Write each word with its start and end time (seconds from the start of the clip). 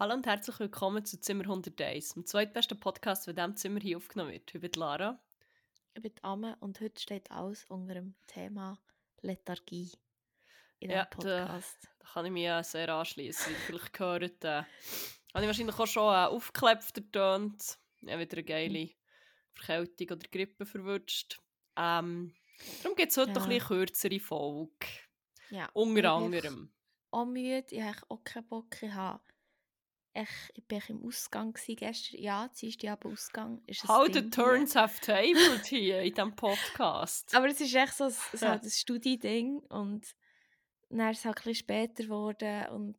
Hallo 0.00 0.14
und 0.14 0.26
herzlich 0.26 0.58
willkommen 0.58 1.04
zu 1.04 1.20
Zimmer 1.20 1.42
101, 1.44 2.14
dem 2.14 2.24
zweitbesten 2.24 2.80
Podcast, 2.80 3.26
der 3.26 3.32
in 3.32 3.36
diesem 3.36 3.56
Zimmer 3.56 3.80
hier 3.80 3.98
aufgenommen 3.98 4.32
wird. 4.32 4.54
Ich 4.54 4.58
bin 4.60 4.72
Lara. 4.76 5.20
Ich 5.94 6.00
bin 6.02 6.12
Amme 6.22 6.56
und 6.60 6.80
heute 6.80 6.98
steht 7.00 7.30
alles 7.30 7.64
unter 7.66 7.92
dem 7.94 8.14
Thema 8.26 8.78
Lethargie 9.20 9.90
in 10.78 10.90
Ja, 10.90 11.04
diesem 11.04 11.20
da- 11.28 11.44
Podcast. 11.44 11.88
Da 11.98 12.08
kann 12.14 12.24
ich 12.26 12.32
mich 12.32 12.46
äh, 12.46 12.62
sehr 12.62 12.88
anschließen. 12.88 13.54
Vielleicht 13.66 13.92
gehört, 13.92 14.42
äh, 14.44 14.62
habe 14.62 15.42
ich 15.42 15.46
wahrscheinlich 15.46 15.78
auch 15.78 15.86
schon 15.86 16.14
äh, 16.14 16.26
aufgeklebt 16.28 16.96
ertönt. 16.96 17.78
Ja, 18.00 18.18
wieder 18.18 18.38
eine 18.38 18.44
geile 18.44 18.88
Verkältung 19.52 20.16
oder 20.16 20.28
Grippe 20.30 20.64
verwünscht. 20.64 21.38
Ähm, 21.76 22.34
darum 22.82 22.96
gibt 22.96 23.10
es 23.12 23.18
heute 23.18 23.32
Ja. 23.32 23.36
ein 23.42 23.48
bisschen 23.50 23.66
kürzere 23.66 24.18
Folge. 24.18 24.86
Ja, 25.50 25.68
Unter 25.74 25.90
ich 25.90 25.94
bin 25.96 26.06
anderem. 26.06 26.72
auch 27.10 27.26
müde, 27.26 27.66
ich 27.70 27.82
habe 27.82 27.98
auch 28.08 28.24
keinen 28.24 28.46
Bock. 28.48 28.82
Ich, 28.82 28.90
habe, 28.90 29.20
ich, 30.12 30.28
ich 30.54 30.64
bin 30.66 30.82
im 30.88 31.04
Ausgang 31.06 31.52
gestern. 31.54 32.20
Ja, 32.20 32.48
Dienstagabend 32.48 33.12
Ausgang. 33.12 33.62
Ist 33.66 33.86
How 33.86 34.06
Ding 34.08 34.24
the 34.24 34.30
turns 34.30 34.74
have 34.74 35.00
tabled 35.00 35.64
hier 35.66 36.00
in 36.02 36.12
diesem 36.14 36.34
Podcast. 36.34 37.32
Aber 37.34 37.46
es 37.48 37.60
ist 37.60 37.74
echt 37.74 37.94
so 37.94 38.04
ein, 38.04 38.10
so 38.32 38.44
Ja. 38.46 38.52
ein 38.54 38.68
Studi-Ding 38.68 39.58
und 39.68 40.06
dann 40.88 41.10
ist 41.12 41.18
es 41.20 41.24
halt 41.24 41.36
ein 41.38 41.42
bisschen 41.44 41.54
später 41.54 42.02
geworden 42.02 42.66
und 42.70 42.96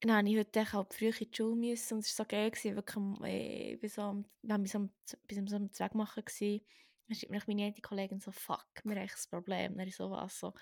dann 0.00 0.16
habe 0.18 0.28
ich 0.28 0.36
heute 0.36 0.72
halt 0.72 0.92
früh 0.94 1.06
in 1.08 1.12
die 1.30 1.36
Schule 1.36 1.56
müssen 1.56 1.94
und 1.94 2.00
es 2.04 2.18
war 2.18 2.24
so 2.24 2.28
geil, 2.28 2.50
gewesen, 2.50 2.76
wirklich, 2.76 2.96
am- 2.96 3.24
äh, 3.24 3.72
ich 3.74 3.80
bin 3.80 3.88
so 3.88 4.02
am, 4.02 4.24
wir 4.42 4.66
so 4.68 4.78
am, 4.78 4.90
bis 5.26 5.38
so 5.50 5.56
am 5.56 5.72
Zweck 5.72 5.94
machen 5.94 6.24
gewesen. 6.24 6.64
Dann 7.08 7.16
schreibt 7.16 7.30
mir 7.30 7.42
meine 7.46 7.64
eine 7.66 7.80
Kollegin 7.80 8.20
so, 8.20 8.30
fuck, 8.32 8.66
wir 8.84 8.96
haben 8.96 9.02
echt 9.04 9.14
ein 9.16 9.30
Problem. 9.30 9.76
Dann 9.76 9.86
ich 9.88 9.96
so, 9.96 10.10
was, 10.10 10.38
so, 10.38 10.52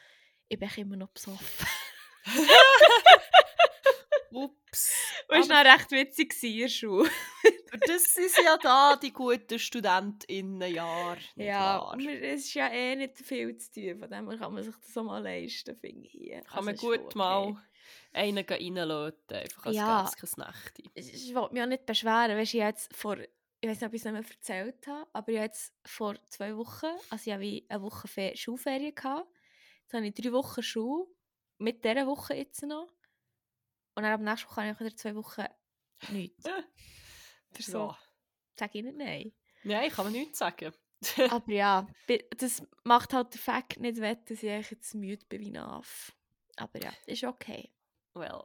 ich 0.48 0.58
bin 0.58 0.69
immer 0.77 0.97
noch 0.97 1.08
besoffen. 1.10 1.66
Ups. 4.35 4.93
Es 5.29 5.49
war 5.49 5.65
dann 5.65 5.67
recht 5.67 5.91
witzig 5.91 6.43
in 6.43 6.59
der 6.59 6.69
Schule. 6.69 7.11
Das 7.87 8.17
ist 8.17 8.39
ja 8.39 8.57
da 8.57 8.97
die 8.97 9.13
guten 9.13 9.59
StudentInnenjahre. 9.59 11.19
nicht 11.35 11.47
Ja, 11.47 11.93
es 11.97 12.45
ist 12.45 12.55
ja 12.55 12.69
eh 12.69 12.95
nicht 12.95 13.19
viel 13.19 13.57
zu 13.57 13.73
tun, 13.73 13.99
von 13.99 14.11
dem 14.11 14.39
kann 14.39 14.55
man 14.55 14.62
sich 14.62 14.75
das 14.77 14.97
auch 14.97 15.03
mal 15.03 15.23
leisten, 15.23 15.75
finde 15.77 16.09
ich. 16.09 16.31
Kann 16.31 16.45
Also, 16.51 16.62
man 16.62 16.77
gut 16.77 17.01
okay. 17.01 17.19
mal 17.19 17.57
einen 18.12 18.45
reinlöten, 18.45 19.37
einfach 19.37 19.67
als 19.67 19.77
Ja. 19.77 20.05
ja. 20.05 20.47
Nächte. 20.47 20.83
ich, 20.95 21.35
wollte 21.35 21.55
mich 21.55 21.62
auch 21.62 21.67
nicht 21.67 21.87
beschweren, 21.87 22.37
weißt, 22.37 22.55
ich 22.55 22.61
jetzt 22.61 22.97
vor, 22.97 23.17
ich 23.19 23.69
weiß 23.69 23.81
nicht, 23.81 23.89
ob 23.89 23.95
ich 23.95 24.01
es 24.01 24.05
nicht 24.05 24.12
mehr 24.12 24.31
erzählt 24.31 24.87
habe, 24.87 25.09
aber 25.12 25.29
ich 25.33 25.39
jetzt 25.39 25.75
vor 25.85 26.15
zwei 26.29 26.57
Wochen, 26.57 26.87
also 27.11 27.31
ich 27.31 27.39
wie 27.41 27.67
eine 27.69 27.83
Woche 27.83 28.09
Fe 28.09 28.33
Schulferien 28.37 28.95
gehabt, 28.95 29.29
jetzt 29.83 29.95
habe 29.95 30.07
ich 30.07 30.15
drei 30.15 30.33
Wochen 30.33 30.62
Schule, 30.62 31.07
mit 31.59 31.85
dieser 31.85 32.07
Woche 32.07 32.35
jetzt 32.35 32.62
noch, 32.62 32.89
und 33.95 34.03
dann 34.03 34.12
ab 34.12 34.20
nächster 34.20 34.48
Woche 34.50 34.62
habe 34.62 34.70
ich 34.73 34.81
wieder 34.81 34.97
zwei 34.97 35.14
Wochen 35.14 35.45
nichts. 36.11 36.45
So, 37.59 37.78
Ja. 37.78 37.99
sage 38.59 38.78
ich 38.78 38.84
nicht 38.84 38.97
nein. 38.99 39.32
Nein, 39.62 39.91
kann 39.91 40.06
man 40.06 40.12
nichts 40.12 40.38
sagen. 40.38 40.72
Aber 41.31 41.53
ja, 41.53 41.87
das 42.37 42.62
macht 42.82 43.12
halt 43.12 43.32
den 43.34 43.38
Fakt 43.38 43.78
nicht 43.78 44.00
wett, 44.00 44.28
dass 44.28 44.43
ich 44.43 44.71
jetzt 44.71 44.94
müde 44.94 45.25
bin 45.27 45.41
wie 45.43 45.56
Aff. 45.59 46.12
Aber 46.56 46.82
ja, 46.82 46.93
ist 47.06 47.22
okay. 47.25 47.72
well. 48.15 48.43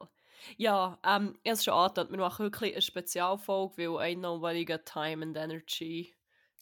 Ja, 0.57 0.99
ähm, 1.03 1.37
ich 1.43 1.49
habe 1.49 1.53
es 1.55 1.63
schon 1.63 1.73
angedeutet, 1.73 2.11
wir 2.11 2.19
machen 2.19 2.45
wirklich 2.45 2.73
eine 2.73 2.81
Spezialfolge, 2.81 3.91
weil 3.93 4.11
I 4.11 4.15
know 4.15 4.39
what 4.39 4.53
you 4.55 4.65
got 4.65 4.85
time 4.85 5.23
and 5.25 5.35
energy 5.35 6.15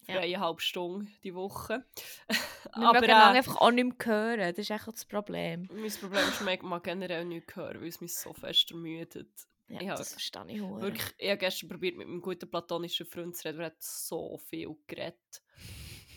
für 0.07 0.13
Ja. 0.13 0.19
eine 0.21 0.39
halbe 0.39 0.61
Stunde 0.61 1.11
die 1.23 1.35
Woche. 1.35 1.85
Wir 2.75 2.87
Aber 2.87 3.03
äh, 3.03 3.11
einfach 3.11 3.57
auch 3.57 3.71
nicht 3.71 3.85
mehr 3.85 4.07
hören, 4.07 4.39
das 4.39 4.57
ist 4.59 4.69
echt 4.71 4.87
auch 4.87 4.93
das 4.93 5.05
Problem. 5.05 5.67
mein 5.71 5.91
Problem 5.91 6.27
ist, 6.29 6.41
ich 6.41 6.61
mag 6.61 6.83
generell 6.83 7.25
nicht 7.25 7.55
hören, 7.55 7.81
weil 7.81 7.87
es 7.87 8.01
mich 8.01 8.15
so 8.15 8.33
fest 8.33 8.71
ermüdet. 8.71 9.29
Ja, 9.67 9.81
Ja, 9.81 9.95
das 9.95 10.13
verstehe 10.13 10.45
ich 10.47 10.61
hure. 10.61 10.81
Wirklich, 10.81 11.13
ich 11.17 11.27
habe 11.29 11.37
gestern 11.39 11.69
probiert, 11.69 11.97
mit 11.97 12.07
meinem 12.07 12.21
guten 12.21 12.49
platonischen 12.49 13.05
Freund 13.05 13.35
zu 13.35 13.47
reden, 13.47 13.59
er 13.59 13.65
hat 13.67 13.81
so 13.81 14.37
viel 14.37 14.75
geredet. 14.87 15.43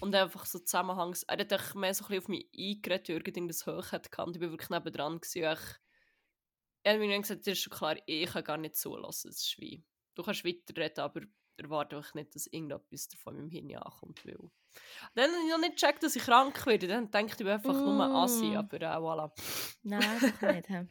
Und 0.00 0.14
einfach 0.14 0.46
so 0.46 0.60
Zusammenhangs... 0.60 1.24
Er 1.24 1.38
hat 1.38 1.74
mehr 1.74 1.92
so 1.92 2.04
ein 2.04 2.08
bisschen 2.08 2.18
auf 2.18 2.28
mich 2.28 2.48
eingeredet, 2.56 3.08
wie 3.08 3.12
irgendwas 3.12 3.66
hoch 3.66 3.92
hat 3.92 4.10
gehabt. 4.10 4.36
Ich 4.36 4.40
war 4.40 4.50
wirklich 4.50 4.70
nebendran. 4.70 5.20
gewesen 5.20 5.42
Ich, 5.52 5.60
er 6.82 6.92
hat 6.94 7.00
mir 7.00 7.20
gesagt, 7.20 7.40
das 7.46 7.52
ist 7.52 7.58
schon 7.58 7.72
klar, 7.72 7.96
ich 8.06 8.30
kann 8.30 8.44
gar 8.44 8.56
nicht 8.56 8.76
zulassen, 8.76 9.30
es 9.30 9.42
ist 9.42 9.58
wie... 9.58 9.84
Du 10.14 10.22
kannst 10.22 10.44
weiterreden, 10.44 11.00
aber 11.00 11.22
erwarte 11.60 11.96
einfach 11.96 12.14
nicht, 12.14 12.34
dass 12.34 12.46
irgendetwas 12.46 13.08
davon 13.08 13.36
in 13.36 13.42
meinem 13.42 13.50
Hirn 13.50 13.82
ankommt. 13.82 14.24
Weil... 14.24 14.38
Dann 15.14 15.30
habe 15.30 15.42
ich 15.44 15.50
noch 15.50 15.58
nicht 15.58 15.80
gecheckt, 15.80 16.02
dass 16.02 16.16
ich 16.16 16.22
krank 16.22 16.66
werde. 16.66 16.86
Dann 16.88 17.10
denke 17.10 17.34
ich, 17.34 17.40
ich 17.40 17.46
einfach 17.46 17.74
nur 17.74 18.00
Assi, 18.00 18.46
Mm. 18.46 18.56
aber 18.56 18.76
äh, 18.80 18.96
voilà. 18.96 19.30
Nein, 19.82 20.34
doch 20.40 20.52
nicht. 20.52 20.68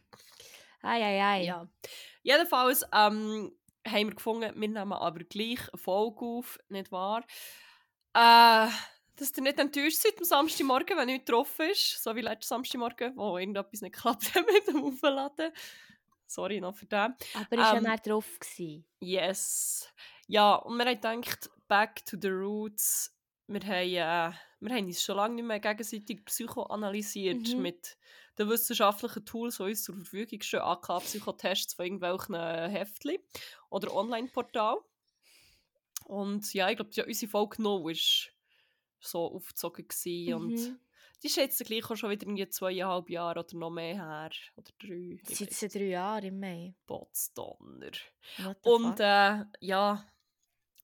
Ei, 0.82 1.04
ei, 1.04 1.22
ei. 1.22 1.44
Ja. 1.44 1.68
Jedenfalls 2.24 2.84
ähm, 2.94 3.52
haben 3.86 4.08
wir 4.08 4.16
gefunden, 4.16 4.54
wir 4.56 4.68
nehmen 4.70 4.94
aber 4.94 5.20
gleich 5.26 5.60
eine 5.74 5.78
Folge 5.78 6.22
auf, 6.24 6.58
nicht 6.70 6.90
wahr? 6.92 7.26
Äh, 8.14 8.70
dass 9.18 9.36
ihr 9.36 9.44
nicht 9.44 9.60
enttäuscht 9.60 9.98
seid 9.98 10.18
am 10.18 10.24
Samstagmorgen, 10.24 10.98
wenn 10.98 11.08
nichts 11.08 11.26
getroffen 11.26 11.70
ist, 11.70 12.02
so 12.02 12.16
wie 12.16 12.22
letzten 12.22 12.48
Samstagmorgen, 12.48 13.16
wo 13.18 13.38
irgendetwas 13.38 13.82
nicht 13.82 13.94
geklappt 13.96 14.34
hat 14.34 14.46
mit 14.46 14.68
dem 14.68 14.84
Aufladen. 14.84 15.52
Sorry 16.30 16.62
noch 16.62 16.76
für 16.76 16.86
den. 16.86 17.16
Aber 17.34 17.52
ich 17.52 17.58
war 17.58 17.78
Ähm, 17.78 17.84
ja 17.84 17.92
nicht 17.92 18.08
drauf. 18.08 18.40
Gewesen. 18.40 18.86
Yes. 19.00 19.92
Ja, 20.28 20.56
und 20.56 20.78
wir 20.78 20.86
haben 20.86 21.22
gedacht, 21.22 21.50
back 21.68 22.06
to 22.06 22.18
the 22.22 22.30
roots. 22.30 23.16
Wir 23.48 23.62
haben, 23.62 24.34
äh, 24.34 24.38
wir 24.60 24.76
haben 24.76 24.86
uns 24.86 25.02
schon 25.02 25.16
lange 25.16 25.36
nicht 25.36 25.46
mehr 25.46 25.60
gegenseitig 25.60 26.24
psychoanalysiert 26.26 27.48
Mhm. 27.56 27.62
mit 27.64 27.98
den 28.38 28.48
wissenschaftlichen 28.48 29.26
Tools, 29.26 29.58
die 29.58 29.64
uns 29.64 29.84
zur 29.84 29.96
Verfügung 29.96 30.40
stehen, 30.42 30.60
aka 30.62 31.00
Psychotests 31.00 31.74
von 31.74 31.86
irgendwelchen 31.86 32.36
Heftchen 32.36 33.18
oder 33.70 33.92
Online-Portal. 33.96 34.78
Und 36.06 36.54
ja, 36.54 36.70
ich 36.70 36.76
glaube, 36.78 36.92
ja, 36.94 37.06
unsere 37.06 37.30
Folge 37.30 37.62
noch 37.62 37.84
war 37.84 37.94
so 39.02 39.26
aufgezogen 39.36 39.88
gewesen 39.88 40.34
und 40.36 40.52
Mhm. 40.54 40.80
Die 41.22 41.28
ist 41.28 41.36
jetzt 41.36 41.66
gleich 41.66 41.90
auch 41.90 41.96
schon 41.96 42.10
wieder 42.12 42.24
irgendwie 42.24 42.48
zweieinhalb 42.48 43.10
Jahre 43.10 43.40
oder 43.40 43.58
noch 43.58 43.70
mehr 43.70 43.96
her. 43.96 44.30
Oder 44.56 44.72
drei. 44.80 45.20
Seit 45.24 45.54
seit 45.54 45.76
drei 45.76 45.88
Jahren 45.88 46.26
im 46.26 46.40
Mai. 46.40 46.76
Potsdonner. 46.86 47.92
Und 48.64 49.00
äh, 49.00 49.44
ja, 49.60 50.06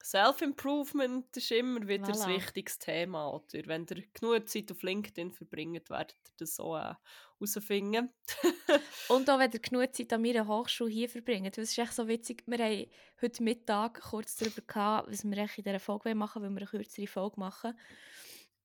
Self-Improvement 0.06 1.36
ist 1.36 1.50
immer 1.52 1.88
wieder 1.88 2.06
Voilà. 2.06 2.28
wichtiges 2.28 2.78
Thema. 2.78 3.34
Oder? 3.34 3.66
Wenn 3.66 3.88
ihr 3.90 4.04
genug 4.14 4.48
Zeit 4.48 4.72
auf 4.72 4.84
LinkedIn 4.84 5.32
verbringt, 5.32 5.90
werdet 5.90 6.16
ihr 6.28 6.34
das 6.38 6.58
so 6.58 6.78
äh, 6.78 6.94
herausfinden. 7.40 8.14
Und 9.10 9.28
auch 9.30 9.40
wenn 9.40 9.52
ihr 9.52 9.60
genug 9.60 9.96
Zeit 9.96 10.14
an 10.14 10.22
meiner 10.22 10.48
Hochschule 10.48 10.92
hier 10.92 11.10
verbringt. 11.10 11.58
Es 11.58 11.72
ist 11.72 11.78
echt 11.80 11.94
so 11.94 12.08
witzig. 12.08 12.44
Wir 12.46 12.60
haben 12.60 12.86
heute 13.20 13.44
Mittag 13.44 14.00
kurz 14.02 14.36
darüber 14.36 14.62
gehabt, 14.62 15.10
was 15.10 15.24
wir 15.24 15.38
in 15.38 15.48
dieser 15.64 15.80
Folge 15.80 16.14
machen 16.14 16.44
wollen, 16.44 16.56
weil 16.56 16.62
wir 16.62 16.72
eine 16.72 16.84
kürzere 16.84 17.08
Folge 17.08 17.40
machen. 17.40 17.74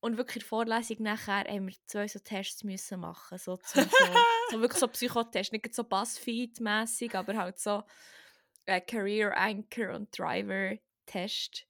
Und 0.01 0.17
wirklich 0.17 0.37
in 0.37 0.41
der 0.41 0.49
Vorlesung 0.49 0.97
nachher 1.01 1.45
haben 1.45 1.69
wir 1.69 1.75
zwei 1.87 2.09
so 2.09 2.19
Tests 2.19 2.65
müssen 2.65 3.01
machen. 3.01 3.37
So, 3.37 3.59
so, 3.63 3.83
so 4.51 4.61
wirklich 4.61 4.81
so 4.81 4.89
Psychotests. 4.89 5.53
Nicht 5.53 5.75
so 5.75 5.85
Buzzfeed-mässig, 5.85 7.15
aber 7.15 7.37
halt 7.37 7.59
so 7.59 7.83
äh, 8.65 8.81
Career 8.81 9.37
Anchor 9.37 9.95
und 9.95 10.17
Driver 10.19 10.77
Test. 11.05 11.67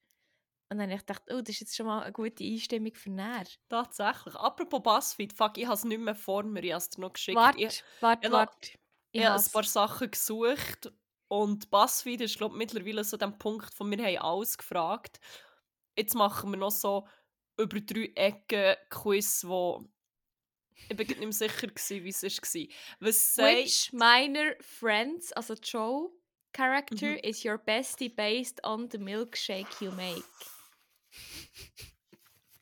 Und 0.69 0.79
dann 0.79 0.89
habe 0.89 1.01
ich 1.01 1.07
gedacht, 1.07 1.23
oh, 1.31 1.41
das 1.41 1.49
ist 1.49 1.61
jetzt 1.61 1.77
schon 1.77 1.87
mal 1.87 2.03
eine 2.03 2.13
gute 2.13 2.45
Einstimmung 2.45 2.95
für 2.95 3.11
näher. 3.11 3.45
Tatsächlich. 3.69 4.37
Apropos 4.37 4.81
Buzzfeed, 4.81 5.33
fuck, 5.33 5.59
ich 5.59 5.65
habe 5.65 5.75
es 5.75 5.85
nicht 5.85 6.01
mehr 6.01 6.15
vor 6.15 6.45
mir, 6.45 6.63
ich 6.63 6.71
habe 6.71 6.79
es 6.79 6.91
dir 6.91 7.01
noch 7.01 7.13
geschickt. 7.13 7.37
Warte, 7.37 7.59
ich 7.59 7.83
warte, 8.01 8.27
ich 8.27 8.33
warte. 8.33 8.71
ich 9.11 9.25
habe 9.25 9.43
ein 9.43 9.51
paar 9.51 9.65
Sachen 9.65 10.11
gesucht 10.13 10.93
und 11.27 11.71
Buzzfeed 11.71 12.21
ist 12.21 12.39
glaube 12.39 12.57
mittlerweile 12.57 13.03
so 13.03 13.17
der 13.17 13.29
Punkt 13.29 13.75
von 13.75 13.91
wir 13.91 13.99
haben 13.99 14.19
alles 14.19 14.57
gefragt. 14.57 15.19
Jetzt 15.97 16.15
machen 16.15 16.53
wir 16.53 16.59
noch 16.59 16.71
so 16.71 17.09
über 17.61 17.81
drei 17.81 18.11
Ecken 18.15 18.77
Quiz, 18.89 19.45
wo 19.47 19.85
ich 20.89 20.97
bin 20.97 21.07
nicht 21.07 21.21
mehr 21.21 21.33
sicher 21.33 21.67
gewesen, 21.69 22.05
wie 22.05 22.09
es 22.09 22.23
war. 22.23 22.67
Was. 23.01 23.39
Which 23.39 23.93
minor 23.93 24.55
friends, 24.61 25.33
also 25.33 25.55
Joe 25.55 26.11
character, 26.53 27.07
Mhm. 27.13 27.19
is 27.23 27.45
your 27.45 27.59
bestie 27.59 28.09
based 28.09 28.65
on 28.65 28.89
the 28.91 28.99
milkshake 28.99 29.81
you 29.81 29.91
make? 29.93 30.25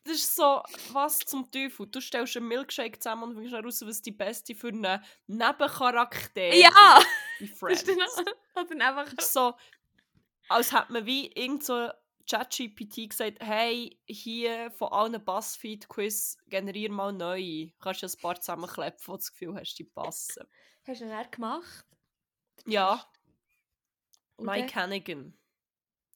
Das 0.05 0.17
ist 0.17 0.35
so, 0.35 0.63
was 0.91 1.19
zum 1.19 1.51
Teufel? 1.51 1.85
Du 1.85 2.01
stellst 2.01 2.35
einen 2.35 2.47
Milkshake 2.47 2.97
zusammen 2.99 3.23
und 3.23 3.33
findest 3.35 3.53
heraus, 3.53 3.81
was 3.85 4.01
die 4.01 4.11
Beste 4.11 4.55
für 4.55 4.69
einen 4.69 4.99
Nebencharakter 5.27 6.51
Ja! 6.55 7.03
Friends. 7.55 7.83
ist 7.87 7.87
dann, 8.55 8.65
oder 8.65 8.87
einfach. 8.97 9.21
So, 9.21 9.53
als 10.47 10.71
hätte 10.73 10.91
man 10.93 11.05
wie 11.05 11.27
irgend 11.33 11.63
so 11.63 11.89
ChatGPT 12.29 13.09
gesagt, 13.09 13.37
hey, 13.41 13.99
hier 14.05 14.71
von 14.71 14.91
allen 14.91 15.23
Buzzfeed-Quiz 15.23 16.37
generier 16.47 16.91
mal 16.91 17.11
neue. 17.11 17.67
Du 17.67 17.77
kannst 17.79 18.01
ja 18.01 18.07
ein 18.07 18.21
paar 18.21 18.39
zusammenkleppen, 18.39 18.99
wo 19.05 19.13
du 19.13 19.17
das 19.17 19.31
Gefühl 19.31 19.55
hast, 19.55 19.75
die 19.75 19.83
passen. 19.85 20.45
Hast 20.85 21.01
du 21.01 21.05
ihn 21.05 21.31
gemacht? 21.31 21.85
Ja, 22.65 23.03
Und 24.37 24.45
Mike 24.45 24.67
dann- 24.67 24.75
Hannigan. 24.83 25.33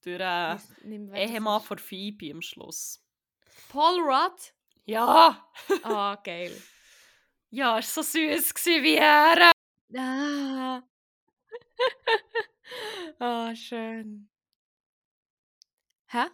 Der 0.06 0.16
äh, 0.16 0.18
das 0.20 0.68
Ehemann 0.84 1.62
ist. 1.62 1.68
von 1.68 1.80
Phoebe 1.80 2.32
am 2.32 2.42
Schluss. 2.42 3.02
Paul 3.70 4.00
Rudd? 4.02 4.54
Ja! 4.86 5.50
Ah, 5.84 6.16
geil. 6.24 6.62
Ja, 7.50 7.80
es 7.80 7.96
war 7.96 8.04
so 8.04 8.12
süß, 8.20 8.54
gewesen, 8.54 8.84
wie 8.84 8.96
er. 8.96 9.52
Ah. 9.96 10.84
Ah, 13.20 13.56
schön. 13.56 14.30
Hä? 16.14 16.26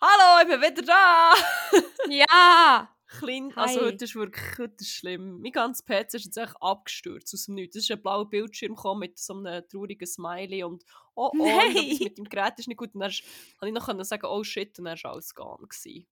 Hallo, 0.00 0.40
ich 0.42 0.48
bin 0.48 0.62
wieder 0.62 0.82
da! 0.82 1.34
Ja! 2.08 2.96
Klein, 3.18 3.52
also 3.54 3.80
Hi. 3.80 3.86
heute 3.86 4.04
ist 4.06 4.14
wirklich 4.14 4.58
heute 4.58 4.76
ist 4.80 4.88
schlimm. 4.90 5.42
Mein 5.42 5.52
ganzes 5.52 5.84
PC 5.84 6.14
ist 6.14 6.24
jetzt 6.24 6.38
echt 6.38 6.54
abgestürzt 6.62 7.34
aus 7.34 7.44
dem 7.44 7.56
Nichts. 7.56 7.76
Es 7.76 7.84
ist 7.84 7.90
ein 7.90 8.00
blauer 8.00 8.30
Bildschirm 8.30 8.74
gekommen 8.74 9.00
mit 9.00 9.18
so 9.18 9.34
einem 9.34 9.68
traurigen 9.68 10.06
Smiley 10.06 10.64
und 10.64 10.82
oh 11.14 11.30
oh, 11.38 11.44
Nein. 11.44 11.98
mit 12.00 12.16
dem 12.16 12.24
Gerät 12.24 12.58
ist 12.58 12.68
nicht 12.68 12.78
gut. 12.78 12.94
Und 12.94 13.00
dann 13.02 13.12
konnte 13.58 13.78
ich 13.78 13.84
noch 13.98 14.04
sagen, 14.04 14.24
oh 14.24 14.42
shit, 14.42 14.78
und 14.78 14.86
dann 14.86 14.98
war 15.02 15.12
alles 15.12 15.34
gone. 15.34 15.68
Gewesen. 15.68 16.06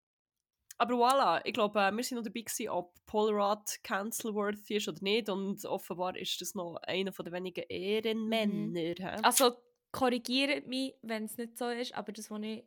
Aber 0.77 0.95
voilà, 0.95 1.41
ich 1.45 1.53
glaube, 1.53 1.79
äh, 1.79 1.91
wir 1.91 2.03
sind 2.03 2.17
noch 2.17 2.25
dabei 2.25 2.41
gewesen, 2.41 2.69
ob 2.69 2.93
Polrod 3.05 3.81
cancel-worthy 3.81 4.75
ist 4.75 4.89
oder 4.89 5.01
nicht 5.01 5.29
und 5.29 5.63
offenbar 5.65 6.17
ist 6.17 6.41
das 6.41 6.53
noch 6.53 6.75
einer 6.83 7.11
den 7.11 7.31
wenigen 7.31 7.63
Ehrenmänner. 7.69 8.95
hä? 8.97 9.19
Also, 9.23 9.55
korrigiert 9.91 10.67
mich, 10.67 10.95
wenn 11.01 11.25
es 11.25 11.37
nicht 11.37 11.57
so 11.57 11.69
ist, 11.69 11.93
aber 11.95 12.11
das, 12.11 12.29
was 12.31 12.41
ich 12.41 12.63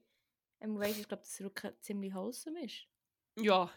ähm, 0.60 0.78
weiss, 0.78 0.98
ist, 0.98 1.08
glaube 1.08 1.22
dass 1.22 1.40
wirklich 1.40 1.72
ziemlich 1.80 2.14
wholesome 2.14 2.64
ist. 2.64 2.86
Ja. 3.38 3.70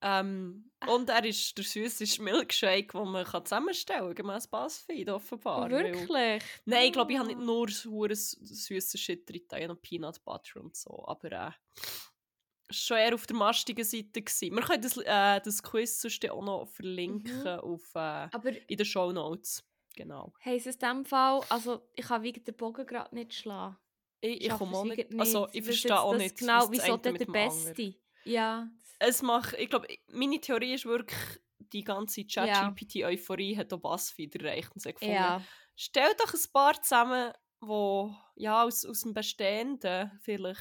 Ähm, 0.00 0.70
und 0.86 1.08
er 1.10 1.24
ist 1.24 1.56
der 1.58 1.64
süßeste 1.64 2.22
Milkshake, 2.22 2.92
den 2.92 3.08
man 3.08 3.24
kann 3.24 3.44
zusammenstellen 3.44 4.14
kann, 4.14 4.26
gemäß 4.26 4.46
BuzzFeed 4.46 5.08
offenbar. 5.10 5.68
weil- 5.70 5.92
Wirklich? 5.92 6.42
Nein, 6.66 6.86
ich 6.86 6.92
glaube, 6.92 7.12
ich 7.12 7.18
habe 7.18 7.30
Ah. 7.30 7.34
nicht 7.34 7.44
nur 7.44 7.66
hure 7.68 8.14
süßen 8.14 8.98
Shit 8.98 9.28
drin, 9.28 9.42
ich 9.44 9.52
habe 9.52 9.66
noch 9.68 9.80
Peanut 9.82 10.22
Butter 10.24 10.60
und 10.60 10.76
so, 10.76 11.04
aber 11.08 11.32
äh, 11.32 11.50
schon 12.70 12.98
eher 12.98 13.14
auf 13.14 13.26
der 13.26 13.36
mastigen 13.36 13.84
Seite. 13.84 14.22
Gewesen. 14.22 14.54
Wir 14.54 14.62
können 14.62 14.82
das, 14.82 14.96
äh, 14.98 15.40
das 15.40 15.62
Quiz 15.62 16.00
sonst 16.00 16.30
auch 16.30 16.44
noch 16.44 16.66
verlinken 16.68 17.40
Mhm. 17.42 17.46
auf, 17.60 17.94
äh, 17.96 17.98
Aber 17.98 18.50
in 18.70 18.76
den 18.76 18.86
Show 18.86 19.10
Notes. 19.10 19.64
Genau. 19.98 20.32
heisst 20.44 20.66
es 20.68 20.76
in 20.76 20.80
dem 20.80 21.04
Fall, 21.04 21.40
also 21.48 21.82
ich 21.94 22.06
kann 22.06 22.22
wegen 22.22 22.44
der 22.44 22.52
Bogen 22.52 22.86
gerade 22.86 23.14
nicht 23.14 23.34
schlagen. 23.34 23.76
Ich, 24.20 24.42
ich 24.46 24.50
komme 24.50 24.76
auch 24.76 24.84
nicht, 24.84 24.96
wegen 24.98 25.20
also 25.20 25.46
nicht. 25.46 25.56
ich 25.56 25.64
verstehe 25.64 26.00
auch 26.00 26.16
nicht, 26.16 26.38
Genau, 26.38 26.60
was 26.62 26.70
wieso 26.70 26.96
der 26.96 27.12
dem 27.12 27.26
anderen- 27.28 27.32
Beste? 27.32 27.94
Ja. 28.24 28.68
Es 29.00 29.22
macht, 29.22 29.54
ich 29.54 29.68
glaube, 29.70 29.86
meine 30.12 30.40
Theorie 30.40 30.74
ist 30.74 30.84
wirklich, 30.86 31.18
die 31.72 31.84
ganze 31.84 32.24
ChatGPT-Euphorie 32.24 33.56
hat 33.56 33.72
auch 33.72 33.78
BuzzFeed 33.78 34.36
erreicht 34.36 34.70
und 34.74 34.80
sie 34.80 34.92
gefunden, 34.92 35.14
Ja. 35.14 35.42
Stell 35.76 36.10
doch 36.18 36.32
ein 36.34 36.40
paar 36.52 36.80
zusammen, 36.82 37.32
wo 37.60 38.14
ja 38.34 38.64
aus, 38.64 38.84
aus 38.84 39.02
dem 39.02 39.14
Bestehenden 39.14 40.10
vielleicht 40.22 40.60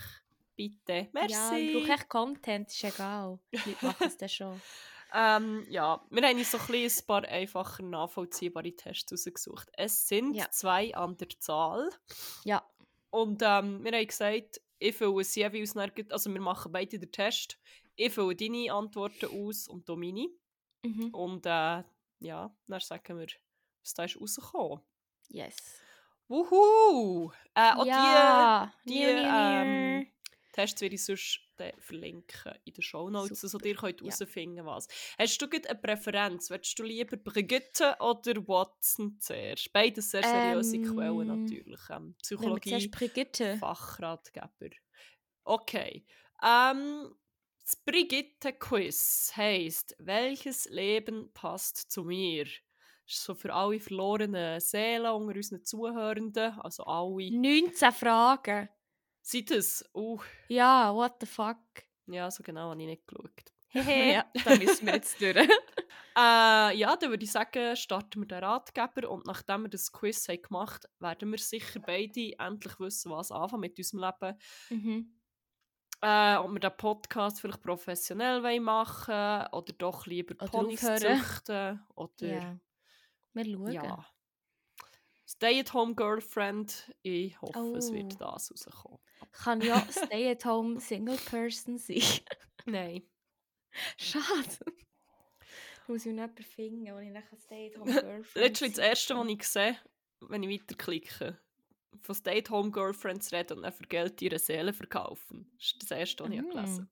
bitte. 0.56 1.10
Merci. 1.14 1.34
Ja, 1.34 1.58
ich 1.58 1.74
brauche 1.74 1.92
echt 1.94 2.10
Content, 2.10 2.68
ist 2.70 2.84
egal. 2.84 3.40
Leute 3.52 3.86
machen 3.86 4.08
es 4.08 4.18
dann 4.18 4.30
schon. 4.30 4.62
ähm, 5.14 5.66
ja, 5.70 6.02
wir 6.10 6.22
haben 6.28 6.38
uns 6.38 6.52
so 6.52 6.58
ein, 6.58 6.92
paar 7.08 7.24
einfacher 7.26 7.84
nachvollziehbare 7.84 8.76
Tests 8.76 9.12
rausgesucht. 9.12 9.70
Es 9.74 10.08
sind 10.08 10.34
Ja. 10.36 10.50
zwei 10.52 10.94
an 10.96 11.18
der 11.18 11.30
Zahl 11.40 11.90
Ja. 12.44 12.64
und 13.10 13.42
ähm, 13.44 13.84
wir 13.84 13.92
haben 13.94 14.08
gesagt, 14.08 14.62
ich 14.80 14.96
fülle 14.96 15.22
es 15.22 15.34
jeweils, 15.36 15.74
nach- 15.76 15.90
also 16.10 16.32
wir 16.32 16.42
machen 16.42 16.72
beide 16.72 17.00
den 17.00 17.12
Test. 17.12 17.58
Ich 17.96 18.14
fülle 18.14 18.36
deine 18.36 18.72
Antworten 18.72 19.26
aus 19.26 19.68
und 19.68 19.88
du 19.90 19.96
meine. 19.96 20.28
Mhm. 20.84 21.10
Und 21.14 21.46
äh, 21.48 21.84
ja, 22.20 22.56
dann 22.68 22.80
sagen 22.80 23.18
wir, 23.18 23.28
was 23.82 23.94
da 23.96 24.04
ist 24.04 24.20
rausgekommen. 24.22 24.82
Yes. 25.30 25.56
Wuhu! 26.28 27.32
Äh, 27.56 27.74
die, 27.84 27.88
ja. 27.88 28.72
die 28.86 29.00
niu. 29.00 29.10
ähm, 29.26 30.08
Tests 30.58 30.82
werde 30.82 30.96
ich 30.96 31.06
sonst 31.06 31.40
verlinken 31.78 32.54
in 32.66 32.74
den 32.74 32.82
Shownotes, 32.82 33.44
also 33.44 33.48
Super, 33.48 33.68
ihr 33.68 33.76
könnt 33.76 34.02
ja. 34.02 34.08
herausfinden, 34.08 34.66
was. 34.66 34.88
Hast 35.20 35.40
du 35.40 35.46
eine 35.48 35.76
Präferenz? 35.76 36.50
Willst 36.50 36.80
du 36.80 36.84
lieber 36.84 37.16
Brigitte 37.16 37.96
oder 38.00 38.36
Watson 38.48 39.20
zuerst? 39.20 39.72
Beides 39.72 40.10
sehr 40.10 40.24
seriöse 40.24 40.82
Quellen 40.82 41.30
Ähm, 41.30 41.44
natürlich. 41.44 41.80
Ähm, 41.92 42.16
Psychologie, 42.24 42.88
Brigitte. 42.88 43.58
Fachratgeber. 43.58 44.76
Okay. 45.44 46.04
Ähm, 46.44 47.14
das 47.64 47.76
Brigitte-Quiz 47.76 49.34
heisst, 49.36 49.96
welches 50.00 50.68
Leben 50.72 51.32
passt 51.34 51.92
zu 51.92 52.04
mir? 52.04 52.46
Ist 53.06 53.24
so 53.24 53.36
für 53.36 53.54
alle 53.54 53.80
verlorenen 53.80 54.60
Seelen 54.60 55.06
unter 55.06 55.36
unseren 55.36 55.64
Zuhörenden, 55.64 56.60
also 56.62 56.84
alle. 56.84 57.30
19 57.30 57.92
Fragen. 57.92 58.70
Seid 59.30 59.52
es? 59.52 59.84
Uh, 59.94 60.20
Ja, 60.48 60.96
what 60.96 61.16
the 61.20 61.26
fuck. 61.26 61.58
ja, 62.06 62.32
so 62.32 62.44
genau 62.44 62.70
habe 62.70 62.82
ich 62.82 62.88
nicht 62.88 63.06
geschaut. 63.08 63.44
Hehe. 63.68 64.14
ja, 64.14 64.26
da 64.46 64.56
müssen 64.56 64.86
wir 64.88 64.94
jetzt 64.96 65.20
durch. 65.22 65.36
Äh, 66.20 66.76
ja, 66.76 66.96
dann 66.96 67.12
würde 67.12 67.24
ich 67.26 67.32
sagen, 67.32 67.76
starten 67.76 68.22
wir 68.22 68.28
den 68.28 68.44
Ratgeber 68.44 69.08
und 69.12 69.28
nachdem 69.28 69.64
wir 69.64 69.70
das 69.70 69.92
Quiz 69.92 70.28
haben 70.28 70.42
gemacht 70.42 70.84
haben, 70.86 70.94
werden 71.00 71.30
wir 71.30 71.38
sicher 71.38 71.80
beide 71.80 72.34
endlich 72.40 72.80
wissen, 72.80 73.12
was 73.12 73.32
anfangen 73.32 73.62
mit 73.62 73.78
unserem 73.78 74.00
Leben. 74.00 74.40
mhm. 74.70 75.14
Äh, 76.02 76.38
ob 76.38 76.52
wir 76.54 76.60
den 76.60 76.76
Podcast 76.78 77.40
vielleicht 77.42 77.62
professionell 77.62 78.42
wollen 78.42 78.64
machen 78.64 79.46
oder 79.52 79.74
doch 79.78 80.08
lieber 80.08 80.34
Ponys 80.34 80.80
züchten 80.82 81.86
oder 81.94 82.12
Ja. 82.28 82.60
Wir 83.34 83.46
schauen. 83.46 83.72
ja. 83.72 84.06
Stay-at-home-Girlfriend, 85.28 86.94
ich 87.02 87.40
hoffe, 87.42 87.78
es 87.78 87.90
Oh. 87.90 87.94
wird 87.94 88.20
das 88.20 88.52
rauskommen. 88.52 89.00
Kann 89.32 89.62
ja 89.62 89.86
Stay-at-home 89.92 90.80
Single 90.80 91.18
Person 91.18 91.78
sein. 91.78 92.02
Nein. 92.66 93.04
Schade. 93.98 94.74
Ich 95.84 95.88
muss 95.90 96.06
noch 96.06 96.12
jemanden 96.12 96.44
finden, 96.44 96.94
wo 96.94 97.00
ich 97.00 97.10
nachher 97.12 97.38
Stay-at-home 97.38 97.86
Girlfriend 98.02 98.36
Letztlich 98.36 98.72
das 98.74 98.80
Erste, 98.86 99.16
was 99.18 99.28
ich 99.28 99.44
sehe, 99.44 99.78
wenn 100.22 100.44
ich 100.44 100.62
weiterklicke, 100.62 101.38
von 102.02 102.16
Stay-at-home-Girlfriends 102.16 103.32
reden 103.32 103.58
und 103.58 103.64
dann 103.64 103.74
für 103.74 103.84
Geld 103.84 104.22
ihre 104.22 104.40
Seele 104.40 104.74
verkaufen. 104.74 105.52
Das 105.58 105.68
ist 105.68 105.84
das 105.84 105.92
Erste, 105.92 106.24
was 106.24 106.32
ich 106.32 106.42
Mhm. 106.42 106.50
gelesen 106.50 106.90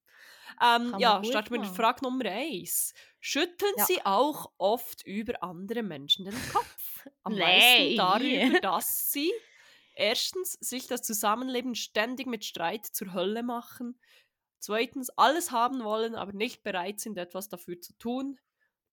habe. 0.60 0.86
Ähm, 0.94 1.00
ja, 1.00 1.24
starten 1.24 1.51
wir 1.54 1.60
mit. 1.60 1.70
Frage 1.70 2.04
Nummer 2.04 2.25
eins. 2.25 2.94
Schütteln 3.20 3.74
Ja. 3.77 3.86
Sie 3.86 4.06
auch 4.06 4.51
oft 4.58 5.06
über 5.06 5.42
andere 5.44 5.84
Menschen 5.84 6.25
den 6.25 6.34
Kopf? 6.54 6.85
Am 7.24 7.35
Nein, 7.35 7.39
meisten 7.39 7.95
darüber, 7.95 8.50
nie. 8.50 8.59
dass 8.62 9.12
Sie 9.12 9.31
erstens 9.95 10.53
sich 10.53 10.88
das 10.88 11.01
Zusammenleben 11.03 11.75
ständig 11.75 12.27
mit 12.27 12.45
Streit 12.45 12.85
zur 12.85 13.13
Hölle 13.13 13.43
machen, 13.43 14.00
zweitens 14.59 15.09
alles 15.12 15.51
haben 15.51 15.83
wollen, 15.83 16.15
aber 16.15 16.33
nicht 16.33 16.63
bereit 16.63 17.00
sind, 17.00 17.17
etwas 17.17 17.50
dafür 17.50 17.79
zu 17.81 17.93
tun, 17.97 18.39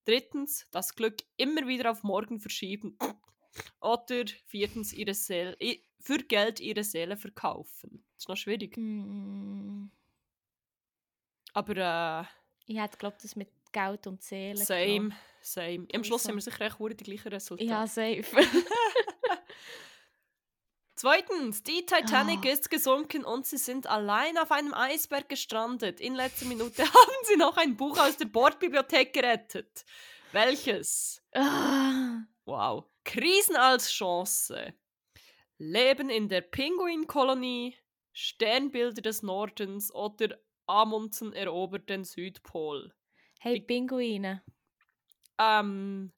drittens 0.05 0.67
das 0.71 0.95
Glück 0.95 1.23
immer 1.37 1.67
wieder 1.67 1.91
auf 1.91 2.03
morgen 2.03 2.41
verschieben 2.41 2.99
oder 3.81 4.25
viertens 4.47 4.93
ihre 4.93 5.15
Seele, 5.15 5.57
für 6.01 6.19
Geld 6.19 6.61
ihre 6.61 6.85
Seele 6.85 7.17
verkaufen. 7.17 8.05
Das 8.15 8.25
ist 8.25 8.29
noch 8.29 8.37
schwierig. 8.37 8.77
Mm, 8.77 9.89
Aber 11.55 11.77
äh, 11.77 12.25
Ich 12.67 12.79
hätte 12.81 12.99
glaubt, 12.99 13.23
das 13.25 13.37
mit 13.37 13.49
Geld 13.73 14.07
und 14.07 14.23
Seele. 14.23 14.57
same, 14.65 14.85
genommen. 14.87 15.15
same. 15.41 15.87
Am 15.95 16.05
Schluss 16.05 16.23
Also. 16.27 16.29
sind 16.29 16.35
wir 16.37 16.43
sicher 16.53 16.67
echt 16.67 17.01
die 17.01 17.05
gleichen 17.05 17.29
Resultate. 17.29 17.69
Ja, 17.71 17.87
safe. 17.87 18.23
Zweitens, 20.95 21.63
die 21.63 21.85
Titanic 21.85 22.45
Ah. 22.47 22.51
ist 22.51 22.71
gesunken 22.71 23.25
und 23.25 23.47
sie 23.47 23.57
sind 23.57 23.87
allein 23.87 24.39
auf 24.39 24.53
einem 24.53 24.73
Eisberg 24.75 25.29
gestrandet. 25.29 26.01
In 26.01 26.15
letzter 26.15 26.47
Minute 26.47 26.83
haben 26.95 27.25
sie 27.25 27.37
noch 27.37 27.57
ein 27.57 27.77
Buch 27.77 27.99
aus 27.99 28.17
der 28.19 28.27
Bordbibliothek 28.27 29.13
gerettet. 29.13 29.85
Welches? 30.33 31.23
Ah, 31.35 32.21
Wow. 32.45 32.85
Krisen 33.05 33.57
als 33.57 33.91
Chance. 33.91 34.75
Leben 35.59 36.11
in 36.11 36.29
der 36.29 36.41
Pinguinkolonie, 36.43 37.77
Sternbilder 38.13 39.01
des 39.03 39.23
Nordens 39.23 39.93
oder 39.95 40.39
Amundsen 40.67 41.33
erobert 41.33 41.89
den 41.89 42.05
Südpol. 42.05 42.95
Hey, 43.43 43.57
Ich- 43.57 43.67
Pinguine. 43.67 44.43
Ähm, 45.39 46.13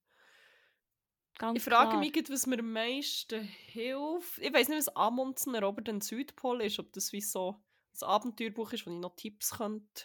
Ganz 1.39 1.59
ich 1.59 1.65
frage 1.65 1.91
klar. 1.91 2.01
mich, 2.01 2.13
gerade, 2.13 2.33
was 2.33 2.47
mir 2.47 2.59
am 2.59 2.73
meisten 2.73 3.43
hilft. 3.43 4.39
Ich 4.39 4.53
weiß 4.53 4.69
nicht, 4.69 4.79
was 4.79 4.95
Amundsen 4.97 5.55
erobert 5.55 5.89
den 5.89 6.01
Südpol 6.01 6.61
ist, 6.63 6.79
ob 6.79 6.93
das 6.93 7.13
wie 7.13 7.21
so 7.21 7.61
ein 8.01 8.07
Abenteuerbuch 8.09 8.73
ist, 8.73 8.87
wo 8.87 8.91
ich 8.91 8.99
noch 8.99 9.17
Tipps 9.17 9.57
könnte 9.57 10.05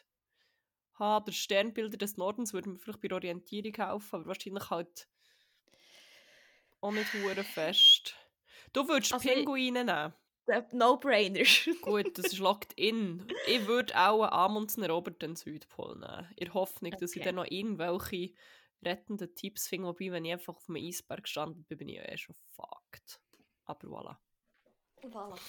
haben. 0.94 1.26
Der 1.26 1.32
Sternbilder 1.34 1.98
des 1.98 2.18
Nordens 2.18 2.54
würde 2.54 2.70
mir 2.70 2.78
vielleicht 2.80 3.02
bei 3.02 3.08
der 3.10 3.16
Orientierung 3.18 3.74
helfen, 3.76 4.16
aber 4.16 4.26
wahrscheinlich 4.28 4.70
halt 4.70 5.08
auch 6.82 6.92
nicht 6.92 7.14
hure 7.14 7.44
fest. 7.44 8.16
Du 8.74 8.88
würdest 8.88 9.14
Also 9.14 9.28
ich- 9.30 9.36
Pinguine 9.36 9.84
nehmen. 9.86 10.14
Der 10.50 10.68
No-Brainer. 10.72 11.44
Gut, 11.84 12.18
das 12.18 12.34
ist 12.34 12.40
locked 12.40 12.74
in. 12.74 13.28
Ich 13.46 13.68
würde 13.68 13.96
auch 13.96 14.24
Amundsen 14.24 14.82
erobert 14.82 15.22
den 15.22 15.36
Südpol 15.36 15.94
nehmen. 16.00 16.28
In 16.38 16.46
der 16.46 16.54
Hoffnung, 16.56 16.92
dass 17.00 17.16
ich 17.16 17.22
dann 17.22 17.36
noch 17.36 17.46
irgendwelche 17.46 18.34
rettenden 18.84 19.36
Tipps 19.36 19.68
finde. 19.68 19.90
Wobei, 19.90 20.12
wenn 20.12 20.26
ich 20.26 20.32
einfach 20.32 20.56
auf 20.56 20.68
einem 20.68 20.84
Eisberg 20.84 21.22
gestanden 21.22 21.66
bin, 21.66 21.78
bin 21.78 21.90
ich 21.90 21.98
ja 21.98 22.04
eh 22.04 22.18
schon 22.18 22.36
fucked. 22.56 23.22
Aber 23.66 23.88
voilà. 23.88 24.18
voilà. 25.04 25.40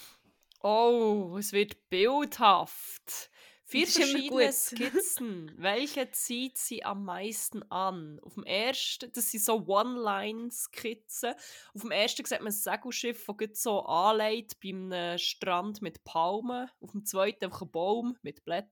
Oh, 0.61 1.35
es 1.39 1.51
wird 1.51 1.89
bildhaft. 1.89 3.31
Vier 3.71 3.87
verschiedene. 3.87 4.51
Skizzen. 4.51 5.51
Welche 5.57 6.11
zieht 6.11 6.57
sie 6.57 6.83
am 6.83 7.05
meisten 7.05 7.63
an? 7.71 8.19
Auf 8.21 8.33
dem 8.33 8.43
ersten, 8.43 9.09
das 9.13 9.31
sind 9.31 9.43
so 9.45 9.65
One-Line-Skizzen. 9.65 11.35
Auf 11.73 11.81
dem 11.81 11.91
ersten 11.91 12.25
sieht 12.25 12.39
man 12.39 12.49
ein 12.49 12.51
Segelschiff, 12.51 13.25
das 13.25 13.63
so 13.63 13.79
anlegt 13.85 14.59
bei 14.59 14.69
einem 14.69 15.17
Strand 15.17 15.81
mit 15.81 16.03
Palmen. 16.03 16.69
Auf 16.81 16.91
dem 16.91 17.05
zweiten 17.05 17.45
einfach 17.45 17.61
ein 17.61 17.71
Baum 17.71 18.17
mit 18.23 18.43
Blättern. 18.43 18.69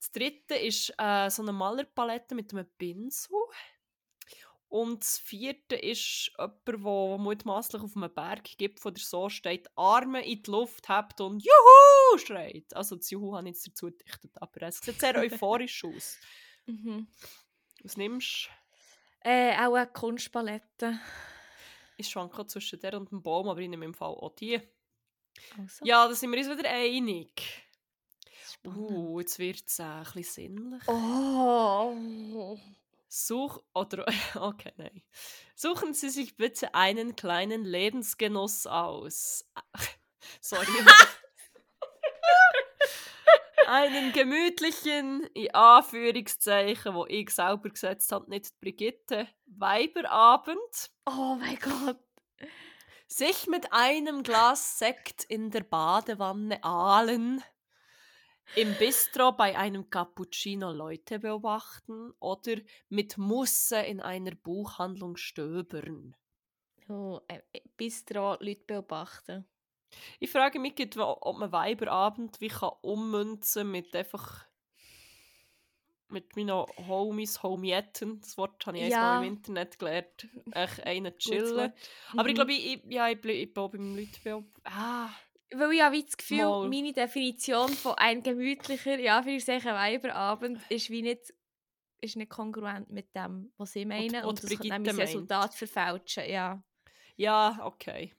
Das 0.00 0.10
dritte 0.10 0.56
ist 0.56 0.92
äh, 0.98 1.30
so 1.30 1.42
eine 1.42 1.52
Malerpalette 1.52 2.34
mit 2.34 2.52
einem 2.52 2.66
Pinsel. 2.76 3.30
Und 4.76 5.02
das 5.04 5.18
vierte 5.20 5.76
ist 5.76 6.32
jemand, 6.36 6.66
der 6.66 6.78
mutmaßlich 7.18 7.80
auf 7.80 7.94
einem 7.96 8.12
Berggipfel 8.12 8.90
oder 8.90 9.00
so 9.00 9.28
steht, 9.28 9.68
Arme 9.76 10.26
in 10.26 10.42
die 10.42 10.50
Luft 10.50 10.88
hebt 10.88 11.20
und 11.20 11.44
Juhu 11.44 12.18
schreit. 12.18 12.74
Also 12.74 12.96
das 12.96 13.08
Juhu 13.08 13.36
habe 13.36 13.48
ich 13.48 13.54
jetzt 13.54 13.68
dazu 13.68 13.86
gedichtet, 13.86 14.32
aber 14.42 14.62
es 14.62 14.78
sieht 14.80 14.98
sehr 14.98 15.14
euphorisch 15.16 15.84
aus. 15.84 16.18
Mhm. 16.66 17.06
Was 17.84 17.96
nimmst 17.96 18.50
Äh, 19.20 19.52
auch 19.64 19.74
eine 19.74 19.86
Kunstpalette. 19.86 20.66
du? 20.78 20.98
Ich 21.96 22.08
schwanke 22.08 22.44
zwischen 22.48 22.80
der 22.80 22.94
und 22.98 23.12
dem 23.12 23.22
Baum, 23.22 23.48
aber 23.48 23.60
ich 23.60 23.68
nehme 23.68 23.84
im 23.84 23.94
Fall 23.94 24.08
auch 24.10 24.34
die. 24.34 24.60
Also, 25.56 25.84
Ja, 25.84 26.08
da 26.08 26.14
sind 26.16 26.32
wir 26.32 26.38
uns 26.38 26.58
wieder 26.58 26.68
einig. 26.68 27.30
spannend. 28.44 28.90
Uh, 28.90 29.20
jetzt 29.20 29.38
wird 29.38 29.62
es 29.68 29.78
äh, 29.78 29.84
ein 29.84 30.04
bisschen 30.14 30.56
sinnlich. 30.56 30.82
Oh. 30.88 32.58
Such 33.16 33.62
oder 33.74 34.04
okay, 34.34 34.72
nein. 34.76 35.00
Suchen 35.54 35.94
Sie 35.94 36.08
sich 36.08 36.36
bitte 36.36 36.74
einen 36.74 37.14
kleinen 37.14 37.64
Lebensgenuss 37.64 38.66
aus. 38.66 39.48
Sorry. 40.40 40.66
einen 43.68 44.12
gemütlichen, 44.12 45.22
in 45.32 45.54
Anführungszeichen, 45.54 46.92
wo 46.92 47.06
ich 47.06 47.30
selber 47.30 47.70
gesetzt 47.70 48.10
habe, 48.10 48.28
nicht 48.28 48.60
Brigitte, 48.60 49.28
Weiberabend. 49.46 50.90
Oh 51.06 51.36
mein 51.38 51.56
Gott. 51.60 52.00
Sich 53.06 53.46
mit 53.46 53.72
einem 53.72 54.24
Glas 54.24 54.80
Sekt 54.80 55.22
in 55.22 55.52
der 55.52 55.62
Badewanne 55.62 56.64
ahlen. 56.64 57.44
Im 58.56 58.74
Bistro 58.78 59.32
bei 59.32 59.56
einem 59.58 59.90
Cappuccino 59.90 60.70
Leute 60.72 61.18
beobachten 61.18 62.12
oder 62.20 62.56
mit 62.88 63.18
Musse 63.18 63.78
in 63.80 64.00
einer 64.00 64.34
Buchhandlung 64.34 65.16
stöbern. 65.16 66.16
Oh, 66.88 67.20
äh, 67.28 67.40
Bistro 67.76 68.36
Leute 68.40 68.62
beobachten. 68.66 69.44
Ich 70.20 70.30
frage 70.30 70.58
mich, 70.58 70.74
ob 70.98 71.38
man 71.38 71.52
Weiberabend 71.52 72.40
wie 72.40 72.48
kann 72.48 72.72
ummünzen 72.82 73.70
mit 73.70 73.94
einfach 73.96 74.44
mit 76.08 76.36
meinen 76.36 76.50
Homies, 76.86 77.42
Homietten, 77.42 78.20
das 78.20 78.36
Wort 78.38 78.64
habe 78.66 78.78
ich 78.78 78.88
Ja. 78.90 79.14
einmal 79.14 79.26
im 79.26 79.32
Internet 79.36 79.78
gelernt, 79.78 80.28
echt 80.52 80.84
einen 80.86 81.16
chillen. 81.18 81.72
Aber 82.12 82.28
ich 82.28 82.32
Mhm. 82.32 82.34
glaube, 82.36 82.52
ich, 82.52 82.82
ja, 82.88 83.08
ich, 83.08 83.20
bleib- 83.20 83.36
ich 83.36 83.52
bin 83.54 83.70
beim 83.70 83.96
Leuten 83.96 84.20
beob- 84.22 84.60
Ah, 84.64 85.08
Weil 85.52 85.72
ich 85.72 85.82
habe 85.82 86.02
das 86.02 86.16
Gefühl, 86.16 86.38
Mal. 86.38 86.68
meine 86.68 86.92
Definition 86.92 87.68
von 87.70 87.94
ein 87.94 88.22
gemütlicher, 88.22 88.98
ja, 88.98 89.22
für 89.22 89.38
sich 89.38 89.66
ein 89.66 89.74
Weiberabend 89.74 90.60
ist 90.68 90.90
wie 90.90 91.02
nicht, 91.02 91.32
ist 92.00 92.16
nicht 92.16 92.30
kongruent 92.30 92.90
mit 92.90 93.14
dem, 93.14 93.52
was 93.56 93.72
sie 93.72 93.84
meinen. 93.84 94.14
was 94.14 94.24
Und, 94.24 94.42
das 94.42 94.50
Brigitte 94.50 94.68
nämlich 94.70 94.96
das. 94.96 94.98
Resultat 94.98 95.54
verfälschen, 95.54 96.28
ja. 96.28 96.62
ja, 97.16 97.60
okay. 97.62 98.14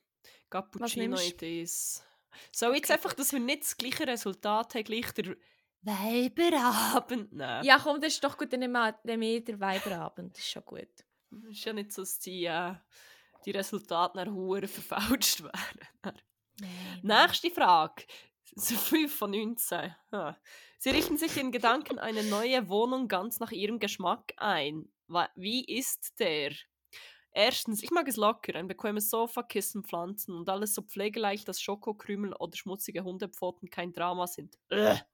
Cappuccino 0.49 1.15
nimmst 1.15 1.29
it 1.29 1.41
is. 1.41 2.03
So, 2.51 2.73
jetzt 2.73 2.85
Okay, 2.85 2.93
einfach, 2.93 3.13
dass 3.13 3.33
wir 3.33 3.39
nicht 3.39 3.63
das 3.63 3.77
gleiche 3.77 4.07
Resultat 4.07 4.75
haben, 4.75 4.83
gleich 4.83 5.11
der 5.13 5.35
Weiberabend 5.81 7.31
nehmen. 7.33 7.63
Ja, 7.63 7.79
komm, 7.79 8.01
das 8.01 8.13
ist 8.13 8.23
doch 8.23 8.37
gut, 8.37 8.51
dann 8.51 8.59
nehmen 8.59 8.73
wir 8.73 8.97
nehmen 9.03 9.21
wir 9.21 9.43
den 9.43 9.59
Weiberabend, 9.59 10.33
das 10.33 10.43
ist 10.43 10.51
schon 10.51 10.65
gut. 10.65 10.87
Es 11.43 11.57
ist 11.57 11.65
ja 11.65 11.73
nicht 11.73 11.91
so, 11.91 12.01
dass 12.01 12.19
die, 12.19 12.45
äh, 12.45 12.75
die 13.45 13.51
Resultate 13.51 14.17
nach 14.17 14.31
Huren 14.31 14.67
verfälscht 14.67 15.43
werden. 15.43 16.21
Nächste 17.01 17.51
Frage. 17.51 18.03
So 18.55 18.75
5 18.75 19.13
von 19.17 19.31
19. 19.31 19.95
Ja. 20.11 20.37
Sie 20.77 20.89
richten 20.89 21.17
sich 21.17 21.37
in 21.37 21.51
Gedanken 21.51 21.99
eine 21.99 22.23
neue 22.23 22.69
Wohnung 22.69 23.07
ganz 23.07 23.39
nach 23.39 23.51
ihrem 23.51 23.79
Geschmack 23.79 24.33
ein. 24.37 24.89
Wie 25.35 25.65
ist 25.65 26.19
der? 26.19 26.53
Erstens, 27.31 27.83
ich 27.83 27.91
mag 27.91 28.07
es 28.07 28.15
locker, 28.15 28.55
ein 28.55 28.67
bequemes 28.67 29.09
Sofa, 29.09 29.43
Kissen, 29.43 29.83
Pflanzen 29.83 30.33
und 30.35 30.47
alles 30.49 30.73
so 30.73 30.81
pflegeleicht, 30.81 31.45
dass 31.47 31.61
Schokokrümel 31.61 32.33
oder 32.33 32.55
schmutzige 32.55 33.03
Hundepfoten 33.03 33.69
kein 33.69 33.91
Drama 33.91 34.25
sind. 34.25 34.57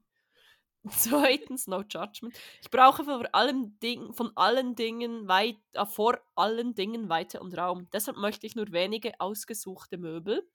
Zweitens, 0.90 1.68
no 1.68 1.82
judgment. 1.82 2.38
Ich 2.62 2.70
brauche 2.70 3.04
vor 3.04 3.26
allem 3.34 3.80
Ding, 3.80 4.14
von 4.14 4.32
allen 4.36 4.76
Dingen 4.76 5.28
weit, 5.28 5.58
äh, 5.74 5.86
vor 5.86 6.20
allen 6.36 6.76
Dingen 6.76 7.10
Weite 7.10 7.40
und 7.40 7.58
Raum. 7.58 7.88
Deshalb 7.92 8.18
möchte 8.18 8.46
ich 8.46 8.56
nur 8.56 8.72
wenige 8.72 9.20
ausgesuchte 9.20 9.98
Möbel. 9.98 10.48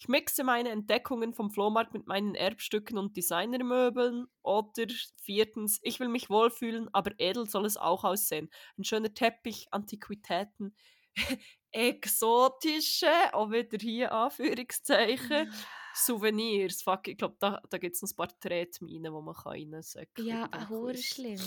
Ich 0.00 0.08
mixe 0.08 0.44
meine 0.44 0.70
Entdeckungen 0.70 1.34
vom 1.34 1.50
Flohmarkt 1.50 1.92
mit 1.92 2.06
meinen 2.06 2.34
Erbstücken 2.34 2.96
und 2.96 3.18
Designermöbeln. 3.18 4.28
Oder 4.42 4.86
viertens, 5.22 5.78
ich 5.82 6.00
will 6.00 6.08
mich 6.08 6.30
wohlfühlen, 6.30 6.88
aber 6.94 7.12
edel 7.18 7.46
soll 7.46 7.66
es 7.66 7.76
auch 7.76 8.02
aussehen. 8.02 8.48
Ein 8.78 8.84
schöner 8.84 9.12
Teppich, 9.12 9.66
Antiquitäten, 9.72 10.74
exotische, 11.70 13.12
auch 13.34 13.50
wieder 13.50 13.76
hier 13.78 14.10
Anführungszeichen, 14.10 15.52
Souvenirs. 15.94 16.80
Fuck, 16.80 17.08
ich 17.08 17.18
glaube, 17.18 17.36
da, 17.38 17.60
da 17.68 17.76
gibt 17.76 17.94
es 17.94 18.00
noch 18.00 18.10
ein 18.10 18.16
paar 18.16 18.40
Tretminen, 18.40 19.12
die 19.12 19.22
man 19.22 19.34
reinsäcken 19.34 20.14
kann. 20.14 20.26
Ja, 20.26 20.68
hure 20.70 20.96
schlimm. 20.96 21.42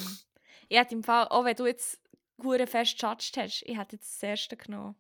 Ich 0.70 0.78
hätte 0.78 0.94
im 0.94 1.02
Fall, 1.02 1.28
auch 1.30 1.44
wenn 1.44 1.56
du 1.56 1.66
jetzt 1.66 2.00
hure 2.38 2.68
fest 2.68 3.02
judged 3.02 3.36
hast, 3.36 3.64
ich 3.66 3.76
hätte 3.76 3.96
jetzt 3.96 4.14
das 4.14 4.30
erste 4.30 4.58
genommen. 4.58 4.96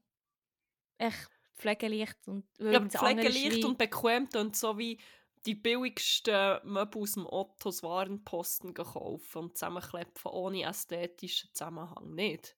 Echt 0.98 1.30
pflegeleicht 1.56 2.18
und 2.28 2.46
Ja, 2.60 2.80
ist 2.80 2.98
pflegeleicht 2.98 3.66
und 3.66 3.78
bequem 3.78 4.28
und 4.36 4.56
so 4.56 4.78
wie 4.78 5.00
die 5.46 5.56
billigsten 5.56 6.60
Möbel 6.64 7.02
aus 7.02 7.14
dem 7.14 7.26
Ottos 7.26 7.84
Warenposten 7.84 8.74
kaufen 8.74 9.38
und 9.38 9.58
zusammenklepfen 9.58 10.32
ohne 10.32 10.64
ästhetischen 10.64 11.50
Zusammenhang. 11.54 12.14
Nicht? 12.16 12.56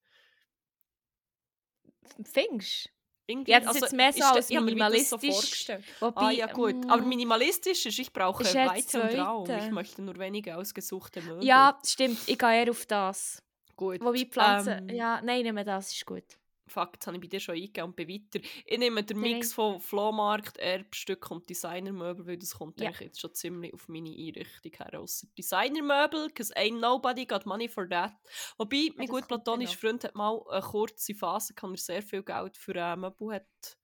Findest 2.23 2.89
Irgendwie, 3.27 3.51
Ja, 3.51 3.59
das 3.59 3.75
ist 3.77 3.81
jetzt 3.81 3.93
mehr 3.93 4.13
so 4.13 4.23
als 4.23 4.47
so 4.49 4.61
minimalistisch. 4.61 5.33
vorgestellt. 5.33 5.83
du? 5.99 6.11
Ah 6.15 6.29
ja 6.29 6.45
gut, 6.45 6.75
mm, 6.75 6.89
aber 6.91 7.01
minimalistisch 7.01 7.87
ist, 7.87 7.97
ich 7.97 8.13
brauche 8.13 8.43
Ist 8.43 8.53
ja 8.53 8.65
das 8.65 8.93
Weite 8.93 9.01
und 9.01 9.19
Raum. 9.19 9.49
Ich 9.49 9.71
möchte 9.71 10.01
nur 10.03 10.15
wenige 10.19 10.55
ausgesuchte 10.55 11.21
Möbel. 11.23 11.43
Ja, 11.43 11.79
stimmt, 11.83 12.19
ich 12.27 12.37
gehe 12.37 12.63
eher 12.63 12.69
auf 12.69 12.85
das. 12.85 13.41
gut. 13.75 13.99
Wobei 14.01 14.25
Pflanzen, 14.25 14.89
Ähm, 14.89 14.95
ja, 14.95 15.21
nein, 15.23 15.41
nehmen 15.41 15.65
das, 15.65 15.91
ist 15.91 16.05
gut. 16.05 16.37
Jetzt 16.67 17.07
habe 17.07 17.17
ich 17.17 17.21
bei 17.21 17.27
dir 17.27 17.39
schon 17.39 17.55
eingegeben 17.55 17.89
und 17.89 17.95
bin 17.95 18.09
weiter. 18.09 18.45
Ich 18.65 18.77
nehme 18.77 19.03
den. 19.03 19.19
Mix 19.19 19.53
von 19.53 19.79
Flohmarkt, 19.79 20.57
Erbstück 20.57 21.29
und 21.29 21.47
Designermöbel, 21.49 22.25
weil 22.25 22.37
das 22.37 22.55
kommt 22.55 22.81
Ja. 22.81 22.87
eigentlich 22.87 23.07
jetzt 23.07 23.19
schon 23.21 23.33
ziemlich 23.33 23.73
auf 23.73 23.87
meine 23.87 24.09
Einrichtung 24.09 24.71
her. 24.73 25.01
Designermöbel, 25.37 26.27
because 26.27 26.53
ain't 26.55 26.79
nobody 26.79 27.25
got 27.25 27.45
money 27.45 27.69
for 27.69 27.87
that. 27.89 28.13
Wobei, 28.57 28.89
mein 28.95 29.07
das 29.07 29.15
gut 29.15 29.27
platonischer 29.27 29.73
dann 29.73 29.79
Freund 29.79 30.03
hat 30.05 30.15
mal 30.15 30.41
eine 30.49 30.61
kurze 30.61 31.13
Phase, 31.13 31.53
kann 31.53 31.71
er 31.71 31.77
sehr 31.77 32.01
viel 32.01 32.23
Geld 32.23 32.57
für 32.57 32.75
äh, 32.75 32.95
Möbel 32.95 33.33
hat 33.35 33.77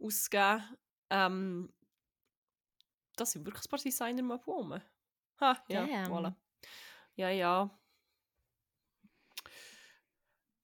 ausgegeben. 0.00 0.62
Ähm, 1.10 1.72
da 3.16 3.26
sind 3.26 3.44
wirklich 3.44 3.66
ein 3.66 3.70
paar 3.70 3.78
Designermöbel 3.80 4.44
rum. 4.54 4.80
Ha, 5.40 5.64
ja, 5.68 5.84
voilà. 6.08 6.34
Ja, 7.16 7.30
ja. 7.30 7.77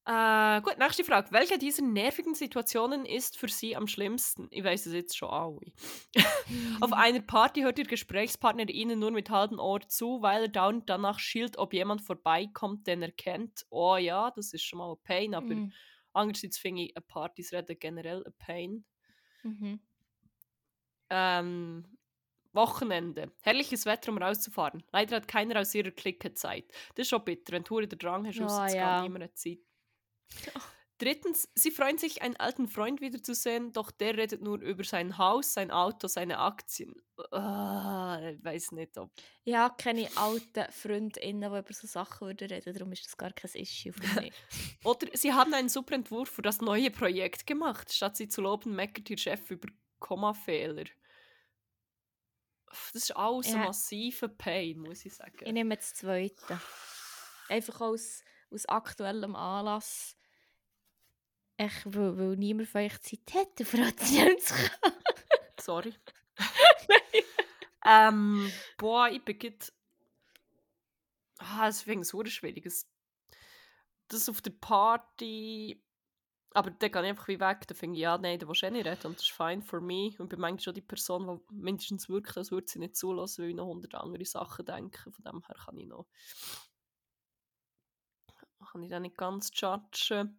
Äh, 0.06 0.60
gut, 0.60 0.76
nächste 0.78 1.02
Frage. 1.02 1.32
Welche 1.32 1.56
dieser 1.56 1.82
nervigen 1.82 2.34
Situationen 2.34 3.06
ist 3.06 3.38
für 3.38 3.48
Sie 3.48 3.74
am 3.74 3.86
schlimmsten? 3.86 4.48
Ich 4.50 4.62
weiß 4.62 4.84
es 4.86 4.92
jetzt 4.92 5.16
schon 5.16 5.30
alle. 5.30 5.60
Auf 6.80 6.92
einer 6.92 7.20
Party 7.22 7.62
hört 7.62 7.78
Ihr 7.78 7.86
Gesprächspartner 7.86 8.68
Ihnen 8.68 8.98
nur 8.98 9.12
mit 9.12 9.30
halbem 9.30 9.58
Ohr 9.58 9.80
zu, 9.88 10.20
weil 10.20 10.42
er 10.42 10.48
dauernd 10.48 10.90
danach 10.90 11.18
schielt, 11.18 11.56
ob 11.56 11.72
jemand 11.72 12.02
vorbeikommt, 12.02 12.86
den 12.86 13.00
er 13.00 13.12
kennt. 13.12 13.64
Oh 13.70 13.96
ja, 13.96 14.30
das 14.30 14.52
ist 14.52 14.64
schon 14.64 14.78
mal 14.78 14.92
ein 14.92 15.02
Pain, 15.04 15.34
aber 15.34 15.54
Mhm. 15.54 15.72
andererseits 16.12 16.58
finde 16.58 16.82
ich 16.82 16.96
eine 16.96 17.02
Partys 17.06 17.52
reden 17.54 17.78
generell 17.78 18.22
ein 18.26 18.34
Pain. 18.38 18.84
Mhm. 19.44 19.80
Ähm, 21.10 21.98
Wochenende. 22.52 23.32
Herrliches 23.42 23.84
Wetter, 23.86 24.12
um 24.12 24.18
rauszufahren. 24.18 24.84
Leider 24.92 25.16
hat 25.16 25.28
keiner 25.28 25.60
aus 25.60 25.74
ihrer 25.74 25.90
Clique 25.90 26.34
Zeit. 26.34 26.70
Das 26.94 27.04
ist 27.04 27.08
schon 27.10 27.24
bitter, 27.24 27.52
wenn 27.54 27.64
du 27.64 27.80
den 27.80 27.98
Drang 27.98 28.26
hast, 28.26 28.40
Oh, 28.40 28.42
rauszugehen 28.42 28.76
ja. 28.76 29.02
niemand 29.02 29.24
hat 29.24 29.36
Zeit. 29.38 29.58
Drittens, 30.98 31.48
sie 31.56 31.72
freuen 31.72 31.98
sich, 31.98 32.22
einen 32.22 32.36
alten 32.36 32.68
Freund 32.68 33.00
wiederzusehen, 33.00 33.72
doch 33.72 33.90
der 33.90 34.16
redet 34.16 34.42
nur 34.42 34.60
über 34.60 34.84
sein 34.84 35.18
Haus, 35.18 35.52
sein 35.52 35.72
Auto, 35.72 36.06
seine 36.06 36.38
Aktien. 36.38 36.94
Ah, 37.32 38.20
ich 38.32 38.42
weiß 38.44 38.72
nicht, 38.72 38.96
ob. 38.96 39.10
Ja, 39.42 39.70
keine 39.70 40.08
alten 40.16 40.70
FreundInnen, 40.70 41.40
die 41.52 41.58
über 41.58 41.72
so 41.72 41.88
Sachen 41.88 42.28
würden 42.28 42.48
reden 42.48 42.72
darum 42.72 42.92
ist 42.92 43.06
das 43.06 43.16
gar 43.16 43.32
kein 43.32 43.50
Issue 43.54 43.92
für 43.92 44.20
mich. 44.20 44.32
Oder 44.84 45.08
sie 45.16 45.32
haben 45.32 45.52
einen 45.52 45.68
super 45.68 45.96
Entwurf 45.96 46.28
für 46.30 46.42
das 46.42 46.60
neue 46.60 46.92
Projekt 46.92 47.44
gemacht. 47.44 47.92
Statt 47.92 48.16
sie 48.16 48.28
zu 48.28 48.40
loben, 48.40 48.76
meckert 48.76 49.10
ihr 49.10 49.18
Chef 49.18 49.50
über 49.50 49.68
Kommafehler. 49.98 50.84
das 52.68 52.90
ist 52.94 53.16
alles 53.16 53.48
ein 53.48 53.60
Ja. 53.60 53.66
massiver 53.66 54.28
Pain, 54.28 54.78
muss 54.78 55.00
ich 55.00 55.06
Ich 55.06 55.14
sagen. 55.14 55.52
nehme 55.52 55.76
das 55.76 55.92
zweite. 55.94 56.60
Einfach 57.48 57.80
aus, 57.80 58.22
aus 58.54 58.66
aktuellem 58.66 59.36
Anlass. 59.36 60.16
Echt, 61.56 61.84
weil, 61.86 62.18
weil 62.18 62.36
niemand 62.36 62.68
von 62.68 62.80
euch 62.80 63.00
Zeit 63.02 63.34
hat, 63.34 63.60
auf 63.60 63.74
Rational 63.74 64.36
zu 64.38 64.54
kommen. 64.54 64.96
Sorry. 65.60 65.94
ähm, 67.84 68.50
boah, 68.76 69.08
ich 69.08 69.24
bin. 69.24 69.56
Ah, 71.38 71.68
es 71.68 71.86
ist 71.86 72.08
so 72.10 72.24
schwierig. 72.24 72.68
Das 74.08 74.28
auf 74.28 74.42
der 74.42 74.50
Party... 74.50 75.80
Aber 76.56 76.70
dann 76.70 76.92
gehe 76.92 77.02
ich 77.02 77.08
einfach 77.08 77.26
wie 77.26 77.40
weg. 77.40 77.66
Dann 77.66 77.76
finde 77.76 77.96
ich, 77.96 78.02
ja, 78.02 78.16
nein, 78.16 78.38
da 78.38 78.46
willst 78.46 78.62
du 78.62 78.66
eh 78.66 78.70
nicht 78.70 78.86
reden. 78.86 79.06
Und 79.08 79.16
das 79.16 79.24
ist 79.24 79.32
fine 79.32 79.60
for 79.60 79.80
me. 79.80 80.12
Und 80.18 80.28
bin 80.28 80.38
manchmal 80.38 80.60
schon 80.60 80.74
die 80.74 80.82
Person, 80.82 81.26
die 81.26 81.54
mindestens 81.54 82.08
wirkt, 82.08 82.36
als 82.36 82.52
würde 82.52 82.68
sie 82.68 82.78
nicht 82.78 82.96
zulassen, 82.96 83.42
weil 83.42 83.50
ich 83.50 83.56
noch 83.56 83.66
hundert 83.66 83.96
andere 83.96 84.24
Sachen 84.24 84.64
denke. 84.64 85.10
Von 85.10 85.24
dem 85.24 85.42
her 85.44 85.56
kann 85.64 85.76
ich 85.78 85.86
noch... 85.86 86.06
Kann 88.74 88.82
ich 88.82 88.90
dann 88.90 89.02
nicht 89.02 89.16
ganz 89.16 89.52
judgen. 89.54 90.36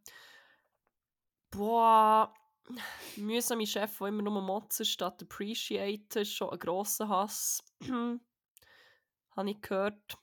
Boah... 1.52 2.34
mühsame 3.16 3.66
Chef, 3.66 3.98
der 3.98 4.08
immer 4.08 4.24
nur 4.24 4.42
motzen 4.42 4.86
statt 4.86 5.22
appreciaten, 5.22 6.20
ist 6.20 6.34
schon 6.34 6.50
ein 6.50 6.60
grosser 6.60 7.08
Hass. 7.08 7.64
Habe 9.38 9.50
ich 9.50 9.62
gehört. 9.62 10.18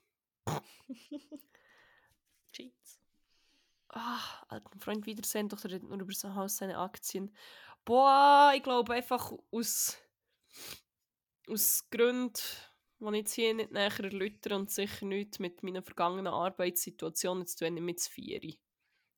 Cheats. 2.53 3.01
Ah, 3.89 4.21
alten 4.49 4.79
Freund 4.79 5.07
wiedersehen, 5.07 5.49
doch 5.49 5.65
er 5.65 5.71
redet 5.71 5.89
nur 5.89 5.99
über 5.99 6.13
sein 6.13 6.35
Haus, 6.35 6.59
seine 6.59 6.77
Aktien. 6.77 7.35
Boah, 7.87 8.53
ich 8.55 8.63
glaube 8.63 8.93
einfach 8.93 9.33
aus, 9.51 9.97
aus 11.49 11.89
Gründen, 11.91 12.35
die 13.03 13.19
ich 13.19 13.23
jetzt 13.23 13.35
hier 13.35 13.55
nicht 13.55 13.73
näher 13.73 13.93
erläutere 13.99 14.55
und 14.55 14.71
sicher 14.71 15.07
nicht 15.07 15.41
mit 15.41 15.63
meiner 15.63 15.83
vergangenen 15.83 16.29
Arbeitssituation 16.29 17.45
zu 17.47 17.65
tun, 17.65 17.75
mit 17.85 18.01
Vieri. 18.01 18.59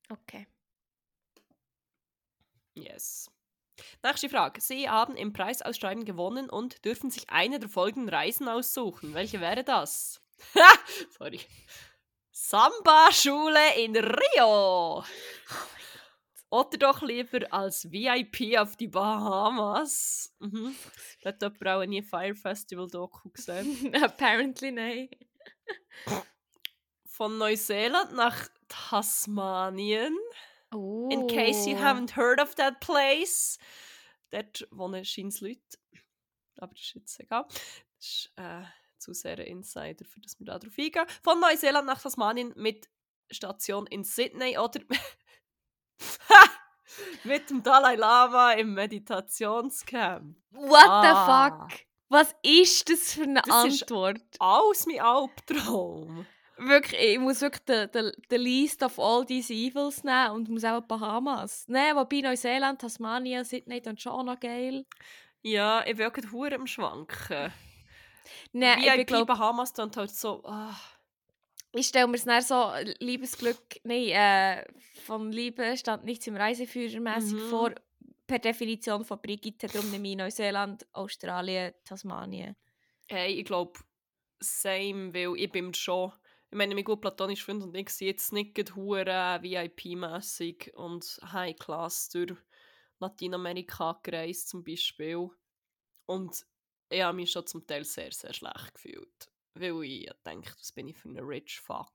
Okay. 0.09 0.47
Yes. 2.75 3.31
Nächste 4.03 4.29
Frage. 4.29 4.61
Sie 4.61 4.89
haben 4.89 5.17
im 5.17 5.33
Preisausschreiben 5.33 6.05
gewonnen 6.05 6.49
und 6.49 6.85
dürfen 6.85 7.11
sich 7.11 7.29
eine 7.31 7.59
der 7.59 7.69
folgenden 7.69 8.09
Reisen 8.09 8.49
aussuchen. 8.49 9.15
Welche 9.15 9.41
wäre 9.41 9.65
das? 9.65 10.23
Sorry. 11.19 11.41
Samba-Schule 12.31 13.83
in 13.85 13.97
Rio. 13.97 15.05
Oder 16.55 16.79
doch 16.79 17.03
lieber 17.03 17.53
als 17.53 17.91
VIP 17.91 18.57
auf 18.57 18.77
die 18.77 18.87
Bahamas. 18.87 20.33
Mhm. 20.39 20.77
Da 21.23 21.31
hat 21.31 21.43
jemand 21.43 21.67
auch 21.67 21.85
nie 21.85 22.01
Fire 22.01 22.37
Festival 22.37 22.87
Doku 22.87 23.29
gesehen. 23.31 23.93
Apparently 24.01 24.71
nein. 24.71 25.09
Von 27.07 27.39
Neuseeland 27.39 28.13
nach 28.13 28.49
Tasmanien. 28.69 30.17
Oh. 30.73 31.09
In 31.11 31.27
case 31.27 31.69
you 31.69 31.77
haven't 31.77 32.15
heard 32.15 32.41
of 32.41 32.55
that 32.55 32.79
place. 32.79 33.59
Dort 34.31 34.69
wohnen 34.71 35.05
scheint 35.05 35.41
Leute. 35.41 35.61
Aber 36.59 36.73
das 36.73 36.83
ist 36.83 36.95
jetzt 36.95 37.19
egal. 37.19 37.47
Das 37.49 38.07
ist 38.07 38.33
äh, 38.37 38.63
zu 38.99 39.13
sehr 39.13 39.41
ein 39.41 39.47
Insider, 39.47 40.05
für 40.05 40.21
das 40.21 40.39
wir 40.39 40.47
da 40.47 40.61
drauf 40.61 40.79
eingehen. 40.79 41.07
Von 41.25 41.41
Neuseeland 41.41 41.89
nach 41.89 42.01
Tasmanien 42.01 42.53
mit 42.55 42.89
Station 43.29 43.89
in 43.89 44.05
Sydney 44.05 44.57
oder 44.57 44.81
mit 47.25 47.49
dem 47.51 47.63
Dalai 47.63 47.97
Lama 47.97 48.53
im 48.53 48.75
Meditationscamp. 48.75 50.37
What 50.51 50.89
Ah. 50.89 51.03
the 51.03 51.69
fuck? 51.69 51.81
Was 52.09 52.35
ist 52.43 52.89
das 52.91 53.15
für 53.15 53.23
eine 53.25 53.43
Das 53.45 53.65
ist- 53.65 53.83
Antwort? 53.83 54.21
Alles 54.39 54.87
mein 54.87 55.01
Albtraum. 55.01 56.27
Wirklich, 56.57 57.01
ich 57.01 57.19
muss 57.19 57.41
wirklich 57.41 57.65
den, 57.65 57.91
den, 57.91 58.13
den 58.31 58.41
Least 58.41 58.83
of 58.85 58.99
all 59.01 59.25
these 59.27 59.53
evils 59.53 60.05
nehmen 60.05 60.31
und 60.31 60.49
muss 60.49 60.65
auch 60.65 60.83
Bahamas. 60.83 61.65
Nein, 61.67 61.97
wobei 61.97 62.21
Neuseeland, 62.21 62.81
Tasmanien, 62.81 63.45
Sydney 63.45 63.83
dann 63.83 63.99
schon 63.99 64.13
auch 64.13 64.23
noch 64.23 64.39
geil. 64.39 64.87
Ja, 65.43 65.85
ich 65.85 65.97
bin 65.97 66.07
auch 66.07 66.13
gerade 66.13 66.55
am 66.55 66.67
Schwanken. 66.69 67.53
Nein, 68.53 68.79
ich, 68.85 68.93
bin, 68.95 69.07
glaub, 69.07 69.27
Bahamas 69.27 69.73
dann 69.73 69.91
halt 69.97 70.11
so... 70.15 70.43
ah. 70.45 70.75
Ich 71.75 71.87
stelle 71.89 72.07
mir 72.07 72.17
es 72.17 72.25
dann 72.25 72.43
so, 72.43 72.73
Liebesglück, 73.01 73.81
nein, 73.85 74.09
äh, 74.09 74.65
von 75.03 75.33
Liebe 75.33 75.77
stand 75.77 76.05
nichts 76.05 76.27
im 76.27 76.37
Reiseführer 76.37 77.01
mäßig 77.01 77.35
Mhm. 77.35 77.49
vor. 77.51 77.75
Per 78.27 78.39
Definition 78.39 79.05
von 79.05 79.21
Brigitte, 79.21 79.67
darum 79.67 79.91
nehme 79.91 80.09
ich 80.09 80.17
Neuseeland, 80.17 80.87
Australien, 80.93 81.75
Tasmanien. 81.85 82.57
Hey, 83.07 83.35
ich 83.35 83.45
glaube, 83.45 83.79
same, 84.41 85.13
weil 85.13 85.37
ich 85.37 85.53
bin 85.53 85.75
schon... 85.75 86.13
Ich 86.51 86.57
meine, 86.57 86.75
mein 86.75 86.85
gut 86.85 87.01
platonischer 87.01 87.47
Freund 87.47 87.65
und 87.65 87.75
ich 87.75 87.91
sind 87.91 88.07
jetzt 88.07 88.33
nicht 88.33 88.55
gerade 88.55 88.75
hure 88.77 89.41
VIP-mässig 89.43 90.73
und 90.75 91.19
High-Class 91.33 92.11
durch 92.11 92.39
Lateinamerika 93.01 93.99
gereist 94.03 94.49
zum 94.49 94.63
Beispiel. 94.65 95.29
Und 96.07 96.47
ich 96.89 97.03
habe 97.03 97.17
mich 97.17 97.33
schon 97.33 97.47
zum 97.47 97.67
Teil 97.67 97.85
sehr, 97.85 98.13
sehr 98.13 98.33
schlecht 98.33 98.75
gefühlt. 98.75 99.29
Weil 99.55 99.85
ich 99.85 100.11
denke, 100.27 100.53
was 100.59 100.73
bin 100.73 100.89
ich 100.89 100.97
für 100.97 101.09
ein 101.09 101.19
rich 101.19 101.61
fuck. 101.61 101.93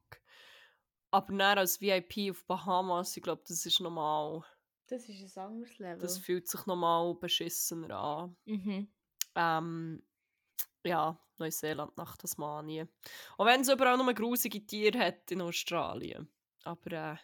Aber 1.12 1.28
dann 1.36 1.58
als 1.58 1.82
VIP 1.82 2.32
auf 2.32 2.46
Bahamas, 2.46 3.16
ich 3.18 3.24
glaube, 3.24 3.44
das 3.48 3.66
ist 3.66 3.80
normal... 3.80 4.44
Das 4.88 5.08
ist 5.08 5.38
ein 5.38 5.46
anderes 5.46 5.78
Level. 5.78 6.00
Das 6.00 6.18
fühlt 6.18 6.48
sich 6.48 6.66
nochmal 6.66 7.14
beschissener 7.16 7.96
an. 7.96 8.38
mhm. 8.46 8.88
Ähm, 9.36 10.04
ja, 10.84 11.18
Neuseeland 11.38 11.96
nach 11.98 12.18
Tasmanien. 12.18 12.90
Auch 13.38 13.46
wenn 13.46 13.62
es 13.62 13.70
überall 13.70 13.98
nur 13.98 14.14
grusige 14.14 14.66
Tiere 14.66 15.00
hat 15.00 15.32
in 15.32 15.42
Australien. 15.42 16.28
Aber 16.64 16.92
äh, 16.92 17.16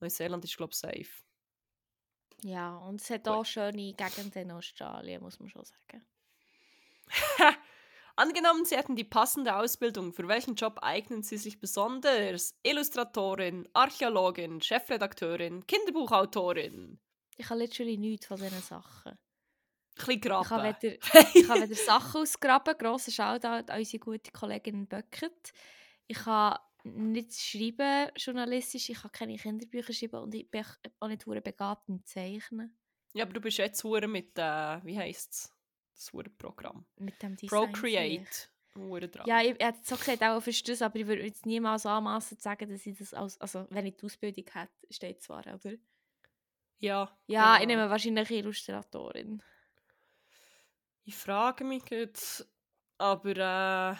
Neuseeland 0.00 0.44
ist, 0.44 0.56
glaube 0.56 0.72
ich, 0.72 0.78
safe. 0.78 1.24
Ja, 2.42 2.76
und 2.76 3.00
es 3.00 3.10
hat 3.10 3.24
Gut. 3.24 3.32
auch 3.32 3.44
schöne 3.44 3.94
Gegenden 3.94 4.42
in 4.42 4.50
Australien, 4.52 5.22
muss 5.22 5.40
man 5.40 5.48
schon 5.48 5.64
sagen. 5.64 6.06
Angenommen, 8.18 8.64
Sie 8.64 8.76
hätten 8.76 8.96
die 8.96 9.04
passende 9.04 9.54
Ausbildung. 9.54 10.12
Für 10.12 10.26
welchen 10.26 10.56
Job 10.56 10.80
eignen 10.82 11.22
Sie 11.22 11.36
sich 11.36 11.60
besonders? 11.60 12.52
Illustratorin, 12.64 13.68
Archäologin, 13.74 14.60
Chefredakteurin, 14.60 15.64
Kinderbuchautorin. 15.68 16.98
Ich 17.36 17.48
habe 17.48 17.60
literally 17.60 17.96
nichts 17.96 18.26
von 18.26 18.40
diesen 18.40 18.60
Sachen. 18.60 19.12
Ein 19.12 19.18
bisschen 19.94 20.20
Ich 20.20 20.30
habe 20.30 20.48
graben. 20.48 20.76
weder, 20.82 20.94
ich 21.34 21.48
habe 21.48 21.60
weder 21.62 21.74
Sachen 21.76 22.22
ausgraben, 22.22 22.74
grosser 22.76 23.12
Shoutout 23.12 23.70
an 23.70 23.78
unsere 23.78 24.00
gute 24.00 24.32
Kollegin 24.32 24.88
Böckert. 24.88 25.52
Ich 26.08 26.26
habe 26.26 26.58
nicht 26.82 27.34
schreiben, 27.34 28.10
journalistisch, 28.16 28.88
ich 28.88 28.98
habe 28.98 29.10
keine 29.10 29.36
Kinderbücher 29.36 29.92
schreiben 29.92 30.24
und 30.24 30.34
ich 30.34 30.50
bin 30.50 30.64
auch 30.98 31.06
nicht 31.06 31.24
begabt 31.24 31.88
im 31.88 32.04
Zeichnen. 32.04 32.76
Ja, 33.14 33.22
aber 33.22 33.32
du 33.32 33.40
bist 33.40 33.58
jetzt 33.58 33.84
hure 33.84 34.08
mit, 34.08 34.36
äh, 34.36 34.84
wie 34.84 34.98
heisst 34.98 35.32
es? 35.34 35.57
Das 35.98 36.12
Programm. 36.38 36.86
Mit 36.96 37.20
dem 37.22 37.34
Design. 37.34 37.72
Procreate. 37.72 38.48
Ja, 39.26 39.42
ich, 39.42 39.50
ich 39.58 39.66
hätte 39.66 39.78
so 39.82 39.96
gesagt, 39.96 40.22
auch 40.22 40.40
für 40.40 40.52
das, 40.52 40.82
aber 40.82 40.96
ich 40.96 41.06
würde 41.08 41.24
jetzt 41.24 41.44
niemals 41.44 41.84
anmassen 41.84 42.38
zu 42.38 42.42
sagen, 42.44 42.70
dass 42.70 42.86
ich 42.86 42.96
das 42.96 43.12
als, 43.12 43.40
also 43.40 43.66
wenn 43.70 43.86
ich 43.86 43.96
die 43.96 44.06
Ausbildung 44.06 44.44
hätte, 44.52 44.72
steht 44.88 45.20
zwar, 45.20 45.40
oder? 45.40 45.72
ja, 46.78 47.18
Ja, 47.26 47.54
ich 47.54 47.62
genau. 47.62 47.66
nehme 47.66 47.90
wahrscheinlich 47.90 48.30
Illustratorin. 48.30 49.42
Ich 51.02 51.16
frage 51.16 51.64
mich 51.64 51.82
jetzt, 51.90 52.48
aber 52.98 53.96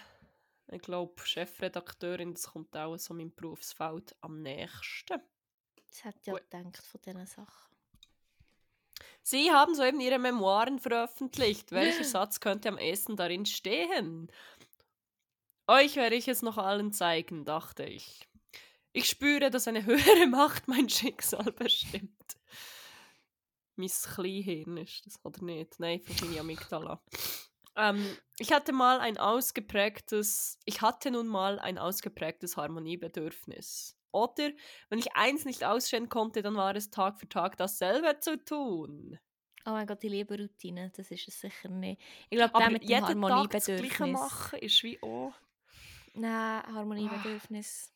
äh, 0.68 0.76
ich 0.76 0.82
glaube, 0.82 1.20
Chefredakteurin, 1.26 2.34
das 2.34 2.44
kommt 2.44 2.76
auch 2.76 2.96
so 2.98 3.14
meinem 3.14 3.34
Berufsfeld 3.34 4.14
am 4.20 4.42
nächsten. 4.42 5.20
Das 5.88 6.04
hätte 6.04 6.18
ich 6.22 6.32
auch 6.32 6.37
gedacht 6.37 6.76
von 6.76 7.00
diesen 7.04 7.26
Sachen. 7.26 7.67
Sie 9.30 9.52
haben 9.52 9.74
soeben 9.74 10.00
Ihre 10.00 10.18
Memoiren 10.18 10.78
veröffentlicht. 10.78 11.70
Welcher 11.70 12.04
Satz 12.04 12.40
könnte 12.40 12.70
am 12.70 12.78
ehesten 12.78 13.14
darin 13.14 13.44
stehen? 13.44 14.32
Euch 15.66 15.96
werde 15.96 16.16
ich 16.16 16.28
es 16.28 16.40
noch 16.40 16.56
allen 16.56 16.94
zeigen, 16.94 17.44
dachte 17.44 17.84
ich. 17.84 18.26
Ich 18.94 19.06
spüre, 19.06 19.50
dass 19.50 19.68
eine 19.68 19.84
höhere 19.84 20.26
Macht 20.28 20.66
mein 20.66 20.88
Schicksal 20.88 21.52
bestimmt. 21.52 22.38
Mein 23.76 23.90
Kleinhirn 23.90 24.78
ist 24.78 25.04
das, 25.04 25.22
oder 25.22 25.44
nicht? 25.44 25.78
Nein, 25.78 26.00
für 26.00 26.24
meine 26.24 26.40
Amygdala. 26.40 27.02
Ähm, 27.76 28.02
ich 28.38 28.50
hatte 28.54 28.72
mal 28.72 28.98
ein 28.98 29.18
ausgeprägtes, 29.18 30.58
ich 30.64 30.80
hatte 30.80 31.10
nun 31.10 31.26
mal 31.28 31.58
ein 31.58 31.76
ausgeprägtes 31.76 32.56
Harmoniebedürfnis. 32.56 33.97
Oder, 34.12 34.50
wenn 34.88 34.98
ich 34.98 35.14
eins 35.14 35.44
nicht 35.44 35.64
ausstehen 35.64 36.08
konnte, 36.08 36.42
dann 36.42 36.56
war 36.56 36.74
es 36.74 36.90
Tag 36.90 37.18
für 37.18 37.28
Tag 37.28 37.56
dasselbe 37.56 38.18
zu 38.20 38.42
tun. 38.42 39.18
Oh 39.66 39.70
mein 39.70 39.86
Gott, 39.86 40.02
ich 40.02 40.10
liebe 40.10 40.38
Routine, 40.38 40.90
das 40.96 41.10
ist 41.10 41.28
es 41.28 41.40
sicher 41.40 41.68
nicht. 41.68 42.00
Ich 42.30 42.38
glaube, 42.38 42.58
der 42.58 42.70
mit 42.70 42.82
dem 42.84 42.88
jeden 42.88 43.22
Tag 43.22 43.50
das 43.50 43.68
Harmoniebedürfnis. 43.68 43.96
Gleiche 43.96 44.12
machen 44.12 44.58
ist 44.60 44.82
wie 44.82 45.02
auch... 45.02 45.34
Nein, 46.14 46.62
Harmoniebedürfnis. 46.74 47.92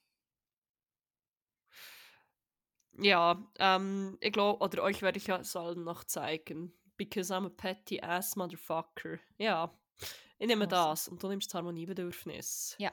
Ja, 2.99 3.43
ähm, 3.59 4.19
ich 4.21 4.33
glaube, 4.33 4.63
oder 4.63 4.83
euch 4.83 5.01
werde 5.01 5.17
ich 5.19 5.29
es 5.29 5.57
allen 5.57 5.83
noch 5.83 6.05
zeigen. 6.05 6.73
Because 6.99 7.35
I'm 7.35 7.47
a 7.47 7.49
petty 7.49 8.01
ass 8.03 8.37
motherfucker. 8.37 9.19
Ja, 9.39 9.73
Ich 10.39 10.47
nehme 10.47 10.65
Also. 10.65 10.77
das 10.77 11.09
und 11.09 11.23
du 11.23 11.29
nimmst 11.29 11.49
das 11.49 11.55
Harmoniebedürfnis. 11.55 12.75
Ja. 12.79 12.93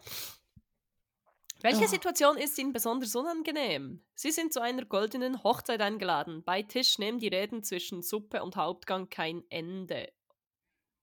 Welche 1.62 1.84
Oh. 1.84 1.88
Situation 1.88 2.38
ist 2.38 2.58
Ihnen 2.58 2.72
besonders 2.74 3.16
unangenehm? 3.16 4.04
Sie 4.16 4.32
sind 4.32 4.54
zu 4.54 4.62
einer 4.62 4.86
goldenen 4.86 5.44
Hochzeit 5.44 5.82
eingeladen. 5.82 6.44
Bei 6.44 6.62
Tisch 6.64 6.98
nehmen 7.00 7.20
die 7.20 7.28
Reden 7.28 7.64
zwischen 7.64 8.02
Suppe 8.02 8.42
und 8.44 8.56
Hauptgang 8.56 9.10
kein 9.10 9.44
Ende. 9.50 10.12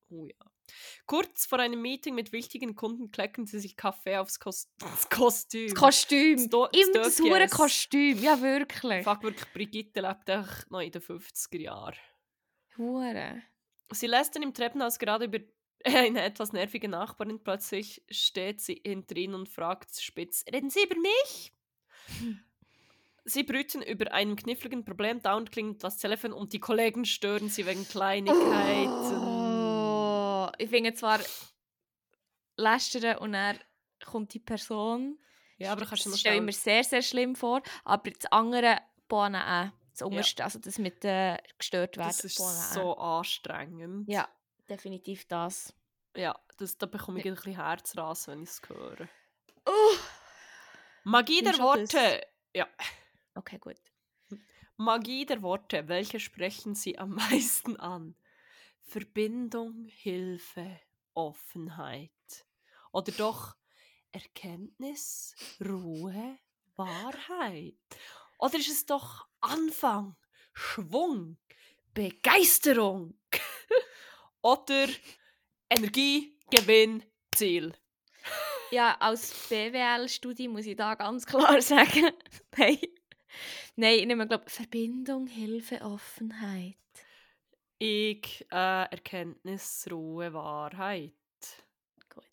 Oh 0.08 0.24
ja. 0.24 0.34
Kurz 1.06 1.46
vor 1.46 1.60
einem 1.60 1.80
Meeting 1.80 2.14
mit 2.14 2.32
wichtigen 2.32 2.74
Kunden 2.74 3.10
klecken 3.12 3.46
sie 3.46 3.60
sich 3.60 3.76
Kaffee 3.76 4.16
aufs 4.16 4.40
Kos 4.40 4.68
Kostüm. 5.10 5.68
Das 5.68 5.74
Kostüm. 5.78 6.36
Das 6.38 6.48
Do- 6.48 6.68
das 6.72 6.80
Immer 6.80 6.98
das 7.04 7.20
hure. 7.20 7.48
Kostüm. 7.48 8.18
Ja, 8.18 8.40
wirklich. 8.40 9.04
Fuck, 9.04 9.22
wirklich, 9.22 9.52
Brigitte 9.52 10.00
lebt 10.00 10.28
echt 10.28 10.70
noch 10.70 10.80
in 10.80 10.90
den 10.90 11.02
50er 11.02 11.60
Jahren. 11.60 11.96
Hure. 12.78 13.42
Sie 13.92 14.06
lästern 14.08 14.42
im 14.42 14.52
Treppenhaus 14.54 14.98
gerade 14.98 15.26
über 15.26 15.38
eine 15.94 16.22
etwas 16.22 16.52
nervige 16.52 16.88
Nachbarin. 16.88 17.42
Plötzlich 17.42 18.02
steht 18.10 18.60
sie 18.60 18.80
hinter 18.84 19.16
ihnen 19.16 19.34
und 19.34 19.48
fragt 19.48 19.94
spitz: 20.00 20.44
Reden 20.52 20.70
Sie 20.70 20.82
über 20.82 20.96
mich? 20.96 21.52
Sie 23.24 23.42
brüten 23.42 23.82
über 23.82 24.12
einem 24.12 24.36
kniffligen 24.36 24.84
Problem. 24.84 25.20
Dauernd 25.20 25.50
klingelt 25.50 25.82
das 25.82 25.98
Telefon 25.98 26.32
und 26.32 26.52
die 26.52 26.60
Kollegen 26.60 27.04
stören 27.04 27.48
sie 27.48 27.66
wegen 27.66 27.86
Kleinigkeiten. 27.86 29.22
Oh, 29.22 30.48
ich 30.58 30.70
finde 30.70 30.94
zwar 30.94 31.18
lästern 32.56 33.18
und 33.18 33.32
dann 33.32 33.58
kommt 34.04 34.32
die 34.34 34.38
Person. 34.38 35.18
Ja, 35.58 35.72
aber 35.72 35.86
kannst 35.86 36.06
du 36.06 36.10
das 36.10 36.20
stelle 36.20 36.36
ich 36.36 36.42
mir 36.42 36.52
sehr, 36.52 36.84
sehr 36.84 37.02
schlimm 37.02 37.34
vor. 37.34 37.62
Aber 37.84 38.10
das 38.10 38.30
andere 38.30 38.78
Bohnen 39.08 39.42
auch. 39.42 39.70
Das 39.90 40.02
unterste, 40.02 40.44
also 40.44 40.58
das 40.58 40.78
mit 40.78 41.04
äh, 41.04 41.38
gestört 41.58 41.96
werden. 41.96 42.08
Das 42.08 42.22
ist 42.22 42.36
Bohnen 42.36 42.56
auch. 42.56 42.74
so 42.74 42.96
anstrengend. 42.98 44.08
Ja, 44.08 44.28
definitiv 44.68 45.26
das. 45.28 45.74
Ja, 46.16 46.38
das, 46.58 46.78
da 46.78 46.86
bekomme 46.86 47.18
ich 47.20 47.26
ein 47.26 47.34
bisschen 47.34 47.54
Herzrasen, 47.54 48.32
wenn 48.32 48.42
ich 48.42 48.50
es 48.50 48.62
höre. 48.66 49.08
Oh. 49.66 49.96
Magie 51.04 51.42
der 51.42 51.52
du 51.52 51.58
das? 51.58 51.66
Worte. 51.66 52.26
Ja. 52.54 52.66
Okay, 53.34 53.58
gut. 53.58 53.76
Magie 54.76 55.24
der 55.26 55.42
Worte, 55.42 55.88
welche 55.88 56.20
sprechen 56.20 56.74
Sie 56.74 56.98
am 56.98 57.10
meisten 57.14 57.76
an? 57.76 58.16
Verbindung, 58.82 59.84
Hilfe, 59.86 60.80
Offenheit. 61.14 62.10
Oder 62.92 63.12
doch 63.12 63.56
Erkenntnis, 64.12 65.34
Ruhe, 65.60 66.38
Wahrheit. 66.76 67.74
Oder 68.38 68.58
ist 68.58 68.68
es 68.68 68.86
doch 68.86 69.26
Anfang, 69.40 70.16
Schwung, 70.52 71.38
Begeisterung? 71.94 73.18
Oder 74.46 74.86
Energie, 75.68 76.38
Gewinn, 76.52 77.02
Ziel. 77.34 77.74
Ja, 78.70 78.96
als 79.00 79.48
BWL-Studie 79.48 80.46
muss 80.46 80.66
ich 80.66 80.76
da 80.76 80.94
ganz 80.94 81.26
klar 81.26 81.60
sagen, 81.60 82.12
nein. 82.56 82.78
Nein, 83.74 83.98
ich 83.98 84.06
nehme, 84.06 84.28
glaube 84.28 84.48
Verbindung, 84.48 85.26
Hilfe, 85.26 85.80
Offenheit. 85.80 86.76
Ich, 87.80 88.46
äh, 88.52 88.84
Erkenntnis, 88.88 89.84
Ruhe, 89.90 90.32
Wahrheit. 90.32 91.12
Gut. 92.08 92.24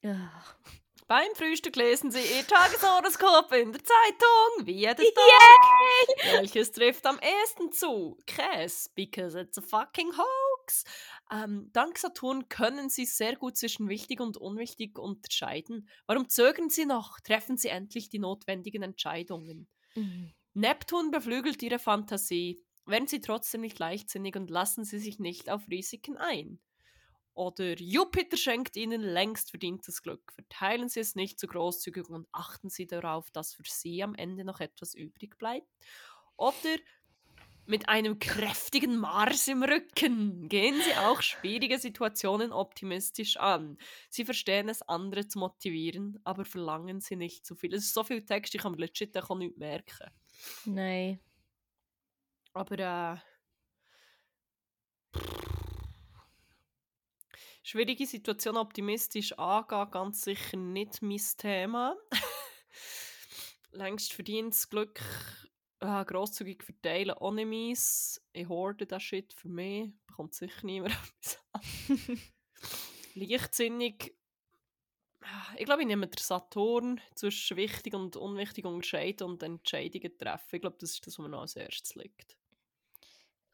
Ja. 0.00 0.42
Beim 1.12 1.34
Frühstück 1.34 1.76
lesen 1.76 2.10
Sie 2.10 2.20
Ihr 2.20 2.46
Tageshoroskop 2.46 3.52
in 3.52 3.70
der 3.70 3.82
Zeitung, 3.84 4.66
wie 4.66 4.76
jeden 4.76 4.96
Tag. 4.96 6.40
Welches 6.40 6.72
trifft 6.72 7.04
am 7.04 7.18
ehesten 7.18 7.70
zu? 7.70 8.16
Käse, 8.24 8.88
because 8.94 9.38
it's 9.38 9.58
a 9.58 9.60
fucking 9.60 10.10
hoax. 10.16 10.84
Ähm, 11.30 11.68
dank 11.74 11.98
Saturn 11.98 12.48
können 12.48 12.88
Sie 12.88 13.04
sehr 13.04 13.36
gut 13.36 13.58
zwischen 13.58 13.90
wichtig 13.90 14.22
und 14.22 14.38
unwichtig 14.38 14.98
unterscheiden. 14.98 15.86
Warum 16.06 16.30
zögern 16.30 16.70
Sie 16.70 16.86
noch? 16.86 17.20
Treffen 17.20 17.58
Sie 17.58 17.68
endlich 17.68 18.08
die 18.08 18.18
notwendigen 18.18 18.82
Entscheidungen. 18.82 19.68
Mhm. 19.94 20.32
Neptun 20.54 21.10
beflügelt 21.10 21.62
Ihre 21.62 21.78
Fantasie. 21.78 22.64
Werden 22.86 23.06
Sie 23.06 23.20
trotzdem 23.20 23.60
nicht 23.60 23.78
leichtsinnig 23.78 24.34
und 24.34 24.48
lassen 24.48 24.84
Sie 24.84 24.98
sich 24.98 25.18
nicht 25.18 25.50
auf 25.50 25.68
Risiken 25.68 26.16
ein. 26.16 26.58
Oder 27.34 27.74
Jupiter 27.78 28.36
schenkt 28.36 28.76
Ihnen 28.76 29.00
längst 29.00 29.50
verdientes 29.50 30.02
Glück. 30.02 30.32
Verteilen 30.34 30.88
Sie 30.88 31.00
es 31.00 31.14
nicht 31.14 31.40
zu 31.40 31.46
großzügig 31.46 32.08
und 32.08 32.28
achten 32.32 32.68
Sie 32.68 32.86
darauf, 32.86 33.30
dass 33.30 33.54
für 33.54 33.62
Sie 33.66 34.02
am 34.02 34.14
Ende 34.14 34.44
noch 34.44 34.60
etwas 34.60 34.94
übrig 34.94 35.38
bleibt. 35.38 35.68
Oder 36.36 36.76
mit 37.64 37.88
einem 37.88 38.18
kräftigen 38.18 38.98
Mars 38.98 39.48
im 39.48 39.62
Rücken 39.62 40.48
gehen 40.48 40.80
Sie 40.82 40.94
auch 40.96 41.22
schwierige 41.22 41.78
Situationen 41.78 42.52
optimistisch 42.52 43.36
an. 43.36 43.78
Sie 44.10 44.24
verstehen 44.24 44.68
es, 44.68 44.82
andere 44.82 45.28
zu 45.28 45.38
motivieren, 45.38 46.18
aber 46.24 46.44
verlangen 46.44 47.00
Sie 47.00 47.16
nicht 47.16 47.46
zu 47.46 47.54
viel. 47.54 47.72
Es 47.72 47.84
ist 47.84 47.94
so 47.94 48.04
viel 48.04 48.24
Text, 48.24 48.54
ich 48.54 48.60
kann 48.60 48.72
mir 48.72 48.78
legit 48.78 49.16
auch 49.16 49.34
nicht 49.36 49.56
merken. 49.56 50.10
Nein. 50.64 51.20
Aber 52.52 52.78
äh, 52.78 53.16
schwierige 57.62 58.06
Situation 58.06 58.56
optimistisch 58.56 59.32
angehen, 59.38 59.90
ganz 59.90 60.22
sicher 60.22 60.56
nicht 60.56 61.02
mein 61.02 61.20
Thema. 61.36 61.96
Längst 63.72 64.12
verdientes 64.12 64.68
Glück 64.68 65.00
äh, 65.80 66.04
grosszügig 66.04 66.62
verteilen, 66.62 67.16
nicht 67.34 67.48
meins. 67.48 68.22
Ich 68.32 68.48
horde 68.48 68.86
das 68.86 69.02
Shit 69.02 69.32
für 69.32 69.48
mich, 69.48 69.92
bekommt 70.06 70.34
sicher 70.34 70.64
niemand 70.64 70.94
etwas 71.20 71.38
an. 71.52 72.20
Leichtsinnig, 73.14 74.14
ich 75.56 75.64
glaube, 75.64 75.82
ich 75.82 75.88
nehme 75.88 76.06
den 76.06 76.18
Saturn 76.18 77.00
zwischen 77.14 77.56
wichtig 77.56 77.94
und 77.94 78.16
unwichtig 78.16 78.64
unterscheiden 78.64 79.28
und 79.28 79.42
Entscheidungen 79.42 80.16
treffen. 80.18 80.56
Ich 80.56 80.60
glaube, 80.60 80.76
das 80.80 80.92
ist 80.92 81.06
das, 81.06 81.18
was 81.18 81.22
mir 81.22 81.28
noch 81.28 81.42
als 81.42 81.56
erstes 81.56 81.94
liegt. 81.94 82.36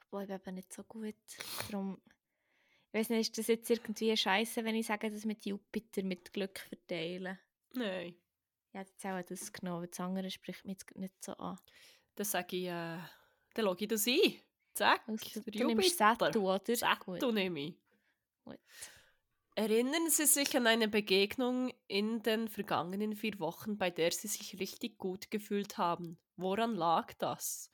Ich 0.00 0.10
bin 0.10 0.30
eben 0.30 0.54
nicht 0.54 0.72
so 0.72 0.84
gut. 0.84 1.16
Darum, 1.70 2.00
ich 2.90 2.98
weiß 2.98 3.10
nicht, 3.10 3.30
ist 3.30 3.38
das 3.38 3.46
jetzt 3.48 3.70
irgendwie 3.70 4.16
scheiße, 4.16 4.64
wenn 4.64 4.74
ich 4.74 4.86
sage, 4.86 5.10
dass 5.10 5.24
mit 5.24 5.44
Jupiter 5.44 6.02
mit 6.02 6.32
Glück 6.32 6.58
verteilen? 6.58 7.38
Nein. 7.74 8.14
Ja, 8.72 8.80
jetzt 8.80 9.04
auch 9.04 9.22
das 9.22 9.52
genommen, 9.52 9.82
weil 9.82 9.88
das 9.88 10.00
andere 10.00 10.30
spricht 10.30 10.64
mich 10.64 10.78
jetzt 10.78 10.96
nicht 10.96 11.24
so 11.24 11.32
an. 11.34 11.58
Dann 12.14 12.24
sage 12.24 12.56
ich, 12.56 12.66
äh, 12.66 12.98
dann 13.54 13.64
logge 13.64 13.84
ich 13.84 13.88
das 13.88 14.06
ein. 14.06 14.34
Zack, 14.74 15.02
Also, 15.08 15.40
du 15.40 15.64
nimmst. 15.66 15.98
Setu, 15.98 16.50
oder? 16.50 16.76
Setu 16.76 17.32
nehme 17.32 17.60
ich. 17.60 17.74
Gut. 18.44 18.58
Erinnern 19.54 20.08
Sie 20.08 20.24
sich 20.26 20.56
an 20.56 20.68
eine 20.68 20.86
Begegnung 20.86 21.72
in 21.88 22.22
den 22.22 22.48
vergangenen 22.48 23.16
vier 23.16 23.40
Wochen, 23.40 23.76
bei 23.76 23.90
der 23.90 24.12
Sie 24.12 24.28
sich 24.28 24.60
richtig 24.60 24.98
gut 24.98 25.30
gefühlt 25.32 25.78
haben. 25.78 26.18
Woran 26.36 26.76
lag 26.76 27.12
das? 27.14 27.70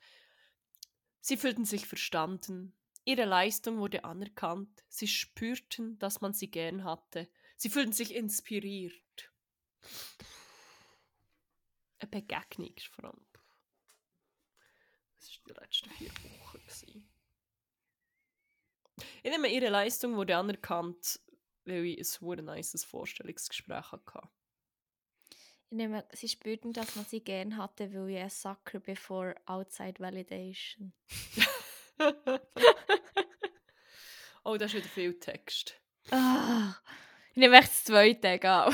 Sie 1.21 1.37
fühlten 1.37 1.63
sich 1.65 1.85
verstanden. 1.85 2.73
Ihre 3.05 3.25
Leistung 3.25 3.77
wurde 3.77 4.03
anerkannt. 4.03 4.83
Sie 4.89 5.07
spürten, 5.07 5.99
dass 5.99 6.21
man 6.21 6.33
sie 6.33 6.49
gern 6.49 6.83
hatte. 6.83 7.29
Sie 7.55 7.69
fühlten 7.69 7.93
sich 7.93 8.15
inspiriert. 8.15 9.31
Eine 11.99 12.09
Begegnung 12.09 12.73
allem. 12.97 13.25
Das 15.15 15.39
war 15.45 15.53
die 15.53 15.61
letzten 15.61 15.89
vier 15.91 16.09
Wochen. 16.09 16.59
gewesen. 16.59 17.09
Ich 19.23 19.31
nehme, 19.31 19.49
ihre 19.49 19.69
Leistung 19.69 20.15
wurde 20.15 20.37
anerkannt, 20.37 21.19
weil 21.65 21.85
ich 21.85 21.99
ein 21.99 22.03
super 22.03 22.41
nices 22.41 22.83
Vorstellungsgespräch 22.83 23.91
hatte. 23.91 24.29
Ich 25.69 25.77
nehme, 25.77 26.07
sie 26.13 26.29
spürten, 26.29 26.73
dass 26.73 26.95
man 26.95 27.05
sie 27.05 27.21
gern 27.21 27.57
hatte, 27.57 27.93
weil 27.93 28.09
ich 28.09 28.17
ein 28.17 28.29
Sucker 28.29 28.79
before 28.79 29.35
outside 29.45 29.99
validation. 29.99 30.93
oh, 34.43 34.57
da 34.57 34.65
ist 34.65 34.73
wieder 34.73 34.87
viel 34.87 35.19
Text. 35.19 35.75
Ah, 36.11 36.75
ich 37.31 37.37
nehme 37.37 37.57
echt 37.57 37.67
das 37.69 37.83
zweite, 37.85 38.27
egal. 38.29 38.71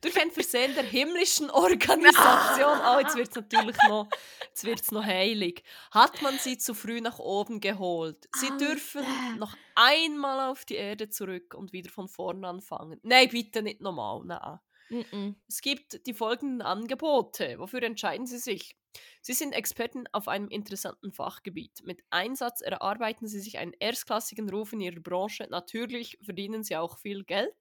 Durch 0.00 0.20
ein 0.20 0.30
Versehen 0.30 0.74
der 0.74 0.82
himmlischen 0.82 1.50
Organisation, 1.50 2.80
oh, 2.84 2.98
jetzt 2.98 3.16
wird 3.16 3.28
es 3.28 3.36
natürlich 3.36 3.76
noch, 3.88 4.08
jetzt 4.42 4.64
wird's 4.64 4.90
noch 4.90 5.04
heilig, 5.04 5.62
hat 5.92 6.20
man 6.22 6.38
sie 6.38 6.58
zu 6.58 6.74
früh 6.74 7.00
nach 7.00 7.18
oben 7.18 7.60
geholt. 7.60 8.28
Sie 8.34 8.50
Alter. 8.50 8.66
dürfen 8.66 9.04
noch 9.38 9.54
einmal 9.74 10.50
auf 10.50 10.64
die 10.64 10.74
Erde 10.74 11.10
zurück 11.10 11.54
und 11.54 11.72
wieder 11.72 11.90
von 11.90 12.08
vorne 12.08 12.48
anfangen. 12.48 12.98
Nein, 13.02 13.28
bitte 13.28 13.62
nicht 13.62 13.80
nochmal, 13.80 14.22
nein. 14.24 14.58
Mm-mm. 14.90 15.36
Es 15.46 15.60
gibt 15.60 16.06
die 16.06 16.14
folgenden 16.14 16.62
Angebote. 16.62 17.58
Wofür 17.58 17.82
entscheiden 17.82 18.26
Sie 18.26 18.38
sich? 18.38 18.76
Sie 19.22 19.34
sind 19.34 19.52
Experten 19.52 20.04
auf 20.12 20.28
einem 20.28 20.48
interessanten 20.48 21.12
Fachgebiet. 21.12 21.82
Mit 21.84 22.02
Einsatz 22.10 22.60
erarbeiten 22.60 23.26
Sie 23.26 23.40
sich 23.40 23.58
einen 23.58 23.74
erstklassigen 23.78 24.48
Ruf 24.48 24.72
in 24.72 24.80
Ihrer 24.80 25.00
Branche. 25.00 25.46
Natürlich 25.50 26.18
verdienen 26.22 26.62
Sie 26.62 26.76
auch 26.76 26.98
viel 26.98 27.24
Geld. 27.24 27.54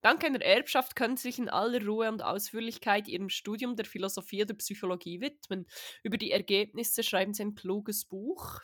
Dank 0.00 0.24
einer 0.24 0.40
Erbschaft 0.40 0.94
können 0.94 1.16
Sie 1.16 1.28
sich 1.28 1.38
in 1.38 1.48
aller 1.48 1.84
Ruhe 1.84 2.08
und 2.08 2.22
Ausführlichkeit 2.22 3.08
Ihrem 3.08 3.28
Studium 3.28 3.76
der 3.76 3.84
Philosophie 3.84 4.42
oder 4.42 4.54
Psychologie 4.54 5.20
widmen. 5.20 5.66
Über 6.02 6.16
die 6.18 6.30
Ergebnisse 6.30 7.02
schreiben 7.02 7.34
Sie 7.34 7.42
ein 7.42 7.54
kluges 7.54 8.04
Buch. 8.04 8.60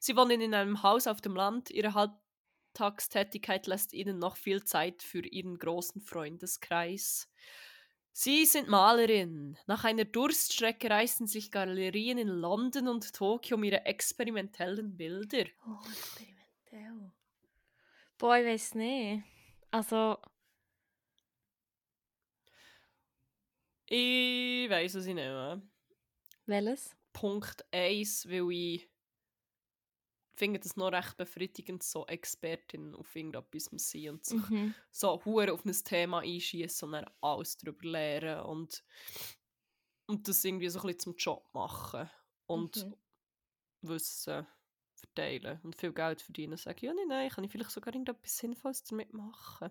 Sie 0.00 0.16
wohnen 0.16 0.40
in 0.40 0.54
einem 0.54 0.82
Haus 0.82 1.06
auf 1.06 1.20
dem 1.20 1.36
Land. 1.36 1.70
Ihre 1.70 1.94
Halbtagstätigkeit 1.94 3.66
lässt 3.66 3.92
ihnen 3.92 4.18
noch 4.18 4.36
viel 4.36 4.64
Zeit 4.64 5.02
für 5.02 5.24
ihren 5.24 5.58
großen 5.58 6.00
Freundeskreis. 6.02 7.30
Sie 8.16 8.46
sind 8.46 8.68
Malerin. 8.68 9.58
Nach 9.66 9.82
einer 9.82 10.04
Durststrecke 10.04 10.88
reißen 10.88 11.26
sich 11.26 11.50
Galerien 11.50 12.16
in 12.16 12.28
London 12.28 12.86
und 12.86 13.12
Tokio 13.12 13.56
um 13.56 13.64
ihre 13.64 13.84
experimentellen 13.86 14.96
Bilder. 14.96 15.46
Oh, 15.66 15.80
experimentell. 15.90 17.10
Boah, 18.16 18.38
ich 18.38 18.46
weiß 18.46 18.74
nicht. 18.76 19.24
Also, 19.72 20.18
Ich 23.86 24.70
weiß, 24.70 24.94
was 24.94 25.06
ich 25.06 25.14
nehme. 25.14 25.62
welches? 26.46 26.96
Punkt 27.12 27.64
1, 27.72 28.28
weil 28.28 28.50
ich 28.52 28.88
finde 30.36 30.60
das 30.60 30.76
noch 30.76 30.92
recht 30.92 31.16
befriedigend, 31.16 31.82
so 31.82 32.06
Expertin 32.06 32.94
auf 32.94 33.14
irgendetwas 33.14 33.64
zu 33.64 33.78
sein 33.78 34.10
und 34.10 34.24
sich 34.24 34.40
Mhm. 34.40 34.74
so 34.90 35.24
hure 35.24 35.52
auf 35.52 35.64
ein 35.64 35.72
Thema 35.72 36.20
einschießen 36.20 36.86
und 36.86 36.92
dann 36.92 37.10
alles 37.20 37.56
darüber 37.58 37.86
lernen 37.88 38.40
und, 38.46 38.84
und 40.06 40.28
das 40.28 40.44
irgendwie 40.44 40.68
so 40.68 40.80
ein 40.80 40.86
bisschen 40.86 41.00
zum 41.00 41.16
Job 41.16 41.48
machen 41.54 42.10
und 42.46 42.76
Mhm. 42.76 42.94
Wissen 43.82 44.46
verteilen 44.94 45.60
und 45.62 45.76
viel 45.76 45.92
Geld 45.92 46.22
verdienen. 46.22 46.56
Sagen, 46.56 46.86
ja, 46.86 46.94
nein, 46.94 47.08
nein, 47.08 47.30
kann 47.30 47.44
ich 47.44 47.52
vielleicht 47.52 47.70
sogar 47.70 47.92
irgendetwas 47.94 48.36
Sinnvolles 48.38 48.84
damit 48.84 49.12
machen. 49.12 49.70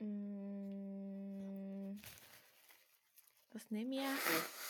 Mm, 0.00 2.00
Was 3.52 3.70
nehme 3.70 3.96
ich? 3.96 4.69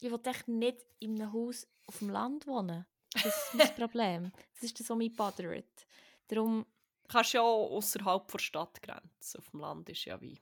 Ich 0.00 0.10
will 0.10 0.20
echt 0.24 0.48
nicht 0.48 0.78
in 1.00 1.20
einem 1.20 1.32
Haus 1.32 1.66
auf 1.86 1.98
dem 1.98 2.10
Land 2.10 2.46
wohnen. 2.46 2.86
Das 3.14 3.24
ist 3.26 3.54
mein 3.54 3.74
Problem. 3.76 4.32
Das 4.54 4.62
ist 4.64 4.78
das, 4.78 4.88
was 4.90 4.96
mich 4.96 5.14
bothert. 5.14 5.86
Darum, 6.28 6.66
Du 7.04 7.12
kannst 7.14 7.32
ja 7.32 7.40
außerhalb 7.40 8.30
der 8.30 8.38
Stadtgrenze. 8.38 9.38
Auf 9.38 9.48
dem 9.50 9.60
Land 9.60 9.88
ist 9.88 10.04
ja 10.04 10.20
wie. 10.20 10.38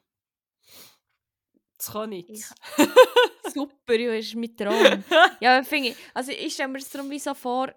Das 1.79 1.92
kann 1.92 2.11
nicht. 2.11 2.29
Ich- 2.31 2.47
super, 3.55 3.95
ja, 3.95 4.14
ist 4.14 4.35
mein 4.35 4.57
Traum. 4.57 5.05
Ja, 5.40 5.62
finde 5.62 5.90
ich, 5.90 5.97
also 6.14 6.33
ich 6.33 6.53
stelle 6.55 6.69
mir 6.71 6.79
das 6.79 6.90
darum 6.90 7.11
wie 7.11 7.19
so 7.19 7.35
vor, 7.35 7.73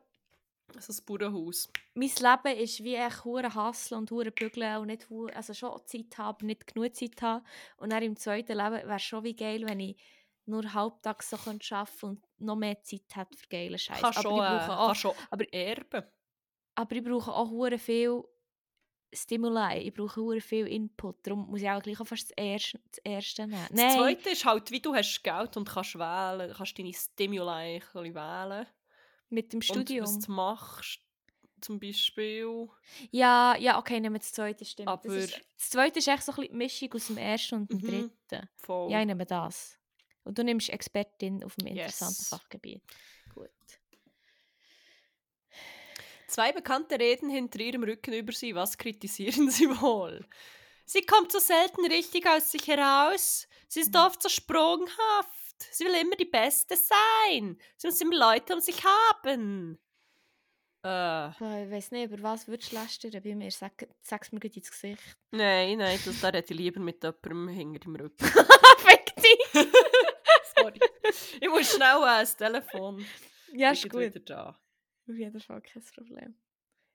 So 0.79 0.93
ein 0.93 1.05
Bauernhaus. 1.05 1.69
mein 1.93 2.09
Leben 2.09 2.59
ist 2.59 2.83
wie 2.83 2.95
echt 2.95 3.23
hure 3.25 3.53
Hasseln 3.53 3.99
und 4.01 4.11
hure 4.11 4.31
Bügeln 4.31 4.77
und 4.77 4.87
nicht 4.87 5.07
also 5.35 5.53
schon 5.53 5.79
Zeit 5.85 6.17
haben, 6.17 6.47
nicht 6.47 6.65
genug 6.73 6.95
Zeit 6.95 7.21
haben. 7.21 7.45
Und 7.77 7.91
dann 7.91 8.03
im 8.03 8.15
zweiten 8.15 8.57
Leben 8.57 8.73
wäre 8.87 8.95
es 8.95 9.03
schon 9.03 9.23
wie 9.23 9.35
geil, 9.35 9.63
wenn 9.67 9.79
ich 9.81 9.97
nur 10.49 10.73
halbtags 10.73 11.29
so 11.29 11.37
arbeiten 11.37 12.05
und 12.05 12.25
noch 12.39 12.55
mehr 12.55 12.81
Zeit 12.83 13.03
hätte 13.13 13.37
für 13.37 13.47
geile 13.47 13.77
Scheiße. 13.79 14.01
Kannst 14.01 14.19
Aber, 14.19 14.29
schon, 14.29 14.37
ich 14.39 14.45
äh, 14.63 14.67
brauche 14.67 14.79
auch, 14.79 14.95
schon 14.95 15.13
aber- 15.29 15.53
erben. 15.53 16.03
aber 16.75 16.95
ich 16.95 17.03
brauche 17.03 17.31
auch 17.33 17.49
hure 17.49 17.77
viel 17.79 18.23
Stimuli, 19.11 19.79
ich 19.87 19.93
brauche 19.93 20.21
hure 20.21 20.39
viel 20.41 20.67
Input. 20.67 21.25
Darum 21.25 21.47
muss 21.49 21.61
ich 21.61 21.69
auch 21.69 21.81
gleich 21.81 21.99
auch 21.99 22.05
fast 22.05 22.29
das 22.29 22.37
Erste, 22.37 22.79
das 22.91 22.99
Erste 23.03 23.47
nehmen. 23.47 23.65
Das 23.69 23.71
Nein, 23.71 23.97
Zweite 23.97 24.29
ist 24.29 24.45
halt, 24.45 24.69
wie 24.69 24.79
du 24.81 24.93
hast 24.93 25.23
Geld 25.23 25.57
und 25.57 25.67
kannst 25.67 25.95
wählen, 25.97 26.53
kannst 26.55 26.77
deine 26.77 26.93
Stimuli 26.93 27.81
wählen. 28.13 28.67
mit 29.29 29.51
dem 29.53 29.61
Studium. 29.63 30.05
Und 30.05 30.15
was 30.17 30.25
du 30.25 30.31
machst, 30.31 30.99
zum 31.61 31.79
Beispiel. 31.79 32.69
Ja, 33.11 33.55
ja, 33.57 33.79
okay, 33.79 33.99
nehmen 33.99 34.13
wir 34.15 34.19
das 34.19 34.31
zweite, 34.31 34.63
stimmt. 34.63 34.87
Aber- 34.89 35.01
das, 35.07 35.15
ist, 35.25 35.41
das 35.57 35.69
zweite 35.71 35.99
ist 35.99 36.07
echt 36.07 36.23
so 36.23 36.31
ein 36.31 36.35
bisschen 36.35 36.51
die 36.51 36.57
Mischung 36.57 36.93
aus 36.93 37.07
dem 37.07 37.17
ersten 37.17 37.55
und 37.55 37.71
dem 37.71 37.77
Mhm. 37.79 37.87
dritten. 38.29 38.49
Voll. 38.57 38.91
Ja, 38.91 38.99
ich 39.01 39.05
nehme 39.07 39.25
das. 39.25 39.78
Und 40.29 40.37
du 40.37 40.43
nimmst 40.43 40.69
Expertin 40.69 41.43
auf 41.43 41.55
einem 41.57 41.75
interessanten 41.75 42.19
Yes. 42.21 42.29
Fachgebiet. 42.29 42.83
Gut. 43.33 43.49
Zwei 46.27 46.51
Bekannte 46.51 46.99
reden 46.99 47.31
hinter 47.31 47.59
ihrem 47.61 47.81
Rücken 47.83 48.13
über 48.13 48.31
sie. 48.31 48.53
Was 48.53 48.77
kritisieren 48.77 49.49
sie 49.49 49.67
wohl? 49.81 50.23
Sie 50.85 51.01
kommt 51.01 51.31
so 51.31 51.39
selten 51.39 51.83
richtig 51.87 52.27
aus 52.27 52.51
sich 52.51 52.67
heraus. 52.67 53.47
Sie 53.67 53.79
ist 53.81 53.93
Mhm. 53.95 54.01
oft 54.01 54.21
so 54.21 54.29
sprunghaft. 54.29 55.57
Sie 55.71 55.83
will 55.83 55.95
immer 55.99 56.15
die 56.15 56.25
Beste 56.25 56.75
sein. 56.77 57.57
Sie 57.75 57.87
muss 57.87 57.99
immer 57.99 58.15
Leute 58.33 58.53
um 58.53 58.59
sich 58.59 58.83
haben. 58.83 59.79
Äh, 60.85 61.29
Ich 61.31 61.71
weiß 61.71 61.89
nicht, 61.91 62.11
über 62.11 62.21
was 62.21 62.47
würdest 62.47 62.71
du 62.71 62.75
lästern 62.75 63.23
bei 63.23 63.33
mir? 63.33 63.49
Sag, 63.49 63.87
sag's 63.99 64.31
mir 64.31 64.39
gut 64.39 64.55
ins 64.55 64.69
Gesicht. 64.69 65.01
nein, 65.31 65.79
nein, 65.79 65.99
das, 66.05 66.21
da 66.21 66.27
rede 66.27 66.45
ich 66.53 66.57
lieber 66.57 66.79
mit 66.79 67.03
jemandem 67.03 67.47
hinter 67.49 67.79
dem 67.79 67.95
Rücken. 67.95 68.15
Fick 68.77 69.15
dich! 69.15 69.65
Ich 71.41 71.49
muss 71.49 71.73
schnell 71.73 71.97
äh, 71.97 72.21
das 72.21 72.35
Telefon. 72.37 73.05
Ja, 73.53 73.71
ist 73.71 73.89
gut. 73.89 74.01
wieder 74.01 74.19
da. 74.19 74.49
Auf 75.07 75.15
jeden 75.15 75.39
Fall 75.39 75.61
kein 75.61 75.83
Problem. 75.83 76.35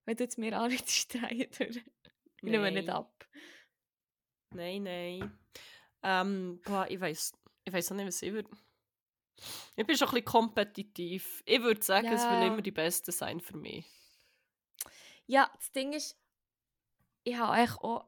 Wenn 0.05 0.17
du 0.17 0.25
jetzt 0.25 0.38
mir 0.38 0.57
anrichtest, 0.59 1.14
drehe 1.14 1.49
durch. 1.49 1.77
Ich 1.77 2.43
nehme 2.43 2.71
nicht 2.71 2.88
ab. 2.88 3.27
Nein, 4.51 4.83
nein. 4.85 5.38
Ähm, 6.03 6.61
boah, 6.64 6.87
ich 6.88 7.01
weiß 7.01 7.33
ich 7.67 7.73
weiß 7.73 7.90
auch 7.93 7.97
nicht, 7.97 8.07
was 8.07 8.21
ich 8.23 8.33
würde. 8.33 8.51
Ich 9.75 9.87
bin 9.87 9.97
schon 9.97 10.09
ein 10.09 10.14
bisschen 10.14 10.25
kompetitiv. 10.27 11.43
Ich 11.47 11.61
würde 11.62 11.83
sagen, 11.83 12.07
es 12.09 12.23
will 12.25 12.40
Ja. 12.40 12.47
immer 12.49 12.62
die 12.62 12.71
Beste 12.71 13.11
sein 13.11 13.40
für 13.40 13.57
mich. 13.57 13.87
Ja, 15.27 15.51
das 15.57 15.73
Ding 15.73 15.93
ist, 15.95 16.17
ich 17.25 17.35
habe 17.37 17.53
eigentlich 17.53 17.79
auch 17.79 18.07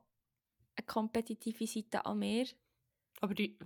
eine 0.77 0.87
kompetitive 0.87 1.67
Seite 1.67 2.05
an 2.05 2.19
mir. 2.19 2.47
Aber 3.21 3.35
die, 3.35 3.59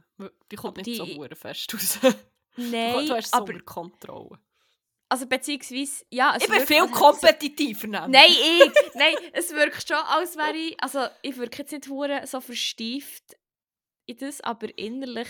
die 0.50 0.56
kommt 0.56 0.78
Aber 0.78 0.82
nicht 0.88 0.96
so 0.98 1.04
die- 1.04 1.16
hure 1.16 1.34
fest 1.36 1.72
raus. 1.74 1.98
Nein, 2.56 3.06
du 3.06 3.14
hast 3.14 3.30
so 3.30 3.36
aber 3.38 3.58
Kontrolle. 3.60 4.38
also 5.08 5.26
beziehungsweise, 5.26 6.04
ja, 6.10 6.34
es 6.36 6.42
Ich 6.44 6.48
bin 6.48 6.66
viel 6.66 6.76
als 6.80 6.90
hätte 6.90 6.92
ich 6.92 6.94
so- 6.94 7.00
kompetitiver. 7.00 7.86
Nein, 8.08 8.30
ich. 8.30 8.72
Nein, 8.94 9.14
es 9.32 9.50
wirkt 9.52 9.86
schon, 9.86 9.96
als 9.96 10.36
wäre 10.36 10.56
ich. 10.56 10.82
Also, 10.82 11.06
ich 11.22 11.36
wirke 11.36 11.58
jetzt 11.58 11.72
nicht 11.72 11.88
hure 11.88 12.26
so 12.26 12.40
verstieft 12.40 13.36
in 14.06 14.16
das, 14.18 14.40
aber 14.40 14.76
innerlich. 14.78 15.28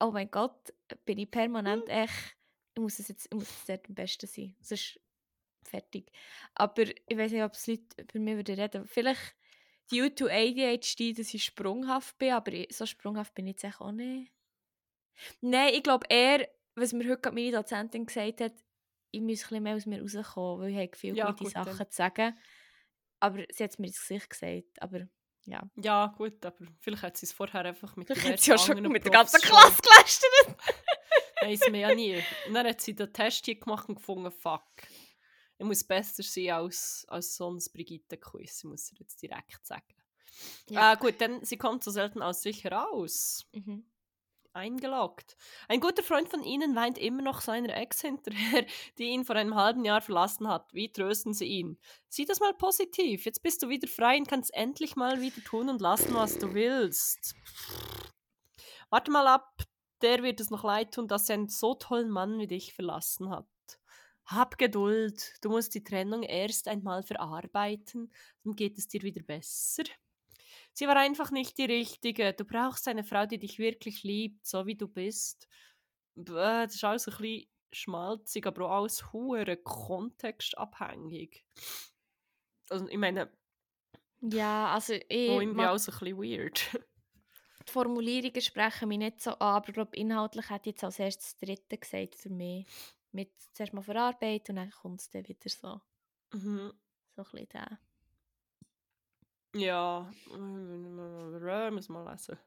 Oh 0.00 0.10
mein 0.10 0.30
Gott, 0.30 0.72
bin 1.04 1.18
ich 1.18 1.30
permanent 1.30 1.88
echt. 1.88 2.36
Ich 2.74 2.80
muss 2.82 2.98
es 2.98 3.08
jetzt, 3.08 3.26
ich 3.26 3.32
muss 3.34 3.48
jetzt 3.48 3.68
dort 3.68 3.88
am 3.88 3.94
besten 3.94 4.26
sein. 4.26 4.56
Sonst 4.60 4.98
fertig. 5.64 6.10
Aber 6.54 6.82
ich 6.82 7.16
weiß 7.16 7.32
nicht, 7.32 7.42
ob 7.44 7.52
es 7.52 7.66
Leute 7.66 8.18
mir 8.18 8.36
würden 8.36 8.58
reden. 8.58 8.86
Vielleicht 8.86 9.34
die 9.90 10.02
U2 10.02 10.28
ADHD, 10.30 11.18
dass 11.18 11.34
ich 11.34 11.44
sprunghaft 11.44 12.16
bin, 12.18 12.32
aber 12.32 12.52
so 12.70 12.86
sprunghaft 12.86 13.34
bin 13.34 13.46
ich 13.46 13.62
jetzt 13.62 13.80
auch 13.80 13.92
nicht. 13.92 14.32
Nein, 15.40 15.74
ich 15.74 15.82
glaube 15.82 16.06
eher, 16.08 16.48
was 16.74 16.92
mir 16.92 17.08
heute 17.10 17.32
meine 17.32 17.52
Dozentin 17.52 18.06
gesagt 18.06 18.40
hat, 18.40 18.52
ich 19.10 19.20
muss 19.20 19.30
ein 19.30 19.36
bisschen 19.36 19.62
mehr 19.62 19.76
aus 19.76 19.86
mir 19.86 20.00
rauskommen, 20.00 20.60
weil 20.62 20.70
ich 20.70 20.76
habe 20.76 20.96
viele 20.96 21.16
Ja, 21.16 21.30
gute 21.30 21.44
gut, 21.44 21.56
dann. 21.56 21.64
Sachen 21.64 21.90
zu 21.90 21.96
sagen. 21.96 22.38
Aber 23.20 23.44
sie 23.50 23.64
hat 23.64 23.70
es 23.70 23.78
mir 23.78 23.88
ins 23.88 24.00
Gesicht 24.00 24.30
gesagt. 24.30 24.80
Aber 24.80 25.06
ja. 25.44 25.62
Ja, 25.76 26.06
gut, 26.16 26.44
aber 26.46 26.66
vielleicht 26.80 27.02
hat 27.02 27.16
sie 27.16 27.26
es 27.26 27.32
vorher 27.32 27.64
einfach 27.64 27.94
mit 27.96 28.06
Vielleicht 28.06 28.26
hat 28.26 28.40
sie 28.40 28.50
ja 28.50 28.58
schon 28.58 28.82
mit 28.82 29.04
der 29.04 29.12
ganzen 29.12 29.40
Klasse 29.40 29.82
gelästert. 29.82 30.56
Weiss 31.42 31.60
man 31.70 31.74
ja 31.74 31.94
nie. 31.94 32.22
Und 32.46 32.54
dann 32.54 32.66
hat 32.66 32.80
sie 32.80 32.94
den 32.94 33.12
Test 33.12 33.44
hier 33.44 33.58
gemacht 33.58 33.88
und 33.88 33.96
gefunden, 33.96 34.30
fuck. 34.30 34.62
Ich 35.62 35.68
muss 35.68 35.84
besser 35.84 36.24
sein 36.24 36.50
als, 36.50 37.06
als 37.08 37.36
sonst 37.36 37.72
Brigitte-Quiz. 37.72 38.58
Ich 38.58 38.64
muss 38.64 38.90
ihr 38.90 38.98
jetzt 38.98 39.22
direkt 39.22 39.64
sagen. 39.64 39.94
Ja. 40.68 40.94
Äh, 40.94 40.96
gut, 40.96 41.20
dann 41.20 41.44
sie 41.44 41.56
kommt 41.56 41.84
so 41.84 41.92
selten 41.92 42.20
aus 42.20 42.42
sich 42.42 42.64
heraus. 42.64 43.46
Mhm. 43.52 43.86
Eingeloggt. 44.54 45.36
Ein 45.68 45.78
guter 45.78 46.02
Freund 46.02 46.28
von 46.28 46.42
Ihnen 46.42 46.74
weint 46.74 46.98
immer 46.98 47.22
noch 47.22 47.42
seiner 47.42 47.76
Ex 47.76 48.00
hinterher, 48.00 48.66
die 48.98 49.04
ihn 49.04 49.24
vor 49.24 49.36
einem 49.36 49.54
halben 49.54 49.84
Jahr 49.84 50.00
verlassen 50.00 50.48
hat. 50.48 50.74
Wie 50.74 50.90
trösten 50.90 51.32
Sie 51.32 51.46
ihn? 51.46 51.78
Sieh 52.08 52.24
das 52.24 52.40
mal 52.40 52.54
positiv. 52.54 53.24
Jetzt 53.24 53.44
bist 53.44 53.62
du 53.62 53.68
wieder 53.68 53.86
frei 53.86 54.16
und 54.18 54.26
kannst 54.26 54.52
endlich 54.54 54.96
mal 54.96 55.20
wieder 55.20 55.44
tun 55.44 55.68
und 55.68 55.80
lassen, 55.80 56.12
was 56.14 56.38
du 56.38 56.54
willst. 56.54 57.36
Warte 58.90 59.12
mal 59.12 59.28
ab, 59.28 59.62
der 60.00 60.24
wird 60.24 60.40
es 60.40 60.50
noch 60.50 60.64
leid 60.64 60.92
tun, 60.92 61.06
dass 61.06 61.28
er 61.28 61.34
einen 61.34 61.48
so 61.48 61.76
tollen 61.76 62.10
Mann 62.10 62.40
wie 62.40 62.48
dich 62.48 62.74
verlassen 62.74 63.30
hat. 63.30 63.46
Hab 64.26 64.58
Geduld, 64.58 65.34
du 65.42 65.50
musst 65.50 65.74
die 65.74 65.84
Trennung 65.84 66.22
erst 66.22 66.68
einmal 66.68 67.02
verarbeiten, 67.02 68.12
dann 68.44 68.54
geht 68.54 68.78
es 68.78 68.88
dir 68.88 69.02
wieder 69.02 69.22
besser. 69.22 69.84
Sie 70.72 70.86
war 70.86 70.96
einfach 70.96 71.30
nicht 71.30 71.58
die 71.58 71.64
richtige. 71.64 72.32
Du 72.32 72.44
brauchst 72.44 72.88
eine 72.88 73.04
Frau, 73.04 73.26
die 73.26 73.38
dich 73.38 73.58
wirklich 73.58 74.02
liebt, 74.04 74.46
so 74.46 74.66
wie 74.66 74.76
du 74.76 74.88
bist. 74.88 75.48
Das 76.14 76.74
ist 76.74 76.84
alles 76.84 77.08
ein 77.08 77.16
bisschen 77.16 77.48
schmalzig, 77.72 78.46
aber 78.46 78.66
auch 78.66 78.80
alles 78.82 79.12
hure 79.12 79.56
kontextabhängig. 79.56 81.44
Also, 82.70 82.88
ich 82.88 82.98
meine, 82.98 83.30
Ja, 84.20 84.72
also 84.74 84.94
ich. 84.94 85.28
auch 85.28 85.40
irgendwie 85.40 85.66
auch 85.66 85.78
so 85.78 85.92
ein 85.92 85.98
bisschen 85.98 86.18
weird. 86.18 86.80
die 87.68 87.72
Formulierungen 87.72 88.40
sprechen 88.40 88.88
mich 88.88 88.98
nicht 88.98 89.20
so 89.20 89.32
an, 89.32 89.56
aber 89.56 89.68
ich 89.68 89.74
glaube, 89.74 89.96
inhaltlich 89.96 90.48
hat 90.50 90.66
jetzt 90.66 90.84
als 90.84 90.98
erstes 91.00 91.36
das 91.36 91.48
dritte 91.48 91.78
gesagt 91.78 92.14
für 92.14 92.30
mich. 92.30 92.66
Mit 93.12 93.30
zuerst 93.52 93.74
mal 93.74 93.82
verarbeiten 93.82 94.56
und 94.56 94.64
dann 94.64 94.70
kommt 94.70 95.00
es 95.00 95.10
dann 95.10 95.26
wieder 95.28 95.48
so. 95.48 95.80
mhm. 96.32 96.72
So 97.14 97.22
ein 97.22 97.30
bisschen 97.30 97.48
der. 97.48 97.78
Ja, 99.54 100.10
wir 100.26 101.88
mal 101.88 102.10
lesen. 102.12 102.38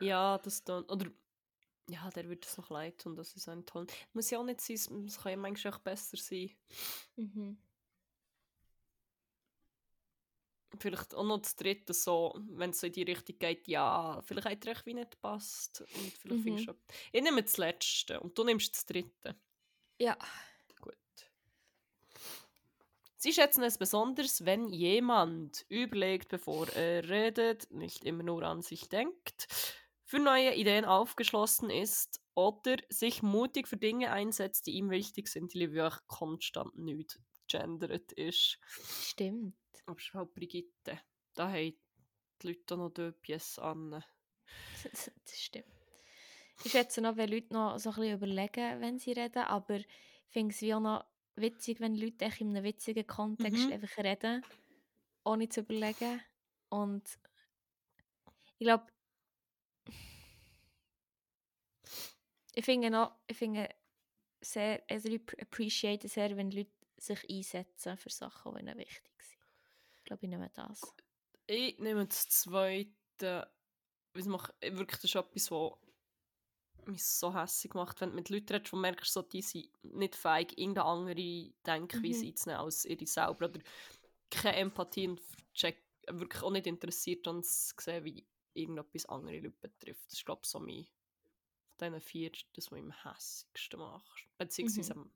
Ja, 0.00 0.38
das 0.38 0.64
dann. 0.64 0.84
Oder 0.84 1.10
ja, 1.88 2.08
der 2.10 2.28
wird 2.28 2.46
es 2.46 2.56
noch 2.56 2.70
leid 2.70 2.98
tun, 2.98 3.16
das 3.16 3.34
ist 3.34 3.48
ein 3.48 3.66
toll. 3.66 3.86
Muss 4.12 4.30
ja 4.30 4.38
auch 4.38 4.44
nicht 4.44 4.60
sein, 4.60 5.04
es 5.06 5.18
kann 5.20 5.32
ja 5.32 5.36
manchmal 5.36 5.74
auch 5.74 5.78
besser 5.80 6.16
sein. 6.16 6.50
Mhm. 7.16 7.58
Vielleicht 10.78 11.14
auch 11.14 11.24
noch 11.24 11.38
das 11.40 11.56
dritte, 11.56 11.92
so, 11.94 12.34
wenn 12.50 12.70
es 12.70 12.80
so 12.80 12.86
in 12.86 12.92
die 12.92 13.02
Richtung 13.02 13.38
geht, 13.38 13.66
ja, 13.66 14.22
vielleicht 14.22 14.46
hat 14.48 14.66
er 14.66 14.86
wie 14.86 14.94
nicht 14.94 15.20
passt. 15.20 15.80
Und 15.92 16.16
vielleicht 16.16 16.42
Mhm. 16.42 16.42
findest 16.42 16.68
du. 16.68 16.74
Ich 17.12 17.22
nehme 17.22 17.42
das 17.42 17.56
letzte 17.56 18.20
und 18.20 18.38
du 18.38 18.44
nimmst 18.44 18.74
das 18.76 18.86
dritte. 18.86 19.40
Ja. 20.00 20.16
Gut. 20.80 20.96
Sie 23.16 23.32
schätzen 23.32 23.62
es 23.62 23.76
besonders, 23.78 24.46
wenn 24.46 24.68
jemand 24.68 25.66
überlegt, 25.68 26.28
bevor 26.28 26.68
er 26.70 27.08
redet, 27.08 27.70
nicht 27.70 28.04
immer 28.04 28.22
nur 28.22 28.42
an 28.44 28.62
sich 28.62 28.88
denkt, 28.88 29.46
für 30.04 30.18
neue 30.18 30.54
Ideen 30.54 30.84
aufgeschlossen 30.86 31.70
ist 31.70 32.20
oder 32.34 32.76
sich 32.88 33.22
mutig 33.22 33.68
für 33.68 33.76
Dinge 33.76 34.10
einsetzt, 34.10 34.66
die 34.66 34.72
ihm 34.72 34.90
wichtig 34.90 35.28
sind, 35.28 35.52
die 35.52 35.58
Liebe 35.58 35.86
auch 35.86 35.98
konstant 36.06 36.76
nicht 36.78 37.20
gendert 37.50 38.12
ist. 38.12 38.58
Stimmt. 38.68 39.54
Aber 39.86 39.98
es 39.98 40.04
ist 40.06 40.14
halt 40.14 40.34
Brigitte. 40.34 41.00
Da 41.34 41.48
haben 41.50 41.74
die 42.42 42.46
Leute 42.48 42.76
noch 42.76 42.90
Döpies 42.90 43.58
an. 43.58 43.90
das 44.92 45.10
stimmt. 45.32 45.66
Ich 46.64 46.72
schätze 46.72 47.00
noch, 47.00 47.16
wenn 47.16 47.30
Leute 47.30 47.52
noch 47.54 47.78
so 47.78 47.90
ein 47.90 47.96
bisschen 47.96 48.14
überlegen, 48.16 48.80
wenn 48.80 48.98
sie 48.98 49.12
reden, 49.12 49.44
aber 49.44 49.76
ich 49.76 49.86
finde 50.28 50.54
es 50.54 50.60
wie 50.60 50.74
auch 50.74 50.80
noch 50.80 51.04
witzig, 51.36 51.80
wenn 51.80 51.94
Leute 51.94 52.26
echt 52.26 52.40
in 52.40 52.50
einem 52.50 52.64
witzigen 52.64 53.06
Kontext 53.06 53.66
Mhm. 53.66 53.72
einfach 53.72 53.98
reden, 54.04 54.44
ohne 55.24 55.48
zu 55.48 55.60
überlegen. 55.60 56.20
Und 56.68 57.18
ich 58.58 58.66
glaube, 58.66 58.86
ich 62.54 62.64
finde 62.64 62.90
noch, 62.90 63.12
ich 63.26 63.36
finde 63.36 63.68
sehr, 64.40 64.82
also 64.88 65.08
ich 65.08 65.20
appreciate 65.40 66.08
sehr, 66.08 66.36
wenn 66.36 66.50
Leute 66.50 66.70
sich 67.02 67.28
einsetzen 67.28 67.96
für 67.96 68.10
Sachen, 68.10 68.54
die 68.54 68.60
ihnen 68.60 68.78
wichtig 68.78 69.12
sind. 69.22 69.38
Ich 69.96 70.04
glaube, 70.04 70.24
ich 70.24 70.30
nehme 70.30 70.50
das. 70.54 70.80
Ich 71.46 71.78
nehme 71.78 72.06
das 72.06 72.28
zweite. 72.28 73.50
es 74.14 74.26
macht- 74.26 74.54
Wirklich, 74.60 75.00
das 75.00 75.04
ist 75.04 75.14
etwas, 75.14 75.50
was 75.50 75.72
mich 76.86 77.04
so 77.04 77.32
hässlich 77.34 77.74
macht, 77.74 78.00
wenn 78.00 78.10
du 78.10 78.16
mit 78.16 78.28
Leuten 78.28 78.52
redest, 78.52 78.72
wo 78.72 78.76
du 78.76 78.80
merkst, 78.82 79.12
so, 79.12 79.22
die 79.22 79.42
sind 79.42 79.70
nicht 79.84 80.16
fähig, 80.16 80.58
irgendeine 80.58 80.86
andere 80.86 81.52
Denkweise 81.66 82.22
Mhm. 82.24 82.28
einzunehmen 82.30 82.60
als 82.64 82.84
ihre 82.84 83.06
selber. 83.06 83.46
Oder 83.46 83.60
keine 84.30 84.56
Empathie 84.56 85.08
und 85.08 85.20
check, 85.54 85.84
wirklich 86.08 86.42
auch 86.42 86.50
nicht 86.50 86.66
interessiert 86.66 87.26
an 87.28 87.42
zu 87.42 87.74
sehen, 87.78 88.04
wie 88.04 88.26
irgendetwas 88.54 89.06
andere 89.06 89.38
Leute 89.38 89.56
betrifft. 89.60 90.06
Das 90.06 90.14
ist, 90.14 90.24
glaube 90.24 90.40
ich, 90.44 90.50
so 90.50 90.58
mein 90.58 90.86
von 91.78 91.88
diesen 91.92 92.00
vier 92.00 92.32
das, 92.52 92.70
was 92.70 92.78
ich 92.78 92.84
am 92.84 93.04
hässigsten 93.04 93.78
mache. 93.78 94.24
Beziehungsweise 94.38 94.94
am- 94.94 95.12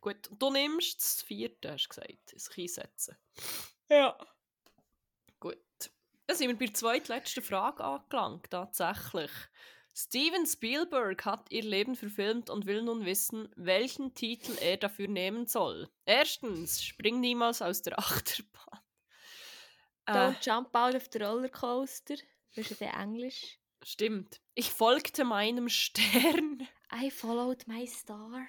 Gut, 0.00 0.28
und 0.28 0.40
du 0.42 0.50
nimmst 0.50 1.00
das 1.00 1.22
vierte, 1.22 1.72
hast 1.72 1.84
du 1.84 1.88
gesagt, 1.88 2.30
sich 2.40 2.58
einsetzen. 2.58 3.16
Ja. 3.88 4.16
Gut. 5.40 5.56
Dann 6.26 6.36
sind 6.36 6.48
wir 6.48 6.58
bei 6.58 6.66
der 6.66 6.74
zweitletzten 6.74 7.42
Frage 7.42 7.84
angelangt, 7.84 8.50
tatsächlich. 8.50 9.30
Steven 9.94 10.44
Spielberg 10.44 11.24
hat 11.24 11.50
ihr 11.50 11.62
Leben 11.62 11.96
verfilmt 11.96 12.50
und 12.50 12.66
will 12.66 12.82
nun 12.82 13.06
wissen, 13.06 13.48
welchen 13.56 14.12
Titel 14.14 14.52
er 14.60 14.76
dafür 14.76 15.08
nehmen 15.08 15.46
soll. 15.46 15.88
Erstens, 16.04 16.82
spring 16.82 17.20
niemals 17.20 17.62
aus 17.62 17.80
der 17.80 17.98
Achterbahn. 17.98 18.80
Äh, 20.06 20.12
Don't 20.12 20.44
jump 20.44 20.74
out 20.74 20.94
of 20.94 21.06
the 21.12 21.18
rollercoaster. 21.18 22.16
Das 22.54 22.70
ist 22.70 22.80
ja 22.80 23.00
Englisch. 23.00 23.58
stimmt. 23.82 24.40
Ich 24.54 24.70
folgte 24.70 25.24
meinem 25.24 25.68
Stern. 25.68 26.66
I 26.92 27.10
followed 27.10 27.66
my 27.66 27.86
star. 27.86 28.46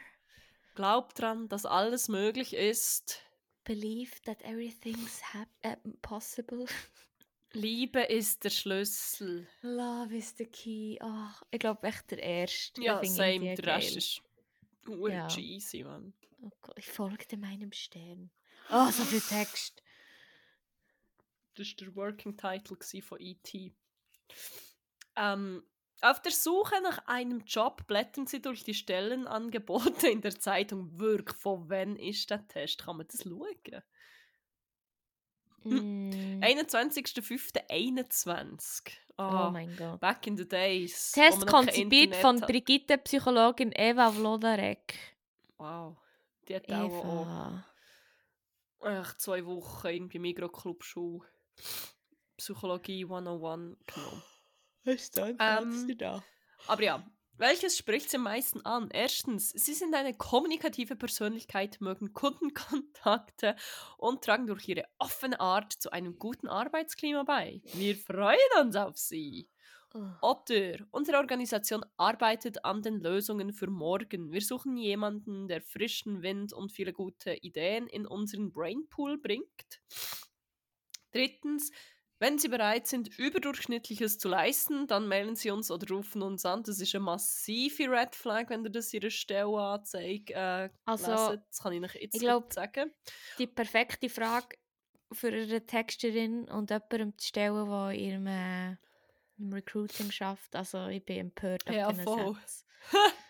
Glaub 0.77 1.15
dran, 1.15 1.49
dass 1.49 1.65
alles 1.65 2.07
möglich 2.07 2.53
ist. 2.53 3.19
Believe 3.63 4.11
that 4.25 4.43
everything's 4.43 5.21
äh, 5.63 5.75
possible. 6.03 6.67
Liebe 7.53 8.01
ist 8.01 8.43
der 8.43 8.51
Schlüssel. 8.51 9.47
Love 9.63 10.15
is 10.15 10.35
the 10.37 10.45
key. 10.45 10.99
Oh, 11.01 11.29
ich 11.49 11.57
glaube 11.57 11.87
echt 11.87 12.11
der 12.11 12.21
erste. 12.21 12.79
Ja, 12.83 13.03
same. 13.03 13.55
Der 13.55 13.65
Rest 13.75 13.95
ist 13.95 14.21
ur 14.87 15.09
Ja. 15.09 15.27
cheesy, 15.27 15.83
man. 15.83 16.13
Oh 16.43 16.51
Gott, 16.61 16.77
ich 16.77 16.85
folgte 16.85 17.37
meinem 17.37 17.71
Stern. 17.71 18.29
Oh, 18.69 18.91
so 18.91 19.03
viel 19.03 19.21
Text. 19.21 19.81
Das 21.55 21.69
war 21.69 21.73
der 21.87 21.95
Working 21.95 22.37
Title 22.37 23.01
von 23.01 23.19
E.T. 23.19 23.73
Ähm, 25.15 25.63
auf 26.01 26.21
der 26.21 26.31
Suche 26.31 26.75
nach 26.83 26.99
einem 27.07 27.41
Job 27.45 27.85
blättern 27.87 28.27
sie 28.27 28.41
durch 28.41 28.63
die 28.63 28.73
Stellenangebote 28.73 30.07
in 30.09 30.21
der 30.21 30.39
Zeitung. 30.39 30.99
Wirklich, 30.99 31.37
von 31.37 31.69
wann 31.69 31.95
ist 31.95 32.29
der 32.29 32.45
Test? 32.47 32.83
Kann 32.83 32.97
man 32.97 33.07
das 33.07 33.23
schauen? 33.23 33.81
Mm. 35.63 36.43
21.05.21. 36.43 38.91
Oh 39.19 39.23
Ah, 39.23 39.49
mein 39.49 39.75
Gott. 39.75 39.99
back 39.99 40.27
in 40.27 40.37
the 40.37 40.47
days. 40.47 41.11
Test 41.11 41.47
konzipiert 41.47 42.15
von. 42.15 42.39
Brigitte 42.39 42.97
Psychologin 42.99 43.71
Eva 43.75 44.11
Vlodarek. 44.11 44.93
Wow. 45.57 45.97
Die 46.47 46.55
hat 46.55 46.71
auch, 46.71 47.03
Eva. 47.03 47.65
auch 48.79 48.85
echt 48.87 49.19
zwei 49.19 49.43
Wochen 49.45 49.87
irgendwie 49.87 50.19
Mikroclub-Schule 50.19 51.25
Psychologie 52.37 53.03
101 53.03 53.75
genommen. 53.87 54.23
Was 54.87 55.11
dann? 55.11 55.37
Ähm, 55.39 55.97
da? 55.97 56.23
Aber 56.67 56.81
ja, 56.81 57.05
welches 57.37 57.77
spricht 57.77 58.09
sie 58.09 58.17
am 58.17 58.23
meisten 58.23 58.65
an? 58.65 58.89
Erstens, 58.91 59.49
sie 59.49 59.73
sind 59.73 59.93
eine 59.93 60.13
kommunikative 60.13 60.95
Persönlichkeit, 60.95 61.81
mögen 61.81 62.13
Kundenkontakte 62.13 63.55
und 63.97 64.23
tragen 64.23 64.47
durch 64.47 64.67
ihre 64.67 64.85
offene 64.97 65.39
Art 65.39 65.73
zu 65.73 65.91
einem 65.91 66.17
guten 66.17 66.47
Arbeitsklima 66.47 67.23
bei. 67.23 67.61
Wir 67.73 67.95
freuen 67.97 68.39
uns 68.61 68.75
auf 68.77 68.97
sie. 68.97 69.49
Oh. 69.93 70.35
Oder 70.41 70.77
unsere 70.91 71.17
Organisation 71.17 71.85
arbeitet 71.97 72.63
an 72.65 72.81
den 72.81 73.01
Lösungen 73.01 73.53
für 73.53 73.69
morgen. 73.69 74.31
Wir 74.31 74.41
suchen 74.41 74.77
jemanden, 74.77 75.47
der 75.47 75.61
frischen 75.61 76.21
Wind 76.21 76.53
und 76.53 76.71
viele 76.71 76.93
gute 76.93 77.35
Ideen 77.35 77.87
in 77.87 78.07
unseren 78.07 78.51
Brainpool 78.51 79.17
bringt. 79.17 79.81
Drittens, 81.11 81.71
wenn 82.19 82.39
Sie 82.39 82.47
bereit 82.47 82.87
sind, 82.87 83.17
Überdurchschnittliches 83.19 84.17
zu 84.17 84.27
leisten, 84.27 84.87
dann 84.87 85.07
melden 85.07 85.35
Sie 85.35 85.51
uns 85.51 85.69
oder 85.71 85.87
rufen 85.93 86.21
uns 86.21 86.45
an. 86.45 86.63
Das 86.63 86.79
ist 86.79 86.95
eine 86.95 87.03
massive 87.03 87.83
Red 87.91 88.15
Flag, 88.15 88.49
wenn 88.49 88.63
ihr 88.63 88.71
das 88.71 88.93
Ihre 88.93 89.11
Stellenanzeige 89.11 90.33
äh, 90.33 90.69
Also, 90.85 91.11
leset. 91.11 91.41
Das 91.49 91.59
kann 91.61 91.73
ich 91.73 91.83
euch 91.83 91.95
jetzt 91.95 92.15
ich 92.15 92.21
glaub- 92.21 92.51
sagen. 92.53 92.91
Die 93.37 93.47
perfekte 93.47 94.09
Frage 94.09 94.57
für 95.11 95.27
eine 95.29 95.65
Texterin 95.65 96.49
und 96.49 96.69
jemandem 96.71 97.17
zu 97.17 97.27
stellen, 97.27 97.65
der 97.69 97.91
in 97.91 97.99
ihrem, 97.99 98.27
äh, 98.27 98.75
im 99.37 99.53
Recruiting 99.53 100.11
schafft. 100.11 100.55
Also 100.55 100.87
ich 100.87 101.05
bin 101.05 101.17
empört 101.17 101.63
Ja, 101.69 101.93
voll. 101.93 102.33
Sätzen. 102.35 102.66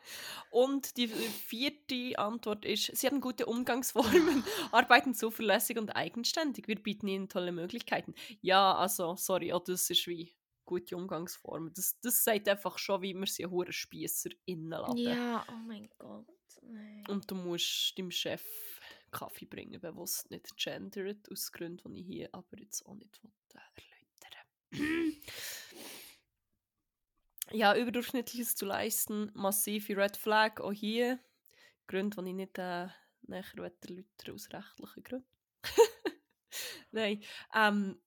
Und 0.49 0.95
die 0.97 1.07
vierte 1.07 2.17
Antwort 2.17 2.65
ist, 2.65 2.95
sie 2.95 3.07
haben 3.07 3.19
gute 3.19 3.45
Umgangsformen, 3.45 4.43
arbeiten 4.71 5.13
zuverlässig 5.13 5.77
und 5.77 5.95
eigenständig. 5.95 6.67
Wir 6.67 6.81
bieten 6.81 7.07
ihnen 7.07 7.27
tolle 7.27 7.51
Möglichkeiten. 7.51 8.15
Ja, 8.41 8.73
also, 8.75 9.15
sorry, 9.17 9.49
ja, 9.49 9.59
das 9.59 9.89
ist 9.89 10.07
wie 10.07 10.33
gute 10.65 10.95
Umgangsformen. 10.95 11.73
Das, 11.73 11.99
das 12.01 12.23
sagt 12.23 12.47
einfach 12.47 12.77
schon, 12.77 13.01
wie 13.01 13.13
man 13.13 13.25
sie 13.25 13.45
hure 13.45 13.73
Spiesser 13.73 14.29
innenladen. 14.45 14.97
Ja, 14.97 15.45
oh 15.49 15.59
mein 15.67 15.89
Gott. 15.97 16.27
Nein. 16.61 17.03
Und 17.07 17.29
du 17.29 17.35
musst 17.35 17.97
deinem 17.97 18.11
Chef 18.11 18.43
Kaffee 19.11 19.45
bringen, 19.45 19.79
bewusst 19.79 20.31
nicht 20.31 20.55
gendert, 20.57 21.31
aus 21.31 21.51
Gründen, 21.51 21.93
die 21.93 22.01
ich 22.01 22.07
hier 22.07 22.29
aber 22.33 22.59
jetzt 22.59 22.85
auch 22.85 22.95
nicht 22.95 23.19
erläutern 23.23 23.37
Ja, 27.51 27.75
überdurchschnittliches 27.75 28.55
zu 28.55 28.65
leisten, 28.65 29.31
massive 29.33 29.95
Red 29.97 30.17
Flag, 30.17 30.59
auch 30.59 30.71
hier. 30.73 31.19
Gründe, 31.87 32.21
die 32.21 32.29
ich 32.29 32.35
nicht 32.35 32.57
äh, 32.57 32.87
näher 33.23 33.43
erläutern 33.55 34.05
aus 34.33 34.49
rechtlichen 34.51 35.03
Gründen. 35.03 35.27
Nein, 36.91 37.23
ähm, 37.53 38.01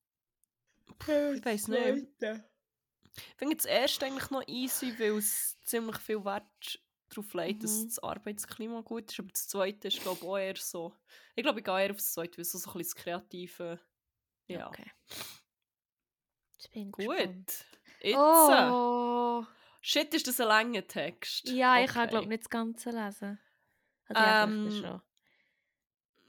ich 1.35 1.45
weiß 1.45 1.69
nicht. 1.69 2.07
Ich 3.17 3.37
finde 3.37 3.57
das 3.57 3.65
erste 3.65 4.07
eigentlich 4.07 4.31
noch 4.31 4.47
easy, 4.47 4.95
weil 4.99 5.17
es 5.19 5.59
ziemlich 5.65 5.99
viel 5.99 6.25
Wert 6.25 6.81
darauf 7.09 7.35
legt, 7.35 7.65
dass 7.65 7.81
Mhm. 7.81 7.89
das 7.89 7.99
Arbeitsklima 7.99 8.81
gut 8.83 9.11
ist. 9.11 9.19
Aber 9.19 9.29
das 9.29 9.49
zweite 9.49 9.89
ist, 9.89 10.01
glaube 10.01 10.19
ich, 10.23 10.27
auch 10.29 10.39
eher 10.39 10.57
so. 10.57 10.95
Ich 11.35 11.43
glaube, 11.43 11.61
ich 11.61 11.65
gehe 11.65 11.83
eher 11.83 11.91
auf 11.91 11.97
das 11.97 12.13
zweite, 12.13 12.37
weil 12.39 12.43
es 12.43 12.53
so 12.53 12.59
ein 12.59 12.63
bisschen 12.79 12.81
das 12.81 12.95
Kreative. 12.95 13.81
Ja. 14.47 14.69
Okay. 14.69 14.91
Gut. 16.93 16.97
gespannt. 16.97 17.65
Jetzt. 18.03 18.17
Oh. 18.19 19.45
Shit, 19.83 20.13
ist 20.15 20.27
das 20.27 20.41
ein 20.41 20.49
langer 20.49 20.87
Text? 20.87 21.49
Ja, 21.49 21.81
ich 21.81 21.91
kann 21.91 22.03
Okay. 22.03 22.11
glaube 22.11 22.27
nicht 22.29 22.43
das 22.43 22.51
Ganze 22.51 22.91
lesen. 22.91 23.39
Also, 24.09 24.23
ja, 24.23 24.45
Ähm, 24.45 24.71
schon. 24.71 25.03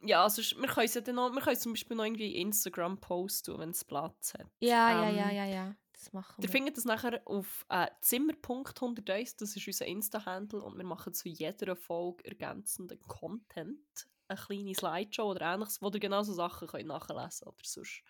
Ja, 0.03 0.23
also 0.23 0.41
wir 0.41 0.67
können 0.67 0.85
es 0.85 0.93
ja 0.95 1.01
dann 1.01 1.15
noch, 1.15 1.31
wir 1.31 1.41
können 1.41 1.57
zum 1.57 1.73
Beispiel 1.73 1.95
noch 1.95 2.05
irgendwie 2.05 2.35
Instagram 2.37 2.99
posten, 2.99 3.57
wenn 3.59 3.69
es 3.69 3.83
Platz 3.85 4.33
hat. 4.33 4.47
Ja, 4.59 4.89
ja, 5.03 5.09
ähm, 5.09 5.15
ja, 5.15 5.29
ja, 5.31 5.45
ja. 5.45 5.75
das 5.93 6.11
machen 6.11 6.35
Ihr 6.41 6.43
wir. 6.43 6.49
findet 6.49 6.77
das 6.77 6.85
nachher 6.85 7.21
auf 7.25 7.65
äh, 7.69 7.87
Zimmer.101, 8.01 9.35
das 9.39 9.55
ist 9.55 9.67
unser 9.67 9.85
Insta-Handle 9.85 10.61
und 10.61 10.77
wir 10.77 10.85
machen 10.85 11.13
zu 11.13 11.29
jeder 11.29 11.75
Folge 11.75 12.25
ergänzenden 12.25 12.99
Content. 13.01 14.07
Eine 14.27 14.39
kleine 14.39 14.73
Slideshow 14.73 15.29
oder 15.31 15.53
ähnliches, 15.53 15.81
wo 15.81 15.89
ihr 15.89 15.99
genau 15.99 16.23
so 16.23 16.33
Sachen 16.33 16.67
könnt 16.67 16.87
nachlesen 16.87 17.47
oder 17.47 17.57
sonst 17.63 18.01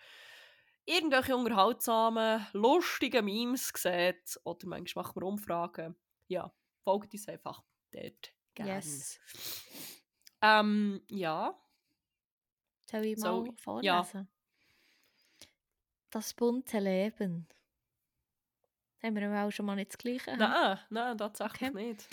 irgendwelche 0.86 1.36
unterhaltsamen, 1.36 2.48
lustigen 2.54 3.26
Memes 3.26 3.72
seht 3.76 4.40
oder 4.44 4.68
manchmal 4.68 5.04
machen 5.06 5.22
wir 5.22 5.28
Umfragen. 5.28 5.96
Ja, 6.28 6.52
folgt 6.84 7.14
uns 7.14 7.28
einfach 7.28 7.64
dort 7.92 8.34
gerne. 8.56 8.76
Yes. 8.76 9.20
Ähm, 10.42 11.02
ja, 11.10 11.56
Soll 12.90 13.06
ich 13.06 13.18
mal 13.18 13.44
ich? 13.48 13.62
vorlesen? 13.62 13.86
Ja. 13.86 14.28
Das 16.10 16.34
bunte 16.34 16.80
Leben. 16.80 17.48
Haben 19.02 19.16
wir 19.16 19.46
auch 19.46 19.52
schon 19.52 19.66
mal 19.66 19.76
nicht 19.76 19.92
das 19.94 19.98
Gleiche? 19.98 20.36
nein, 20.38 20.80
nein, 20.90 21.18
tatsächlich 21.18 21.70
Okay. 21.70 21.88
nicht. 21.90 22.08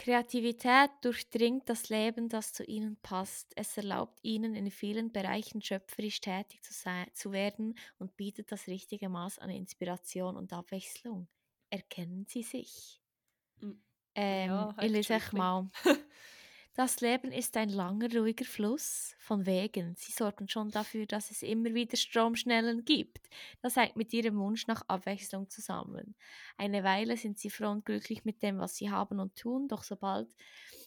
Kreativität 0.00 0.90
durchdringt 1.02 1.68
das 1.68 1.90
Leben, 1.90 2.30
das 2.30 2.54
zu 2.54 2.64
ihnen 2.64 2.96
passt. 3.02 3.52
Es 3.56 3.76
erlaubt 3.76 4.18
ihnen, 4.22 4.54
in 4.54 4.70
vielen 4.70 5.12
Bereichen 5.12 5.60
schöpferisch 5.60 6.22
tätig 6.22 6.62
zu, 6.62 6.72
sein, 6.72 7.06
zu 7.12 7.32
werden 7.32 7.76
und 7.98 8.16
bietet 8.16 8.50
das 8.50 8.66
richtige 8.66 9.10
Maß 9.10 9.38
an 9.38 9.50
Inspiration 9.50 10.36
und 10.38 10.54
Abwechslung. 10.54 11.28
Erkennen 11.68 12.24
Sie 12.26 12.42
sich. 12.42 13.02
Mm. 13.60 13.72
Ähm, 14.14 14.48
Ja, 14.48 14.74
ich 14.78 14.90
hat 14.92 14.92
lese 14.92 15.14
euch 15.14 15.32
mal. 15.32 15.70
Das 16.74 17.00
Leben 17.00 17.32
ist 17.32 17.56
ein 17.56 17.68
langer, 17.68 18.14
ruhiger 18.14 18.44
Fluss 18.44 19.16
von 19.18 19.44
Wegen. 19.44 19.96
Sie 19.96 20.12
sorgen 20.12 20.48
schon 20.48 20.70
dafür, 20.70 21.04
dass 21.04 21.32
es 21.32 21.42
immer 21.42 21.74
wieder 21.74 21.96
Stromschnellen 21.96 22.84
gibt. 22.84 23.28
Das 23.60 23.74
hängt 23.74 23.96
mit 23.96 24.12
ihrem 24.12 24.38
Wunsch 24.38 24.68
nach 24.68 24.82
Abwechslung 24.86 25.50
zusammen. 25.50 26.14
Eine 26.56 26.84
Weile 26.84 27.16
sind 27.16 27.38
sie 27.40 27.50
froh 27.50 27.70
und 27.70 27.84
glücklich 27.84 28.24
mit 28.24 28.42
dem, 28.42 28.58
was 28.58 28.76
sie 28.76 28.90
haben 28.90 29.18
und 29.18 29.34
tun, 29.36 29.66
doch 29.66 29.82
sobald, 29.82 30.28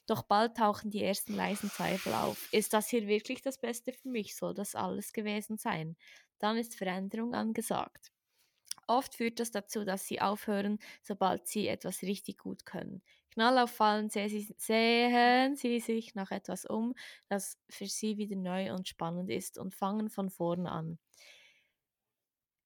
doch 0.08 0.24
bald 0.24 0.56
tauchen 0.56 0.90
die 0.90 1.04
ersten 1.04 1.36
leisen 1.36 1.70
Zweifel 1.70 2.14
auf. 2.14 2.48
Ist 2.54 2.74
das 2.74 2.88
hier 2.88 3.06
wirklich 3.08 3.42
das 3.42 3.58
Beste 3.58 3.92
für 3.92 4.08
mich? 4.08 4.38
Soll 4.38 4.54
das 4.54 4.76
alles 4.76 5.12
gewesen 5.12 5.58
sein? 5.58 5.98
Dann 6.40 6.58
ist 6.58 6.76
Veränderung 6.76 7.34
angesagt. 7.34 8.14
Oft 8.88 9.16
führt 9.16 9.40
das 9.40 9.52
dazu, 9.52 9.84
dass 9.86 10.06
sie 10.08 10.22
aufhören, 10.22 10.80
sobald 11.02 11.48
sie 11.48 11.68
etwas 11.68 12.02
richtig 12.04 12.38
gut 12.40 12.66
können. 12.66 13.02
Knallauffallend 13.32 14.12
sehen 14.12 14.30
sie, 14.30 14.54
sehen 14.58 15.56
sie 15.56 15.80
sich 15.80 16.16
nach 16.16 16.32
etwas 16.32 16.66
um, 16.66 16.94
das 17.28 17.58
für 17.70 17.88
sie 17.88 18.18
wieder 18.18 18.36
neu 18.36 18.74
und 18.74 18.88
spannend 18.88 19.30
ist 19.32 19.58
und 19.58 19.74
fangen 19.74 20.10
von 20.10 20.30
vorn 20.30 20.68
an. 20.68 21.00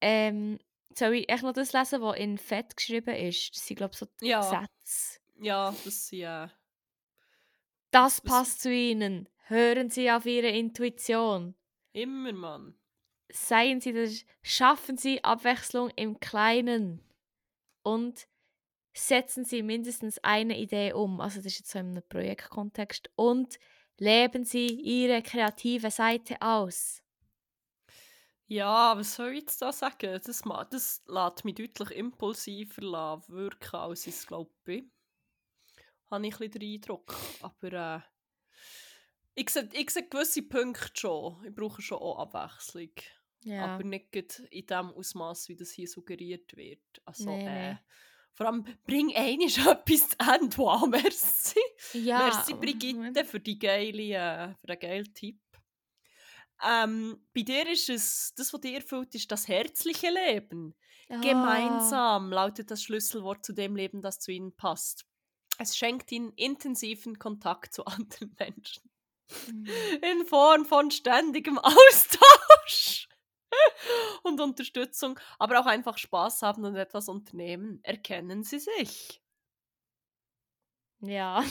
Ähm, 0.01 0.59
soll 0.95 1.13
ich 1.15 1.29
echt 1.29 1.43
noch 1.43 1.53
das 1.53 1.73
lesen, 1.73 2.01
was 2.01 2.17
in 2.17 2.37
Fett 2.37 2.75
geschrieben 2.77 3.15
ist? 3.15 3.55
Das 3.55 3.65
sind, 3.67 3.77
glaube 3.77 3.93
ich, 3.93 3.99
so 3.99 4.07
Ja. 4.21 4.37
Sätze. 4.39 5.19
Ja, 5.39 5.71
das 5.83 6.11
äh, 6.13 6.49
Das 7.91 8.21
passt 8.21 8.61
zu 8.61 8.71
ihnen. 8.73 9.27
Hören 9.47 9.89
Sie 9.89 10.09
auf 10.09 10.25
Ihre 10.25 10.47
Intuition. 10.47 11.55
immer, 11.93 12.31
Mann. 12.31 12.75
Seien 13.29 13.81
Sie 13.81 13.93
das, 13.93 14.25
schaffen 14.41 14.97
Sie 14.97 15.23
Abwechslung 15.23 15.89
im 15.95 16.19
Kleinen 16.19 17.03
und 17.83 18.27
setzen 18.93 19.45
Sie 19.45 19.63
mindestens 19.63 20.19
eine 20.23 20.57
Idee 20.57 20.93
um. 20.93 21.21
Also 21.21 21.37
das 21.37 21.47
ist 21.47 21.59
jetzt 21.59 21.71
so 21.71 21.79
einem 21.79 22.01
Projektkontext 22.07 23.09
und 23.15 23.59
leben 23.97 24.43
Sie 24.43 24.67
Ihre 24.67 25.21
kreative 25.21 25.91
Seite 25.91 26.41
aus. 26.41 27.01
Ja, 28.49 28.97
was 28.97 29.15
soll 29.15 29.31
ich 29.33 29.41
jetzt 29.41 29.61
da 29.61 29.73
sagen? 29.73 30.19
Das, 30.23 30.41
das 30.69 31.03
lässt 31.05 31.43
mich 31.43 31.55
deutlich 31.55 31.91
impulsiver 31.91 33.21
wirken, 33.27 33.75
als 33.75 34.07
ich 34.07 34.15
es 34.15 34.25
glaube 34.25 34.51
bin. 34.63 34.89
Habe 36.09 36.25
ich 36.25 36.33
ein 36.33 36.39
bisschen 36.39 36.51
den 36.61 36.73
Eindruck. 36.75 37.13
Aber 37.41 37.73
äh, 37.73 37.99
ich, 39.35 39.49
sehe, 39.49 39.67
ich 39.73 39.89
sehe 39.89 40.07
gewisse 40.07 40.43
Punkte 40.43 40.89
schon. 40.93 41.43
Ich 41.45 41.53
brauche 41.53 41.81
schon 41.81 41.97
auch 41.97 42.19
Abwechslung. 42.19 42.91
Ja, 43.43 43.65
Aber 43.65 43.83
nicht 43.83 44.15
in 44.51 44.65
dem 44.65 44.89
Ausmaß, 44.91 45.49
wie 45.49 45.55
das 45.55 45.71
hier 45.71 45.87
suggeriert 45.87 46.55
wird. 46.57 46.81
Also, 47.05 47.29
Nee, 47.29 47.45
äh, 47.45 47.73
nee. 47.73 47.79
vor 48.33 48.47
allem, 48.47 48.65
bring 48.85 49.15
einiges 49.15 49.57
etwas 49.67 50.09
zu 50.09 50.17
Ende. 50.19 50.57
Wow, 50.57 50.87
merci. 50.87 51.59
ja 51.93 52.17
Merci 52.19 52.53
Brigitte 52.55 53.25
für, 53.25 53.39
die 53.39 53.57
geile, 53.59 54.03
äh, 54.13 54.55
für 54.59 54.67
den 54.67 54.79
geilen 54.79 55.13
Tipp. 55.13 55.39
Ähm, 56.63 57.23
bei 57.33 57.43
dir 57.43 57.69
ist 57.69 57.89
es, 57.89 58.33
das, 58.35 58.51
was 58.51 58.61
dir 58.61 58.75
erfüllt, 58.75 59.13
ist 59.13 59.31
das 59.31 59.47
herzliche 59.47 60.09
Leben. 60.09 60.75
Ah, 61.09 61.21
Gemeinsam 61.21 62.31
lautet 62.31 62.71
das 62.71 62.81
Schlüsselwort 62.83 63.45
zu 63.45 63.53
dem 63.53 63.75
Leben, 63.75 64.01
das 64.01 64.19
zu 64.19 64.31
ihnen 64.31 64.55
passt. 64.55 65.05
Es 65.59 65.77
schenkt 65.77 66.11
ihnen 66.11 66.31
intensiven 66.33 67.17
Kontakt 67.19 67.73
zu 67.73 67.85
anderen 67.85 68.35
Menschen. 68.39 68.89
Mhm. 69.47 69.67
In 70.01 70.25
Form 70.25 70.65
von 70.65 70.89
ständigem 70.89 71.57
Austausch 71.59 72.46
und 74.27 74.39
Unterstützung, 74.39 75.19
aber 75.39 75.59
auch 75.59 75.65
einfach 75.65 75.97
Spaß 75.97 76.41
haben 76.41 76.65
und 76.65 76.75
etwas 76.75 77.09
unternehmen. 77.09 77.79
Erkennen 77.83 78.43
Sie 78.43 78.59
sich. 78.59 79.21
Ja. 80.99 81.43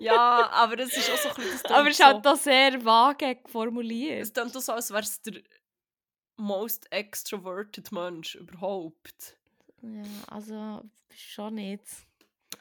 Ja, 0.00 0.48
aber 0.52 0.76
das 0.76 0.96
ist 0.96 1.10
auch 1.10 1.16
so 1.18 1.28
ein 1.28 1.34
bisschen 1.36 1.60
das 1.62 1.72
Aber 1.72 1.88
es 1.88 1.98
ist 1.98 2.04
halt 2.04 2.24
da 2.24 2.36
sehr 2.36 2.84
vage 2.84 3.38
formuliert. 3.46 4.22
Es 4.22 4.32
klingt 4.32 4.52
so, 4.52 4.72
als 4.72 4.90
wäre 4.90 5.02
es 5.02 5.20
der 5.22 5.42
most 6.36 6.90
extroverted 6.90 7.92
Mensch 7.92 8.34
überhaupt. 8.34 9.36
Ja, 9.82 10.02
also 10.28 10.82
schon 11.14 11.54
nicht. 11.54 11.84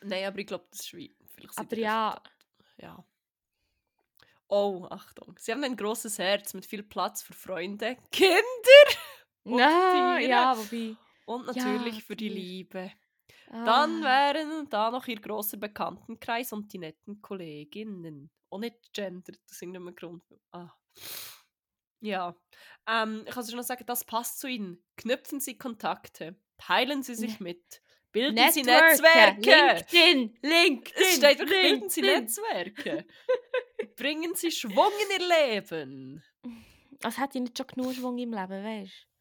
Nein, 0.02 0.26
aber 0.26 0.40
ich 0.40 0.48
glaube, 0.48 0.66
das 0.70 0.82
ist 0.82 0.94
wie. 0.94 1.16
Aber 1.56 1.78
ja. 1.78 2.22
Ja. 2.78 3.04
Oh, 4.56 4.86
Achtung. 4.92 5.36
Sie 5.40 5.52
haben 5.52 5.64
ein 5.64 5.76
großes 5.76 6.20
Herz 6.20 6.54
mit 6.54 6.66
viel 6.68 6.84
Platz 6.84 7.24
für 7.24 7.34
Freunde, 7.34 7.98
Kinder 8.12 8.38
Und 9.44 9.58
Ja, 9.58 10.18
Tiere. 10.20 10.30
ja, 10.30 10.58
wobei. 10.58 10.96
und 11.26 11.56
Ja, 11.56 11.66
natürlich 11.66 12.04
für 12.04 12.16
die. 12.16 12.30
Liebe. 12.30 12.92
Ah, 13.50 13.66
Dann 13.66 14.04
wären 14.04 14.70
da 14.70 14.92
noch 14.92 15.08
ihr 15.08 15.20
großer 15.20 15.58
Bekanntenkreis 15.58 16.54
und 16.54 16.72
die 16.72 16.78
netten 16.78 17.20
Kolleginnen. 17.22 18.30
Und 18.50 18.62
nicht 18.62 18.94
gendert, 18.94 19.40
das 19.48 19.54
ist 19.56 19.62
irgendein 19.64 19.96
Grund. 19.96 20.24
Ah. 20.52 20.70
Ja. 22.00 22.36
Ähm, 22.88 23.24
ich 23.28 23.34
kann 23.34 23.46
schon 23.48 23.58
noch 23.58 23.64
sagen, 23.64 23.86
das 23.88 24.04
passt 24.06 24.40
zu 24.40 24.48
Ihnen. 24.48 24.84
Knüpfen 24.98 25.40
Sie 25.40 25.58
Kontakte. 25.58 26.36
Teilen 26.60 27.02
Sie 27.02 27.16
sich 27.16 27.40
Ne- 27.40 27.44
mit. 27.46 27.82
Bilden 28.12 28.38
Sie 28.52 28.62
Networken, 28.62 29.42
Netzwerke. 29.42 29.76
LinkedIn, 29.90 30.38
LinkedIn. 30.44 31.02
Es 31.04 31.16
steht 31.16 31.40
wirklich, 31.40 31.62
bilden 31.64 31.90
Sie. 31.90 32.02
Netzwerke. 32.02 33.06
Bringen 33.86 34.36
Sie 34.36 34.52
Schwung 34.52 34.92
in 35.04 35.22
Ihr 35.22 35.28
Leben. 35.28 36.24
Als 37.04 37.18
hätte 37.18 37.38
ich 37.38 37.44
nicht 37.44 37.58
schon 37.58 37.68
genug 37.68 37.94
Schwung 37.94 38.18
im 38.18 38.34
Leben, 38.34 38.64
weißt 38.64 38.92
du? 38.92 39.14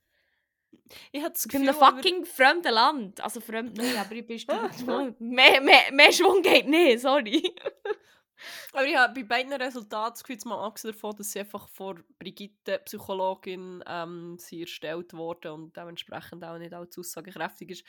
Ich 1.10 1.22
habe 1.22 1.32
das 1.32 1.46
bin 1.46 1.62
in 1.62 1.66
Gefühl, 1.66 1.82
einem 1.82 1.96
fucking 1.96 2.24
fremden 2.24 2.72
Land. 2.72 3.20
Also 3.20 3.40
fremd 3.40 3.76
nicht, 3.76 3.96
aber 3.98 4.12
ich 4.12 4.26
bin 4.26 4.38
Schwung. 4.38 5.14
mehr, 5.18 5.60
mehr, 5.60 5.92
mehr 5.92 6.12
Schwung 6.12 6.42
geht 6.42 6.68
nicht, 6.68 7.00
sorry. 7.00 7.42
Aber 8.72 8.84
ich 8.84 8.96
habe 8.96 9.14
bei 9.14 9.22
beiden 9.22 9.52
Resultaten 9.52 10.14
das 10.14 10.24
Gefühl, 10.24 10.50
mal 10.50 10.66
abgesehen 10.66 10.94
davon, 10.94 11.14
dass 11.16 11.30
sie 11.30 11.40
einfach 11.40 11.68
von 11.68 12.02
Brigitte, 12.18 12.80
Psychologin, 12.80 13.84
ähm, 13.86 14.36
sie 14.36 14.62
erstellt 14.62 15.14
wurde 15.14 15.52
und 15.52 15.76
dementsprechend 15.76 16.42
auch 16.42 16.58
nicht 16.58 16.74
allzu 16.74 17.00
aussagekräftig 17.00 17.70
ist. 17.70 17.84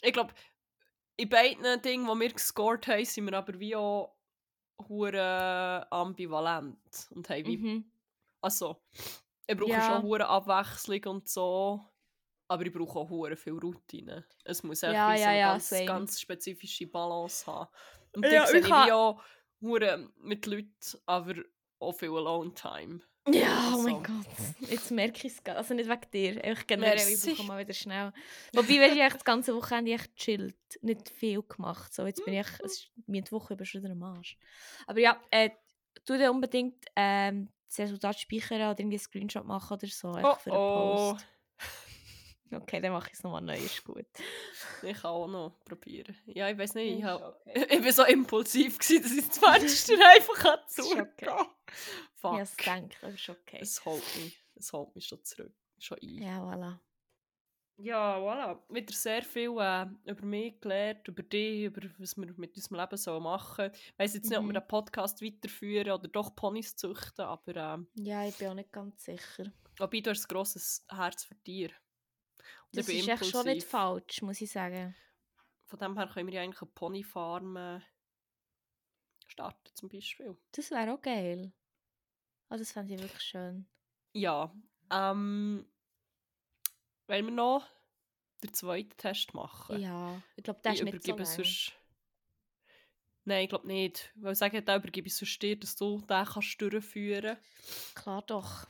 Ich 0.00 0.14
glaube, 0.14 0.32
in 1.16 1.28
beiden 1.28 1.82
Dingen, 1.82 2.06
die 2.06 2.20
wir 2.20 2.32
gescored 2.32 2.86
haben, 2.86 3.04
sind 3.04 3.26
wir 3.26 3.36
aber 3.36 3.58
wie 3.60 3.76
auch 3.76 4.16
hure 4.88 5.86
ambivalent 5.90 7.08
und 7.10 7.28
haben 7.28 7.46
wie, 7.46 7.64
Mhm. 7.64 7.90
also, 8.42 8.82
ich 9.46 9.56
brauche 9.56 9.80
Ja. 9.80 9.82
schon 9.82 10.02
hure 10.02 10.26
Abwechslung 10.28 11.04
und 11.06 11.28
so, 11.28 11.84
aber 12.48 12.66
ich 12.66 12.72
brauche 12.72 12.98
auch 13.00 13.10
hure 13.10 13.36
viel 13.36 13.54
Routine. 13.58 14.26
Es 14.44 14.62
muss 14.64 14.84
einfach 14.84 15.04
Ja, 15.04 15.14
so 15.16 15.28
ja, 15.28 15.32
eine 15.32 15.40
ja, 15.40 15.58
ganz, 15.60 15.84
same. 15.84 15.84
ganz 15.84 16.20
spezifische 16.20 16.86
Balance 16.88 17.46
haben. 17.46 17.70
Und 18.14 18.30
Ja, 18.30 18.32
ja, 18.32 18.46
sehe 18.46 18.60
ich 18.60 18.66
ich 18.66 18.74
wie 18.74 18.92
auch 18.92 19.22
hure 19.60 20.10
mit 20.16 20.46
Leuten, 20.46 20.74
aber 21.06 21.34
auch 21.80 21.92
viel 21.92 22.10
Alone-Time. 22.10 23.00
Ja, 23.32 23.72
oh 23.74 23.82
mein 23.82 23.94
So. 23.94 24.02
Gott. 24.02 24.70
Jetzt 24.70 24.90
merke 24.90 25.26
ich 25.26 25.34
es. 25.34 25.54
Also 25.54 25.74
nicht 25.74 25.88
wegen 25.88 26.10
dir. 26.12 26.44
Einfach 26.44 26.66
generell, 26.66 27.08
ich 27.08 27.36
brauche 27.36 27.46
mal 27.46 27.58
wieder 27.58 27.74
schnell. 27.74 28.12
Wobei, 28.52 28.80
wenn 28.80 28.96
ich 28.96 29.12
das 29.12 29.24
ganze 29.24 29.54
Wochenende 29.54 29.92
echt 29.92 30.14
chillt. 30.16 30.56
Nicht 30.82 31.10
viel 31.10 31.42
gemacht. 31.42 31.92
So, 31.92 32.06
jetzt 32.06 32.24
bin 32.24 32.34
ich, 32.34 32.46
es 32.64 32.72
ist 32.72 32.90
mir 33.06 33.22
die 33.22 33.32
Woche 33.32 33.54
überschritten 33.54 33.92
am 33.92 34.02
Arsch. 34.02 34.36
Aber 34.86 35.00
ja, 35.00 35.20
äh, 35.30 35.50
tu 36.04 36.16
dir 36.16 36.30
unbedingt 36.30 36.84
ähm, 36.96 37.48
das 37.68 37.80
Resultat 37.80 38.18
speichern 38.18 38.58
oder 38.58 38.78
irgendwie 38.78 38.96
einen 38.96 38.98
Screenshot 38.98 39.44
machen 39.44 39.74
oder 39.74 39.86
so. 39.86 40.12
Einfach 40.12 40.40
für 40.40 40.50
einen 40.50 40.60
oh, 40.60 41.12
Post. 41.12 41.26
Okay, 42.52 42.80
dann 42.80 42.92
mache 42.92 43.08
ich 43.08 43.14
es 43.14 43.22
nochmal 43.22 43.42
neu, 43.42 43.56
ist 43.56 43.84
gut. 43.84 44.06
ich 44.82 44.96
kann 44.96 45.10
auch 45.10 45.28
noch 45.28 45.60
probieren. 45.64 46.16
Ja, 46.26 46.48
ich 46.50 46.58
weiß 46.58 46.74
nicht, 46.74 46.98
ich, 46.98 47.04
hab, 47.04 47.22
okay. 47.22 47.66
ich 47.76 47.80
bin 47.82 47.92
so 47.92 48.04
impulsiv, 48.04 48.78
gewesen, 48.78 49.02
dass 49.02 49.12
ich 49.12 49.28
das 49.28 49.38
Fenster 49.38 49.94
einfach 50.16 50.66
zugehen 50.66 51.00
okay. 51.02 51.30
Fuck. 52.16 52.36
Ja, 52.36 52.40
es 52.42 52.56
denkt, 52.56 52.96
aber 53.02 53.12
ist 53.14 53.28
okay. 53.28 53.58
Es 53.60 53.84
holt 53.84 54.02
mich, 54.16 54.42
es 54.56 54.72
holt 54.72 54.94
mich 54.94 55.06
schon 55.06 55.22
zurück. 55.24 55.52
Schon 55.78 55.98
ein. 56.02 56.22
Ja, 56.22 56.38
voilà. 56.42 56.78
Ja, 57.82 58.18
voilà. 58.18 58.58
Wieder 58.68 58.92
sehr 58.92 59.22
viel 59.22 59.56
äh, 59.58 59.86
über 60.10 60.26
mich 60.26 60.60
gelernt, 60.60 61.08
über 61.08 61.22
dich, 61.22 61.64
über 61.64 61.80
was 61.98 62.14
wir 62.16 62.26
mit 62.36 62.54
unserem 62.54 62.76
Leben 62.78 62.96
so 62.98 63.18
machen. 63.20 63.70
Ich 63.72 63.98
weiss 63.98 64.12
jetzt 64.14 64.28
nicht, 64.28 64.36
ob 64.38 64.44
wir 64.44 64.48
Mhm. 64.50 64.54
den 64.54 64.68
Podcast 64.68 65.22
weiterführen 65.22 65.90
oder 65.92 66.08
doch 66.08 66.34
Ponys 66.36 66.76
züchten, 66.76 67.24
aber 67.24 67.56
ähm, 67.56 67.86
Ja, 67.94 68.26
ich 68.26 68.36
bin 68.36 68.48
auch 68.48 68.54
nicht 68.54 68.70
ganz 68.72 69.02
sicher. 69.04 69.50
wobei 69.78 70.00
du 70.00 70.10
hast 70.10 70.24
ein 70.26 70.28
grosses 70.34 70.84
Herz 70.90 71.24
für 71.24 71.36
Tiere. 71.42 71.72
Das 72.72 72.88
ist 72.88 73.08
echt 73.08 73.26
schon 73.26 73.44
nicht 73.44 73.64
impulsiv. 73.64 73.68
falsch, 73.68 74.22
muss 74.22 74.40
ich 74.40 74.50
sagen. 74.50 74.94
Von 75.66 75.78
dem 75.78 75.96
her 75.96 76.08
können 76.08 76.26
wir 76.26 76.34
ja 76.34 76.42
eigentlich 76.42 76.62
eine 76.62 76.70
Ponyfarm 76.70 77.56
äh, 77.56 77.80
starten, 79.26 79.70
zum 79.74 79.88
Beispiel. 79.88 80.36
Das 80.52 80.70
wäre 80.70 80.92
auch 80.92 81.00
geil. 81.00 81.52
Oh, 82.48 82.56
das 82.56 82.72
fände 82.72 82.94
ich 82.94 83.00
wirklich 83.00 83.22
schön. 83.22 83.66
Ja, 84.12 84.52
ähm, 84.90 85.64
wollen 87.06 87.26
wir 87.26 87.32
noch 87.32 87.66
den 88.42 88.52
zweiten 88.54 88.96
Test 88.96 89.34
machen? 89.34 89.80
Ja, 89.80 90.20
ich 90.36 90.42
glaube, 90.42 90.60
das 90.62 90.74
ich 90.74 90.80
ist 90.80 90.84
nicht 90.92 91.04
so 91.04 91.16
lang. 91.16 91.24
sonst... 91.26 91.72
Nein, 93.24 93.44
ich 93.44 93.48
glaube 93.50 93.66
nicht. 93.66 94.12
Weil 94.16 94.32
ich 94.32 94.38
sage, 94.38 94.62
da 94.62 94.76
übergebe 94.76 95.06
ich 95.06 95.14
sonst 95.14 95.40
dir, 95.42 95.58
dass 95.58 95.76
du 95.76 96.00
den 96.00 96.24
kannst 96.24 96.60
durchführen 96.60 97.36
Klar 97.94 98.22
doch. 98.22 98.66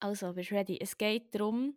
Also, 0.00 0.32
bist 0.34 0.50
du 0.50 0.56
ready? 0.56 0.78
Es 0.80 0.98
geht 0.98 1.34
darum, 1.34 1.74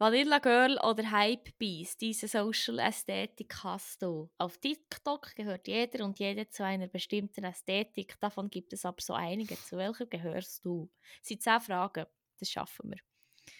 Vanilla 0.00 0.38
Girl 0.38 0.78
oder 0.78 1.10
Hype 1.10 1.58
Beast, 1.58 2.00
diese 2.00 2.26
Social 2.26 2.78
Ästhetik 2.78 3.54
hast 3.62 4.00
du. 4.00 4.30
Auf 4.38 4.56
TikTok 4.56 5.34
gehört 5.34 5.68
jeder 5.68 6.06
und 6.06 6.18
jede 6.18 6.48
zu 6.48 6.64
einer 6.64 6.88
bestimmten 6.88 7.44
Ästhetik. 7.44 8.18
Davon 8.18 8.48
gibt 8.48 8.72
es 8.72 8.86
aber 8.86 9.02
so 9.02 9.12
einige. 9.12 9.56
Zu 9.56 9.76
welcher 9.76 10.06
gehörst 10.06 10.64
du? 10.64 10.88
Es 11.20 11.28
sind 11.28 11.42
zehn 11.42 11.60
Fragen. 11.60 12.06
Das 12.38 12.48
schaffen 12.48 12.92
wir. 12.92 12.98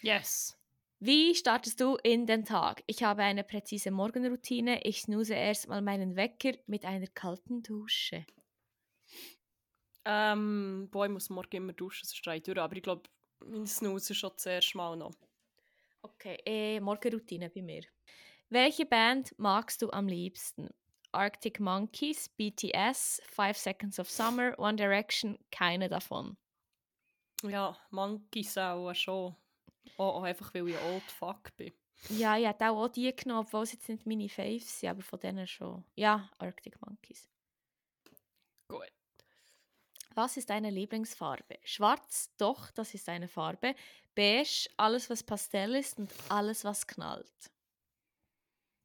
Yes. 0.01 0.57
Wie 0.99 1.34
startest 1.34 1.78
du 1.78 1.97
in 1.97 2.24
den 2.24 2.47
Tag? 2.47 2.84
Ich 2.86 3.03
habe 3.03 3.22
eine 3.22 3.45
präzise 3.45 3.91
Morgenroutine. 3.91 4.82
Ich 4.84 5.03
snooze 5.03 5.34
erstmal 5.34 5.82
meinen 5.82 6.16
Wecker 6.16 6.53
mit 6.66 6.86
einer 6.86 7.09
kalten 7.09 7.62
Dusche. 7.62 8.24
Ähm, 10.07 10.88
boah, 10.91 11.05
ich 11.05 11.12
muss 11.12 11.28
morgen 11.28 11.57
immer 11.57 11.74
duschen, 11.74 12.07
sonst 12.07 12.24
drehe 12.24 12.36
ich 12.36 12.45
durch. 12.45 12.57
Aber 12.57 12.74
ich 12.74 12.82
glaube, 12.82 13.03
mein 13.45 13.66
Snooze 13.66 14.14
ist 14.14 14.20
schon 14.20 14.32
zuerst 14.38 14.74
mal 14.74 14.97
noch. 14.97 15.12
Okay, 16.03 16.38
äh, 16.46 16.80
Morgenroutine 16.80 17.51
bei 17.51 17.62
mir. 17.62 17.82
Welche 18.48 18.86
Band 18.86 19.34
magst 19.38 19.82
du 19.82 19.90
am 19.90 20.09
liebsten? 20.09 20.68
Arctic 21.12 21.61
Monkeys, 21.61 22.28
BTS, 22.28 23.20
Five 23.26 23.57
Seconds 23.57 23.98
of 23.98 24.11
Summer, 24.11 24.59
One 24.59 24.76
Direction, 24.76 25.38
keine 25.51 25.88
davon. 25.88 26.36
Ja, 27.42 27.76
Monkeys 27.90 28.57
auch 28.59 28.94
schon. 28.94 29.34
Oh, 29.96 30.14
oh, 30.16 30.20
einfach 30.20 30.55
weil 30.55 30.68
ich 30.68 30.80
old 30.82 31.03
fuck 31.03 31.55
bin. 31.57 31.72
Ja, 32.09 32.36
ich 32.38 32.46
hätte 32.46 32.70
auch 32.70 32.88
die 32.88 33.14
genommen, 33.14 33.46
obwohl 33.46 33.62
es 33.62 33.72
jetzt 33.72 33.88
nicht 33.88 34.07
meine 34.07 34.28
Faves 34.28 34.80
sind, 34.80 34.90
aber 34.90 35.03
von 35.03 35.20
denen 35.20 35.46
schon. 35.46 35.84
Ja, 35.96 36.30
Arctic 36.38 36.80
Monkeys. 36.86 37.28
Was 40.14 40.36
ist 40.36 40.50
deine 40.50 40.70
Lieblingsfarbe? 40.70 41.58
Schwarz, 41.64 42.30
doch, 42.36 42.70
das 42.72 42.94
ist 42.94 43.08
eine 43.08 43.28
Farbe. 43.28 43.74
Beige, 44.14 44.68
alles 44.76 45.08
was 45.08 45.22
Pastell 45.22 45.76
ist 45.76 45.98
und 45.98 46.12
alles 46.28 46.64
was 46.64 46.86
knallt. 46.86 47.50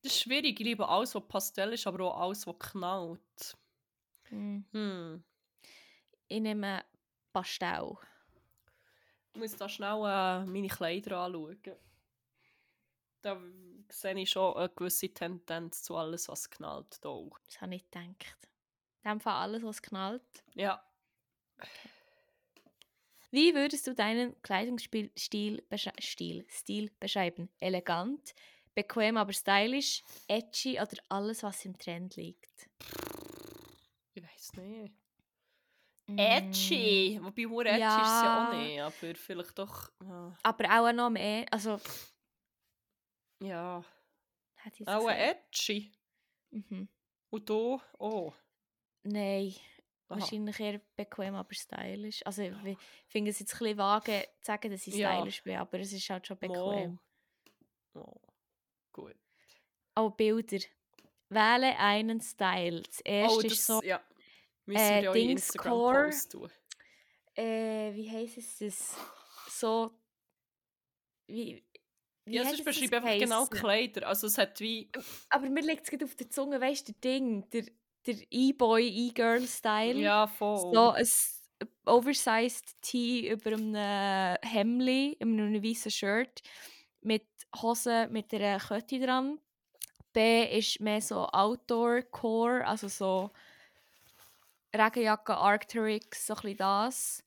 Das 0.02 0.14
ist 0.14 0.22
schwierig. 0.22 0.60
Ich 0.60 0.66
liebe 0.66 0.88
alles, 0.88 1.16
was 1.16 1.28
Pastell 1.28 1.74
ist, 1.74 1.88
aber 1.88 2.06
auch 2.06 2.22
alles, 2.22 2.46
was 2.46 2.60
knallt. 2.60 3.58
Hm. 4.30 4.66
Hm. 4.72 5.24
Ich 6.28 6.42
nehme 6.42 6.86
Pastell. 7.34 7.98
Ich 9.34 9.40
muss 9.40 9.56
da 9.56 9.68
schnell 9.68 9.98
äh, 10.06 10.46
meine 10.46 10.68
Kleider 10.68 11.18
anschauen. 11.18 11.60
Da 13.22 13.42
sehe 13.90 14.20
ich 14.20 14.30
schon 14.30 14.56
eine 14.56 14.70
gewisse 14.70 15.10
Tendenz 15.10 15.82
zu 15.82 15.96
alles, 15.96 16.30
was 16.30 16.50
knallt. 16.50 17.04
Da 17.04 17.10
auch. 17.10 17.40
Das 17.46 17.60
habe 17.60 17.76
ich 17.76 17.84
gedacht. 17.90 18.50
In 19.04 19.10
dem 19.10 19.20
Fall 19.20 19.34
alles, 19.34 19.64
was 19.64 19.82
knallt. 19.82 20.44
Ja. 20.54 20.84
Wie 23.32 23.54
würdest 23.54 23.86
du 23.88 23.94
deinen 23.94 24.42
Kleidungsstil 24.44 25.12
Stil, 25.18 25.62
Stil 26.50 26.92
beschreiben? 27.00 27.50
Elegant, 27.60 28.34
bequem 28.74 29.18
aber 29.18 29.34
stylisch, 29.34 30.04
edgy 30.28 30.80
oder 30.80 30.98
alles, 31.10 31.44
was 31.44 31.66
im 31.66 31.78
Trend 31.78 32.16
liegt? 32.16 32.70
Ich 34.14 34.24
weiß 34.24 34.54
nicht. 34.54 34.94
Mm. 36.08 36.18
Edgy! 36.20 37.20
Wobei, 37.22 37.46
hure 37.46 37.68
edgy 37.68 37.80
Ja. 37.82 37.98
ist 37.98 38.08
es 38.08 38.24
ja 38.24 38.48
auch 38.48 38.54
nicht, 38.54 38.80
aber 38.80 39.16
vielleicht 39.16 39.58
doch... 39.60 39.92
Ja. 40.04 40.38
Aber 40.44 40.66
auch 40.80 40.94
noch 40.94 41.10
mehr. 41.10 41.46
Also, 41.52 41.80
ja. 43.42 43.84
Auch 44.86 45.10
edgy. 45.10 45.92
Mhm. 46.52 46.88
Und 47.32 47.50
du? 47.50 47.82
Oh. 47.98 48.32
Nein, 49.04 49.54
Aha. 50.08 50.20
wahrscheinlich 50.20 50.60
eher 50.60 50.80
bequem, 50.96 51.36
aber 51.36 51.54
stylisch. 51.54 52.26
Also 52.26 52.44
ich 52.44 52.78
finde 53.08 53.32
es 53.32 53.40
jetzt 53.40 53.54
ein 53.54 53.60
bisschen 53.60 53.78
vage 53.78 54.28
zu 54.42 54.46
sagen, 54.46 54.72
dass 54.72 54.86
ich 54.88 54.96
Ja. 54.96 55.16
stylisch 55.16 55.44
bin, 55.44 55.58
aber 55.58 55.80
es 55.80 55.92
ist 55.94 56.10
halt 56.10 56.28
schon 56.28 56.38
bequem. 56.38 57.00
Mal. 57.94 58.04
Oh. 58.04 58.22
Gut. 58.92 59.16
Oh, 59.96 60.10
Bilder. 60.10 60.60
Wähle 61.30 61.78
einen 61.80 62.22
Style. 62.22 62.82
Das 62.84 63.00
erste 63.02 63.38
Oh, 63.38 63.40
ist 63.42 63.52
das, 63.52 63.66
so, 63.66 63.82
ja. 63.84 64.02
Müssen 64.66 64.82
äh, 64.82 64.96
wir 64.98 65.02
ja 65.04 65.12
Dings 65.14 65.32
Instagram 65.50 66.12
tun. 66.30 66.52
äh, 67.36 67.94
wie 67.94 68.10
heisst 68.12 68.38
es 68.38 68.58
das? 68.60 68.98
So, 69.50 69.92
wie, 71.28 71.64
wie 72.26 72.36
Ja, 72.36 72.44
sonst 72.44 72.60
es 72.60 72.66
das 72.66 72.76
beschreibe 72.76 72.98
einfach 72.98 73.20
genau? 73.20 73.46
Kleider. 73.48 74.08
Also 74.08 74.28
es 74.28 74.38
hat 74.38 74.60
wie... 74.60 74.92
Aber 75.30 75.50
mir 75.50 75.62
liegt 75.62 75.84
es 75.84 75.90
gerade 75.90 76.06
auf 76.06 76.16
der 76.16 76.30
Zunge, 76.30 76.60
weißt 76.62 76.88
du, 76.90 76.94
der 76.94 77.12
Ding, 77.12 77.50
der, 77.52 77.66
der 78.06 78.16
E-Boy, 78.30 78.88
E-Girl-Style. 78.88 80.00
Ja, 80.00 80.28
voll. 80.28 80.74
So 80.74 80.90
ein 80.92 81.08
oversized 81.86 82.82
Tee 82.82 83.30
über 83.30 83.54
einem 83.54 84.38
Hemli, 84.42 85.18
einem 85.20 85.64
weißen 85.64 85.92
Shirt 85.92 86.42
mit 87.02 87.28
Hosen 87.56 88.12
mit 88.12 88.34
einer 88.34 88.60
Kette 88.60 89.00
dran. 89.00 89.40
B 90.12 90.58
ist 90.58 90.80
mehr 90.80 91.02
so 91.02 91.28
Outdoor-Core, 91.28 92.66
also 92.66 92.88
so 92.88 93.32
Regenjacke, 94.76 95.36
Arcteryx, 95.36 96.28
so 96.28 96.34
ein 96.36 96.42
bisschen 96.42 96.58
das. 96.58 97.24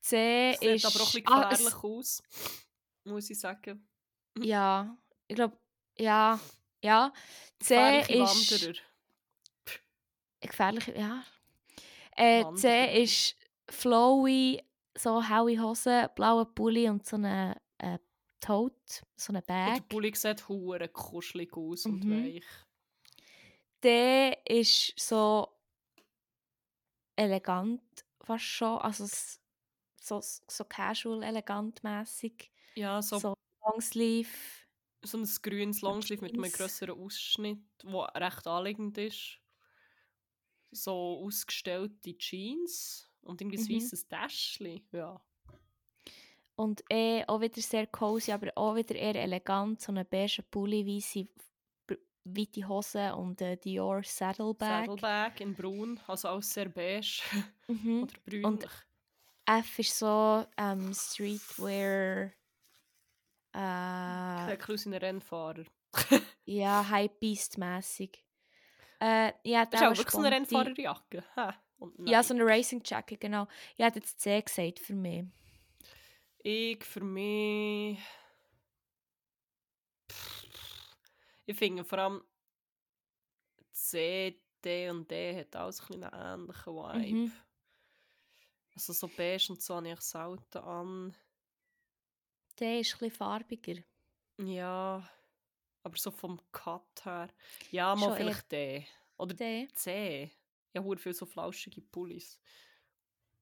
C 0.00 0.56
Sieht 0.60 0.62
ist... 0.62 0.84
aber 0.86 1.04
auch 1.04 1.14
ein 1.14 1.22
bisschen 1.22 1.26
Ah, 1.26 1.48
gefährlich 1.50 1.84
aus. 1.84 2.22
Muss 3.04 3.30
ich 3.30 3.38
sagen. 3.38 3.88
Ja, 4.38 4.96
ich 5.26 5.36
glaube, 5.36 5.58
ja, 5.98 6.38
ja. 6.82 7.12
C 7.60 8.00
ist... 8.00 8.50
Wanderer. 8.52 8.78
Gefährliche, 10.40 10.98
ja. 10.98 11.22
Äh. 12.16 12.44
C 12.54 13.02
ist 13.02 13.36
flowy, 13.70 14.62
so 14.96 15.22
helle 15.22 15.62
Hose, 15.62 16.10
blauer 16.14 16.46
Pulli 16.54 16.88
und 16.88 17.06
so 17.06 17.16
eine 17.16 17.56
äh, 17.78 17.98
Tote, 18.40 18.76
so 19.16 19.32
eine 19.32 19.38
Und 19.40 19.48
der 19.48 19.78
Bag. 19.78 19.88
Pulli 19.88 20.14
sieht 20.14 20.48
hure 20.48 20.88
kuschelig 20.88 21.52
aus 21.56 21.84
und 21.86 22.04
Mhm. 22.04 22.24
weich. 22.34 22.44
D 23.82 24.34
ist 24.48 24.92
so 24.98 25.48
elegant 27.16 27.82
fast 28.22 28.44
schon, 28.44 28.78
also 28.78 29.06
so, 30.00 30.20
so 30.22 30.64
casual 30.64 31.22
elegant 31.22 31.82
mäßig. 31.82 32.50
Ja, 32.74 33.02
so, 33.02 33.18
So, 33.18 33.34
Longsleeve. 33.64 34.28
so 35.04 35.18
ein 35.18 35.28
grünes 35.42 35.80
Longsleeve 35.82 36.22
mit 36.22 36.32
einem 36.34 36.44
Jeans. 36.44 36.56
grösseren 36.56 36.98
Ausschnitt, 36.98 37.60
der 37.82 38.12
recht 38.14 38.46
anliegend 38.46 38.98
ist. 38.98 39.38
So 40.70 41.22
ausgestellte 41.24 42.16
Jeans 42.16 43.10
und 43.22 43.40
irgendwie 43.40 43.58
ein 43.58 43.64
Mhm. 43.64 43.76
weisses 43.76 44.06
Täschchen. 44.08 44.80
Ja. 44.92 45.20
Und 46.56 46.82
eh 46.90 47.24
auch 47.26 47.40
wieder 47.40 47.60
sehr 47.60 47.86
cozy, 47.86 48.32
aber 48.32 48.52
auch 48.56 48.76
wieder 48.76 48.94
eher 48.94 49.16
elegant. 49.16 49.80
So 49.80 49.92
eine 49.92 50.04
beige 50.04 50.42
Pulli, 50.42 50.86
weisse, 50.86 51.26
weite 52.24 52.68
Hose 52.68 53.14
und 53.14 53.40
äh, 53.40 53.56
Dior 53.56 54.02
Saddlebag. 54.04 54.86
Saddlebag 54.86 55.40
in 55.40 55.54
braun, 55.54 55.98
also 56.06 56.28
alles 56.28 56.52
sehr 56.52 56.68
beige 56.68 57.22
Mhm. 57.68 58.02
oder 58.02 58.14
brünlich. 58.24 58.70
F 59.46 59.78
ist 59.78 59.98
so 59.98 60.44
ähm, 60.56 60.92
Streetwear. 60.94 62.30
Äh, 63.52 63.58
ein 63.58 64.58
bisschen 64.58 64.74
aus 64.74 64.86
wie 64.86 64.88
ein 64.90 64.94
Rennfahrer. 64.94 65.64
ja, 66.44 66.84
Hypebeast-mäßig. 66.88 68.18
Äh, 69.00 69.32
ja, 69.44 69.64
Das 69.66 69.80
ist 69.80 69.86
auch 69.86 69.96
wirklich 69.96 70.10
so 70.10 70.18
eine 70.18 70.30
Rennfahrerjacke. 70.30 71.24
Ja, 72.04 72.22
so 72.22 72.34
eine 72.34 72.44
Racing 72.44 72.82
Jacket, 72.84 73.20
genau. 73.20 73.46
Ich 73.76 73.84
hätte 73.84 74.00
jetzt 74.00 74.20
C 74.20 74.40
gesagt 74.42 74.80
für 74.80 74.94
mich. 74.94 75.24
Ich 76.42 76.84
für 76.84 77.00
mich. 77.00 77.98
Ich 81.46 81.56
finde 81.56 81.84
vor 81.84 81.98
allem 81.98 82.24
C, 83.72 84.38
D 84.62 84.90
und 84.90 85.10
D 85.10 85.40
hat 85.40 85.56
alles 85.56 85.80
ein 85.80 85.86
bisschen 85.86 86.04
einen 86.04 86.42
ähnlichen 86.42 86.74
Vibe. 86.74 87.14
Mhm. 87.16 87.32
Also 88.74 88.92
so 88.92 89.08
beige 89.08 89.46
und 89.50 89.62
so 89.62 89.76
habe 89.76 89.88
ich 89.90 90.00
selten 90.00 90.58
an. 90.58 91.16
D 92.58 92.80
ist 92.80 92.94
ein 92.94 92.98
bisschen 92.98 93.16
farbiger. 93.16 93.82
Ja, 94.38 95.08
aber 95.82 95.96
so 95.96 96.10
vom 96.10 96.40
Cut 96.52 97.04
her. 97.04 97.28
Ja, 97.70 97.94
mal 97.96 98.08
Schon 98.08 98.16
vielleicht 98.16 98.52
D. 98.52 98.86
Oder 99.16 99.34
D. 99.34 99.68
C. 99.74 100.30
Ja, 100.72 100.82
hure 100.82 100.98
viel 100.98 101.12
so 101.14 101.26
flauschige 101.26 101.80
Pullis. 101.80 102.40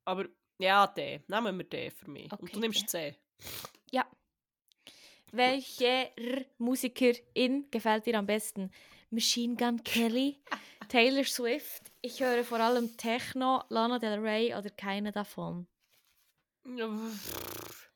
Aber 0.05 0.27
ja, 0.59 0.87
D. 0.87 1.23
Nehmen 1.29 1.59
wir 1.59 1.65
D 1.65 1.91
für 1.91 2.11
mich. 2.11 2.31
Und 2.33 2.41
du 2.41 2.47
Okay, 2.47 2.59
nimmst 2.59 2.83
D. 2.83 2.87
C. 2.87 3.19
Ja. 3.93 4.07
Welcher 5.31 6.11
Musikerin 6.59 7.71
gefällt 7.71 8.07
dir 8.07 8.19
am 8.19 8.27
besten? 8.27 8.71
Machine 9.11 9.57
Gun 9.57 9.83
Kelly, 9.85 10.39
Taylor 10.89 11.25
Swift. 11.25 11.93
Ich 12.01 12.21
höre 12.21 12.45
vor 12.45 12.61
allem 12.61 12.97
Techno, 12.97 13.63
Lana 13.69 13.99
Del 13.99 14.19
Rey 14.21 14.55
oder 14.55 14.71
keine 14.71 15.13
davon. 15.13 15.67
Ja, 16.65 16.89
pff. 16.89 17.91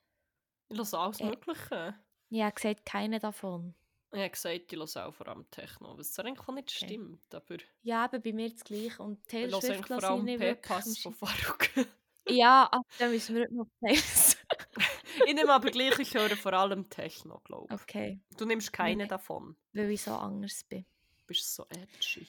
Ich 0.69 0.77
lasse 0.79 0.99
alles 0.99 1.21
Äh. 1.21 1.27
Mögliche. 1.27 1.95
Ja, 2.31 2.49
gesagt 2.51 2.87
keine 2.87 3.19
davon. 3.19 3.75
Ich 4.13 4.19
habe 4.21 4.31
gesagt, 4.31 4.73
ich 4.73 4.79
höre 4.79 5.07
auch 5.09 5.15
vor 5.15 5.29
allem 5.29 5.51
Techno, 5.51 5.97
was 5.99 6.13
zwar 6.13 6.27
eigentlich 6.27 6.47
nicht 6.49 6.71
Okay. 6.71 6.71
stimmt, 6.71 7.35
aber 7.35 7.57
Ja, 7.83 8.05
aber 8.05 8.21
bei 8.21 8.33
mir 8.33 8.51
das 8.51 8.65
gleiche. 8.65 9.03
Und 9.03 9.27
Taylor 9.29 9.61
höre 9.63 9.63
Swift 9.63 9.89
vor 9.91 10.03
lasse 10.03 10.15
ich 10.15 10.21
allem 10.21 10.25
nicht 10.25 10.41
wirklich. 10.41 10.63
P-Pass 10.63 10.99
von 10.99 11.13
Faruk. 11.15 11.69
Ja, 12.27 12.69
aber 12.73 12.85
dann 12.99 13.11
müssen 13.11 13.35
wir 13.37 13.49
noch 13.51 13.67
Swift. 13.79 14.39
ich 15.27 15.35
nehme 15.35 15.53
aber 15.53 15.71
gleich, 15.71 15.99
ich 15.99 16.15
höre 16.15 16.37
vor 16.37 16.53
allem 16.53 16.89
Techno, 16.89 17.41
glaube 17.41 17.77
ich. 17.77 17.83
Okay, 17.83 18.21
Du 18.39 18.45
nimmst 18.47 18.73
keine 18.73 19.05
Nee. 19.05 19.09
davon. 19.09 19.57
weil 19.75 19.91
ich 19.91 20.03
so 20.03 20.15
anders 20.15 20.65
bin. 20.65 20.87
Du 21.19 21.25
bist 21.27 21.55
so 21.55 21.67
edgy. 21.71 22.29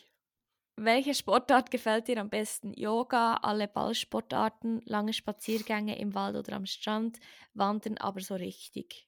Welche 0.76 1.16
Sportart 1.16 1.72
gefällt 1.72 2.08
dir 2.08 2.20
am 2.20 2.30
besten? 2.30 2.74
Yoga, 2.74 3.38
alle 3.38 3.68
Ballsportarten, 3.68 4.82
lange 4.86 5.14
Spaziergänge 5.14 5.98
im 5.98 6.14
Wald 6.14 6.36
oder 6.36 6.54
am 6.56 6.68
Strand, 6.68 7.20
Wandern 7.56 7.98
aber 7.98 8.22
so 8.22 8.36
richtig. 8.36 9.08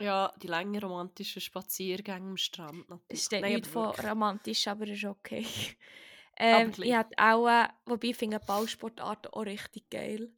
Ja, 0.00 0.32
die 0.42 0.48
langen 0.48 0.78
romantischen 0.82 1.40
Spaziergänge 1.40 2.30
am 2.30 2.36
Strand 2.36 2.88
natürlich. 2.88 3.20
Es 3.20 3.26
steht 3.26 3.42
Nein, 3.42 3.54
nicht 3.54 3.66
von 3.66 3.86
wirklich. 3.86 4.06
romantisch, 4.06 4.68
aber 4.68 4.88
ist 4.88 5.04
okay. 5.04 5.46
ähm, 6.36 6.72
ich 6.78 6.92
hätte 6.92 7.14
auch, 7.16 7.46
äh, 7.48 7.68
wobei 7.86 8.08
ich 8.08 8.16
finde 8.16 8.40
Ballsportarten 8.40 9.32
auch 9.32 9.46
richtig 9.46 9.88
geil. 9.90 10.32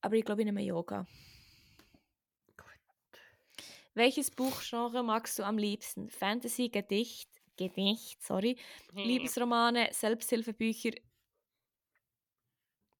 Aber 0.00 0.14
ich 0.16 0.24
glaube, 0.24 0.40
ich 0.40 0.46
nehme 0.46 0.62
Yoga. 0.62 1.06
Welches 3.94 4.30
Buchgenre 4.30 5.02
magst 5.02 5.38
du 5.38 5.42
am 5.42 5.58
liebsten? 5.58 6.08
Fantasy, 6.08 6.68
Gedicht, 6.68 7.28
Gedicht, 7.56 8.22
sorry, 8.22 8.56
Hm. 8.94 9.04
Liebesromane, 9.04 9.88
Selbsthilfebücher. 9.92 10.92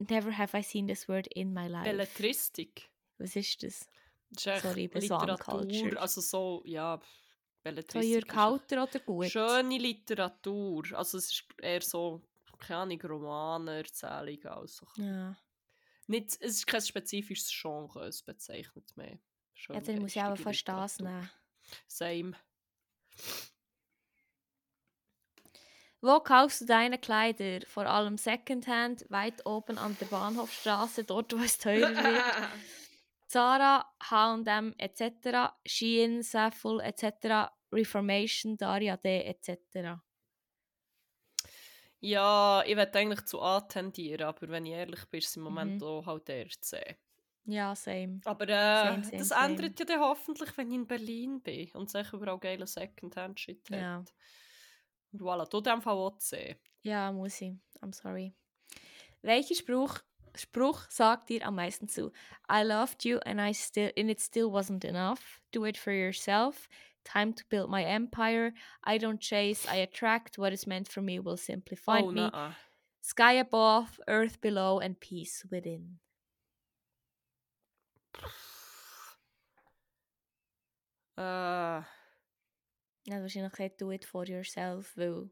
Never 0.09 0.33
have 0.33 0.55
I 0.55 0.63
seen 0.63 0.87
this 0.87 1.09
word 1.09 1.27
in 1.29 1.55
my 1.55 1.69
life. 1.69 1.85
Belletristik. 1.85 2.91
Was 3.19 3.37
ist 3.37 3.63
das? 3.63 3.89
Das 4.31 4.47
ist 4.47 4.63
Sorry, 4.63 4.91
so 4.93 4.99
Literatur. 4.99 5.55
uncultured. 5.61 5.97
also 5.99 6.21
so, 6.21 6.63
ja, 6.65 6.99
pff, 6.99 7.07
So 7.07 7.63
Belletristik. 7.65 8.11
Jürg 8.13 8.35
Halter 8.37 8.83
oder 8.85 9.01
gut? 9.01 9.27
Schöne 9.29 9.79
Literatur. 9.79 10.85
Also 10.95 11.19
es 11.19 11.33
ist 11.33 11.45
eher 11.61 11.83
so, 11.83 12.23
keine 12.59 12.81
Ahnung, 12.81 13.01
Romane, 13.03 13.79
Erzählungen. 13.79 14.47
Also. 14.47 14.87
Ja. 14.97 15.37
Nicht, 16.07 16.27
es 16.41 16.57
ist 16.57 16.67
kein 16.67 16.81
spezifisches 16.81 17.51
Genre, 17.61 18.07
es 18.07 18.23
bezeichnet 18.23 18.97
mehr. 18.97 19.19
ja, 19.69 19.81
dann 19.81 19.99
muss 20.01 20.17
ich 20.17 20.23
auch 20.23 20.37
fast 20.37 20.67
das 20.69 20.99
nehmen. 21.01 21.31
Same. 21.87 22.33
Wo 26.01 26.19
kaufst 26.21 26.63
du 26.63 26.65
deine 26.65 26.99
Kleider? 26.99 27.61
Vor 27.67 27.85
allem 27.87 28.17
Secondhand, 28.17 29.05
weit 29.11 29.45
oben 29.45 29.77
an 29.77 29.97
der 30.01 30.07
Bahnhofstraße, 30.07 31.05
dort 31.05 31.33
wo 31.39 31.43
es 31.43 31.59
teurer 31.59 31.91
wird. 31.95 32.25
Zara, 33.31 33.85
H&M 34.03 34.75
etc., 34.79 35.59
Shein, 35.65 36.23
Saful 36.23 36.81
etc., 36.81 37.53
Reformation, 37.73 38.57
Daria 38.57 38.97
D 38.97 39.25
etc. 39.25 40.03
Ja, 42.01 42.63
ich 42.67 42.77
würde 42.77 42.99
eigentlich 42.99 43.25
zu 43.27 43.41
A 43.43 43.61
tendieren, 43.63 44.27
aber 44.27 44.49
wenn 44.49 44.67
ich 44.67 44.73
ehrlich 44.73 45.05
bin, 45.07 45.19
ist 45.19 45.29
es 45.29 45.37
im 45.37 45.43
Moment 45.43 45.83
Mhm. 45.83 45.83
auch 45.83 46.07
halt 46.07 46.29
eher 46.29 46.49
C. 46.61 46.97
Ja, 47.45 47.75
same. 47.77 48.23
Aber 48.25 48.49
äh, 48.49 48.53
Same, 48.73 49.03
same, 49.05 49.17
das 49.17 49.31
same. 49.31 49.41
ändert 49.45 49.79
ja 49.81 49.87
dann 49.87 50.01
hoffentlich, 50.01 50.57
wenn 50.57 50.71
ich 50.71 50.75
in 50.77 50.87
Berlin 50.87 51.43
bin 51.43 51.71
und 51.73 51.91
sich 51.91 52.13
überall 52.13 52.39
geile 52.39 52.67
Secondhand-Shit 52.67 53.71
Ja. 53.71 54.07
hat. 54.07 54.15
Und 55.13 55.21
voilà, 55.23 55.47
du 55.49 55.59
in 55.59 55.65
dem 55.65 55.83
Fall 55.83 55.95
auch 55.97 56.17
C. 56.19 56.61
Ja, 56.83 57.13
muss 57.13 57.41
ich. 57.41 57.53
I'm 57.81 57.93
sorry. 57.95 58.35
Welcher 59.23 59.55
Spruch, 59.57 60.01
Spruch 60.35 60.91
sagt 60.91 61.29
dir 61.29 61.47
am 61.47 61.57
meisten 61.57 61.89
zu? 61.89 62.13
I 62.49 62.63
loved 62.63 63.05
you 63.05 63.19
and, 63.27 63.41
I 63.41 63.53
still, 63.53 63.91
and 63.97 64.11
it 64.11 64.21
still 64.21 64.51
wasn't 64.51 64.85
enough. 64.85 65.41
Do 65.53 65.65
it 65.65 65.77
for 65.77 65.93
yourself. 65.93 66.69
Time 67.05 67.33
to 67.33 67.45
build 67.49 67.71
my 67.71 67.85
empire. 67.85 68.53
I 68.85 68.99
don't 68.99 69.21
chase, 69.21 69.67
I 69.67 69.77
attract. 69.77 70.39
What 70.39 70.53
is 70.53 70.67
meant 70.67 70.89
for 70.89 71.01
me 71.01 71.19
will 71.19 71.37
simply 71.37 71.77
find 71.77 72.07
oh, 72.07 72.11
me. 72.11 72.31
Sky 73.01 73.33
above, 73.35 73.99
earth 74.07 74.41
below, 74.41 74.79
and 74.81 75.01
peace 75.01 75.45
within. 75.51 75.99
Äh, 81.19 81.83
Ja, 83.07 83.21
wahrscheinlich 83.21 83.77
do 83.77 83.91
it 83.91 84.05
for 84.05 84.27
yourself, 84.27 84.97
weil 84.97 85.31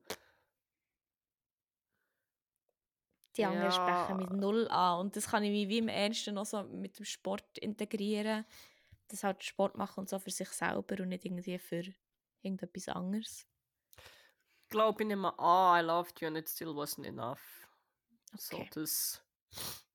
die 3.38 3.44
anderen 3.46 3.72
sprechen 3.72 4.16
mit 4.18 4.30
Ja. 4.30 4.36
null 4.36 4.68
an. 4.68 5.00
Und 5.00 5.16
das 5.16 5.28
kann 5.28 5.42
ich 5.44 5.52
wie, 5.52 5.68
wie 5.68 5.78
im 5.78 5.88
Ernsten 5.88 6.34
noch 6.34 6.44
so 6.46 6.62
mit 6.64 6.98
dem 6.98 7.04
Sport 7.04 7.56
integrieren. 7.58 8.44
Das 9.08 9.24
halt 9.24 9.42
Sport 9.42 9.76
machen 9.78 10.00
und 10.00 10.08
so 10.10 10.18
für 10.18 10.30
sich 10.30 10.48
selber 10.50 11.02
und 11.02 11.08
nicht 11.08 11.24
irgendwie 11.24 11.58
für 11.58 11.82
irgendetwas 12.42 12.88
anderes. 12.88 13.46
ich 14.64 14.68
glaube, 14.70 15.02
ich 15.02 15.06
nehme 15.08 15.38
A, 15.38 15.80
I 15.80 15.82
loved 15.84 16.20
you 16.20 16.26
and 16.28 16.36
it 16.36 16.48
still 16.48 16.68
wasn't 16.76 17.06
enough. 17.06 17.40
So, 18.36 18.56
Okay. 18.56 18.70
das... 18.74 19.22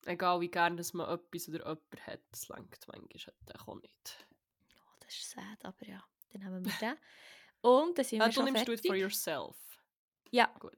Egal 0.05 0.41
wie 0.41 0.49
gern 0.49 0.75
dass 0.75 0.93
man 0.93 1.07
etwas 1.09 1.47
oder 1.47 1.59
jemand 1.59 2.07
hat, 2.07 2.19
das 2.31 2.47
langt 2.49 2.75
manchmal 2.87 3.07
halt 3.47 3.61
auch 3.67 3.75
nicht. 3.75 4.27
Oh, 4.75 4.95
das 4.99 5.13
ist 5.13 5.29
sad, 5.29 5.63
aber 5.63 5.85
ja, 5.87 6.03
dann 6.31 6.43
haben 6.43 6.65
wir 6.65 6.73
den. 6.81 6.97
Und 7.61 7.97
dann 7.97 8.03
sind 8.03 8.19
Äh, 8.19 8.23
wir 8.25 8.27
du 8.29 8.33
schon 8.33 8.45
nimmst 8.45 8.67
do 8.67 8.71
it 8.73 8.79
for 8.79 8.87
fertig. 8.87 9.01
yourself. 9.03 9.55
Ja. 10.31 10.47
Gut. 10.59 10.75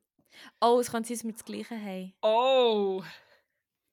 Oh, 0.61 0.79
es 0.79 0.91
kann 0.91 1.03
sein, 1.03 1.15
dass 1.17 1.23
wir 1.25 1.33
das 1.33 1.45
Gleiche 1.45 1.75
haben. 1.79 2.13
Oh! 2.21 3.03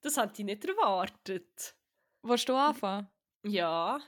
Das 0.00 0.16
hätte 0.16 0.32
ich 0.38 0.44
nicht 0.44 0.64
erwartet. 0.64 1.74
Willst 2.22 2.48
du 2.48 2.54
anfangen? 2.54 3.08
Ja. 3.44 4.00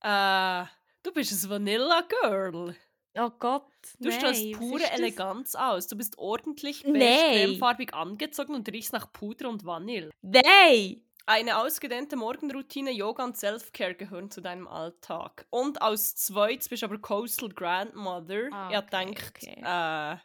Äh, 0.00 0.66
du 1.02 1.12
bist 1.12 1.32
ein 1.32 1.50
Vanilla 1.50 2.02
Girl. 2.02 2.76
Oh 3.16 3.30
Gott, 3.38 3.62
Du 4.00 4.08
nein. 4.08 4.18
strahlst 4.18 4.52
pure 4.58 4.82
ist 4.82 4.90
das? 4.90 4.98
Eleganz 4.98 5.54
aus. 5.54 5.86
Du 5.86 5.96
bist 5.96 6.18
ordentlich 6.18 6.82
Nein. 6.84 6.94
beige-cremefarbig 6.98 7.94
angezogen 7.94 8.54
und 8.56 8.68
riechst 8.68 8.92
nach 8.92 9.12
Puder 9.12 9.48
und 9.48 9.64
Vanille. 9.64 10.10
Nein! 10.20 11.00
Eine 11.26 11.56
ausgedehnte 11.58 12.16
Morgenroutine, 12.16 12.90
Yoga 12.90 13.24
und 13.24 13.36
Self-Care 13.36 13.94
gehören 13.94 14.30
zu 14.30 14.42
deinem 14.42 14.68
Alltag. 14.68 15.46
Und 15.48 15.80
als 15.80 16.16
zweites 16.16 16.68
bist 16.68 16.82
du 16.82 16.86
aber 16.86 16.98
Coastal 16.98 17.48
Grandmother. 17.48 18.48
Ah, 18.52 18.68
okay, 18.68 18.82
denke, 18.92 19.22
okay. 19.28 19.62
äh, 19.64 20.16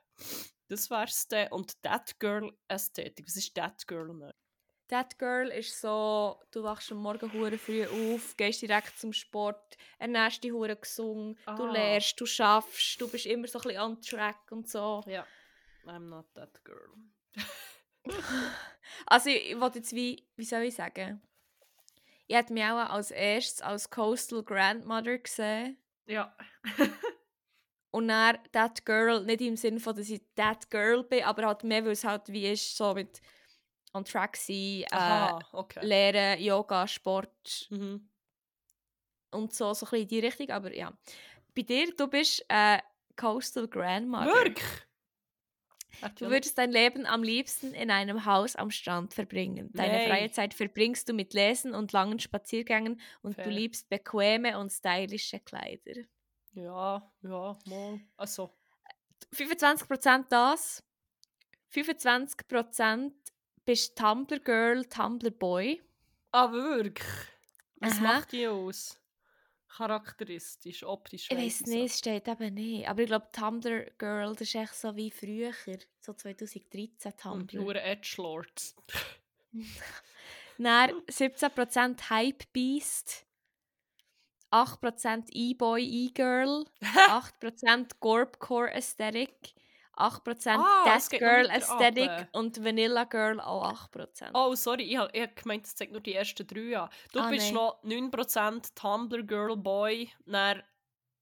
das 0.70 0.90
wär's 0.90 1.28
dann. 1.28 1.50
Und 1.52 1.82
That 1.84 2.20
Girl 2.20 2.52
Ästhetik. 2.68 3.26
Was 3.28 3.36
ist 3.36 3.54
That 3.56 3.86
Girl? 3.88 4.14
Ne? 4.14 4.34
That 4.88 5.20
Girl 5.20 5.50
ist 5.50 5.80
so, 5.80 6.40
du 6.52 6.64
wachst 6.64 6.92
am 6.92 6.98
Morgen 6.98 7.32
hure 7.34 7.58
früh 7.60 7.86
auf, 7.86 8.36
gehst 8.38 8.62
direkt 8.64 8.98
zum 8.98 9.14
Sport, 9.14 9.78
ernährst 10.00 10.44
dich 10.44 10.52
hure 10.52 10.76
gesund, 10.76 11.38
du 11.46 11.52
Ah. 11.66 11.72
lernst, 11.72 12.20
du 12.20 12.26
schaffst, 12.26 13.00
du 13.00 13.08
bist 13.08 13.28
immer 13.28 13.48
so 13.48 13.60
ein 13.60 13.64
bisschen 13.64 13.82
on 13.82 14.02
track 14.02 14.52
und 14.52 14.68
so. 14.68 15.04
Ja. 15.06 15.28
I'm 15.86 16.08
not 16.10 16.26
that 16.34 16.64
girl. 16.64 16.90
Also 19.06 19.30
ich, 19.30 19.52
ich 19.52 19.60
wollte 19.60 19.80
jetzt 19.80 19.94
wie, 19.94 20.26
wie 20.36 20.44
soll 20.46 20.64
ich 20.64 20.76
sagen? 20.76 21.22
Ich 22.28 22.36
hätte 22.36 22.54
mich 22.54 22.64
auch 22.64 22.78
als 22.90 23.12
erstes 23.12 23.62
als 23.62 23.90
Coastal 23.90 24.44
Grandmother 24.44 25.18
gesehen 25.20 25.78
Ja. 26.08 26.36
und 27.92 28.08
dann 28.08 28.38
That 28.52 28.86
Girl, 28.86 29.24
nicht 29.26 29.42
im 29.42 29.56
Sinne 29.58 29.80
von, 29.80 29.96
dass 29.96 30.10
ich 30.10 30.22
That 30.36 30.70
Girl 30.70 31.04
bin, 31.04 31.24
aber 31.24 31.46
halt 31.48 31.64
mehr, 31.64 31.84
weil 31.84 31.92
es 31.92 32.04
halt 32.04 32.28
wie 32.30 32.48
ist, 32.48 32.76
so 32.78 32.94
mit 32.94 33.22
on 33.94 34.06
track 34.06 34.38
sein, 34.38 34.56
äh, 34.84 34.88
Aha, 34.92 35.40
okay. 35.54 35.86
Lehren, 35.86 36.40
Yoga, 36.42 36.88
Sport, 36.88 37.68
Mhm. 37.72 38.08
und 39.32 39.54
so, 39.54 39.74
so 39.74 39.86
ein 39.86 39.90
bisschen 39.90 40.02
in 40.04 40.08
die 40.08 40.20
Richtung, 40.20 40.50
aber 40.52 40.76
ja. 40.76 40.98
Bei 41.56 41.62
dir, 41.64 41.94
du 41.96 42.08
bist 42.08 42.46
äh, 42.50 42.80
Coastal 43.16 43.68
Grandmother. 43.68 44.34
Wirklich? 44.34 44.66
Du 46.16 46.30
würdest 46.30 46.58
dein 46.58 46.72
Leben 46.72 47.06
am 47.06 47.24
liebsten 47.24 47.74
in 47.74 47.92
einem 47.92 48.24
Haus 48.26 48.56
am 48.56 48.72
Strand 48.72 49.14
verbringen. 49.14 49.70
Deine 49.74 49.98
Nein. 49.98 50.08
freie 50.08 50.32
Zeit 50.32 50.54
verbringst 50.54 51.10
du 51.10 51.14
mit 51.14 51.34
Lesen 51.34 51.74
und 51.76 51.92
langen 51.92 52.20
Spaziergängen 52.20 53.02
und 53.22 53.34
Fair. 53.36 53.44
du 53.46 53.50
liebst 53.50 53.90
bequeme 53.90 54.58
und 54.60 54.70
stylische 54.72 55.40
Kleider. 55.40 56.04
Ja, 56.54 57.12
ja, 57.22 57.58
mal. 57.66 58.00
Also, 58.18 58.52
25% 59.34 60.26
das, 60.30 60.84
25% 61.74 63.12
bist 63.66 63.98
Tumblr 63.98 64.40
Girl, 64.40 64.86
Tumblr 64.86 65.32
Boy. 65.32 65.82
ah, 66.32 66.52
wirklich? 66.52 67.08
Was 67.76 67.94
Aha. 67.94 68.02
macht 68.02 68.32
die 68.32 68.48
aus? 68.48 69.00
charakteristisch, 69.80 70.84
optisch. 70.84 71.28
Ich 71.30 71.38
weiß 71.38 71.62
nicht, 71.68 71.92
es 71.92 72.00
steht 72.00 72.28
eben 72.28 72.54
nicht. 72.54 72.88
Aber 72.88 73.02
ich 73.02 73.08
glaube, 73.08 73.30
Tumblr 73.32 73.92
Girl, 73.98 74.34
das 74.34 74.42
ist 74.42 74.56
echt 74.56 74.76
so 74.76 74.96
wie 74.96 75.12
früher, 75.12 75.54
so 76.02 76.14
2013 76.14 77.14
Und 77.32 77.52
die 77.52 77.58
Tumblr. 77.58 77.62
Huren 77.62 77.78
Edgelords. 77.78 78.76
Dann 80.58 80.90
17% 81.08 82.10
Hype 82.10 82.52
Beast, 82.52 83.26
8% 84.52 85.30
E-Boy, 85.32 85.84
E-Girl, 85.84 86.66
8% 86.82 88.00
Gorpcore 88.00 88.72
Aesthetic, 88.74 89.54
8% 89.98 90.58
Ah, 90.60 90.84
Death 90.86 91.10
Girl 91.20 91.50
Aesthetic 91.52 92.10
und 92.32 92.64
Vanilla 92.64 93.04
Girl 93.04 93.40
auch 93.40 93.90
8%. 93.90 94.32
Oh, 94.34 94.56
sorry, 94.56 94.84
ich 94.84 94.98
habe 94.98 95.12
hab 95.22 95.36
gemeint, 95.36 95.66
es 95.66 95.76
zeigt 95.76 95.92
nur 95.92 96.02
die 96.02 96.14
ersten 96.16 96.48
drei 96.48 96.78
an. 96.80 96.90
Du 97.12 97.20
Ah, 97.20 97.30
bist 97.30 97.48
nein. 97.48 97.54
noch 97.56 97.84
9% 97.84 98.74
Tumblr 98.76 99.24
Girl 99.24 99.58
Boy, 99.58 100.10
dann 100.26 100.64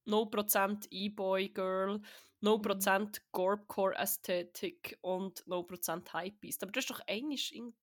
0% 0.06 0.86
E-Boy 0.90 1.48
Girl, 1.50 2.00
0% 2.40 3.18
Mhm. 3.18 3.24
Gorpcore 3.32 3.94
Ästhetik 3.96 4.96
und 5.02 5.44
0% 5.46 6.12
Hypebeast. 6.14 6.62
Aber 6.62 6.70
du 6.72 6.78
hast 6.78 6.88
doch 6.90 7.00
in... 7.08 7.74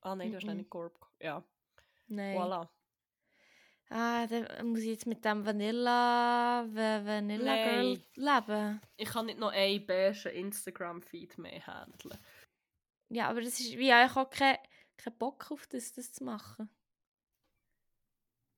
Ah 0.00 0.16
nein, 0.16 0.30
du 0.32 0.36
hast 0.38 0.44
nicht 0.46 0.70
Gorpcore. 0.70 1.10
Ja, 1.20 1.44
Nein. 2.08 2.36
voilà. 2.36 2.68
Ah, 3.94 4.26
dann 4.26 4.68
muss 4.68 4.80
ich 4.80 4.86
jetzt 4.86 5.06
mit 5.06 5.22
dem 5.22 5.44
Vanilla, 5.44 6.64
Va- 6.66 7.04
Vanilla 7.04 7.54
Girl 7.56 7.98
Nein. 8.16 8.42
leben. 8.46 8.80
Ich 8.96 9.08
kann 9.10 9.26
nicht 9.26 9.38
noch 9.38 9.50
einen 9.52 9.84
beige 9.86 10.30
Instagram-Feed 10.30 11.36
mehr 11.36 11.66
handeln. 11.66 12.18
Ja, 13.10 13.28
aber 13.28 13.42
das 13.42 13.60
ist, 13.60 13.76
wie, 13.76 13.88
ja, 13.88 14.06
ich 14.06 14.14
habe 14.14 14.30
keinen 14.34 14.56
keinen 14.96 15.18
Bock 15.18 15.50
auf 15.50 15.66
das, 15.66 15.92
das 15.92 16.10
zu 16.10 16.24
machen. 16.24 16.70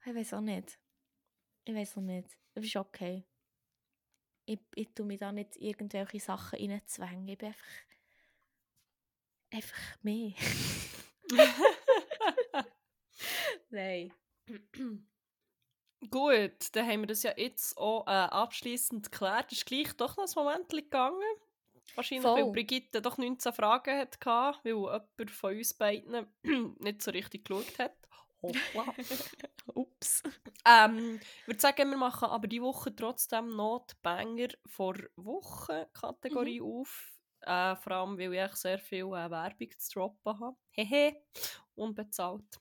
Ich 0.07 0.14
weiß 0.14 0.35
auch 0.35 0.41
nicht. 0.41 0.78
Ich 1.64 1.74
weiß 1.74 1.97
auch 1.97 2.03
nicht. 2.03 2.28
Aber 2.55 2.64
ist 2.64 2.76
okay. 2.76 3.24
Ich, 4.47 4.61
ich 4.76 4.89
tue 4.95 5.07
mich 5.07 5.18
da 5.18 5.32
nicht 5.32 5.57
irgendwelche 5.57 6.20
Sachen 6.20 6.59
reinzwängen. 6.61 7.26
Ich 7.26 7.39
bin 7.39 7.49
einfach. 7.49 7.64
einfach 9.51 10.03
mehr. 10.03 10.35
Nein. 13.70 14.12
Gut, 16.11 16.74
dann 16.74 16.86
haben 16.86 17.00
wir 17.00 17.07
das 17.07 17.22
ja 17.22 17.32
jetzt 17.36 17.76
auch 17.78 18.07
äh, 18.07 18.11
abschließend 18.11 19.11
geklärt. 19.11 19.52
Ist 19.52 19.66
gleich 19.66 19.92
doch 19.96 20.16
noch 20.16 20.26
ein 20.26 20.32
Moment 20.34 20.68
gegangen. 20.68 21.20
Wahrscheinlich, 21.94 22.24
weil 22.24 22.42
Voll. 22.42 22.52
Brigitte 22.52 23.00
doch 23.00 23.18
19 23.18 23.52
Fragen 23.52 23.98
hatte, 23.98 24.18
weil 24.24 24.72
jemand 24.72 25.30
von 25.30 25.57
uns 25.57 25.74
beiden 25.74 26.26
nicht 26.80 27.02
so 27.02 27.11
richtig 27.11 27.44
geschaut 27.44 27.78
hat. 27.78 27.96
Hoppla. 28.42 28.94
Ups. 29.74 30.22
ähm, 30.66 31.20
ich 31.40 31.46
würde 31.46 31.61
sagen, 31.61 31.90
wir 31.90 31.96
machen 31.96 32.28
aber 32.28 32.46
die 32.46 32.61
Woche 32.61 32.94
trotzdem 32.94 33.55
noch 33.57 33.86
die 33.90 33.94
Banger 34.02 34.48
vor 34.66 34.96
Woche-Kategorie 35.16 36.61
auf. 36.61 37.18
Äh, 37.40 37.76
vor 37.76 37.92
allem, 37.92 38.18
weil 38.18 38.34
ich 38.34 38.57
sehr 38.57 38.78
viel 38.78 39.07
äh, 39.07 39.30
Werbung 39.30 39.70
zu 39.78 39.92
droppen 39.92 40.40
habe. 40.40 40.57
Hehe, 40.72 41.22
unbezahlt. 41.74 42.61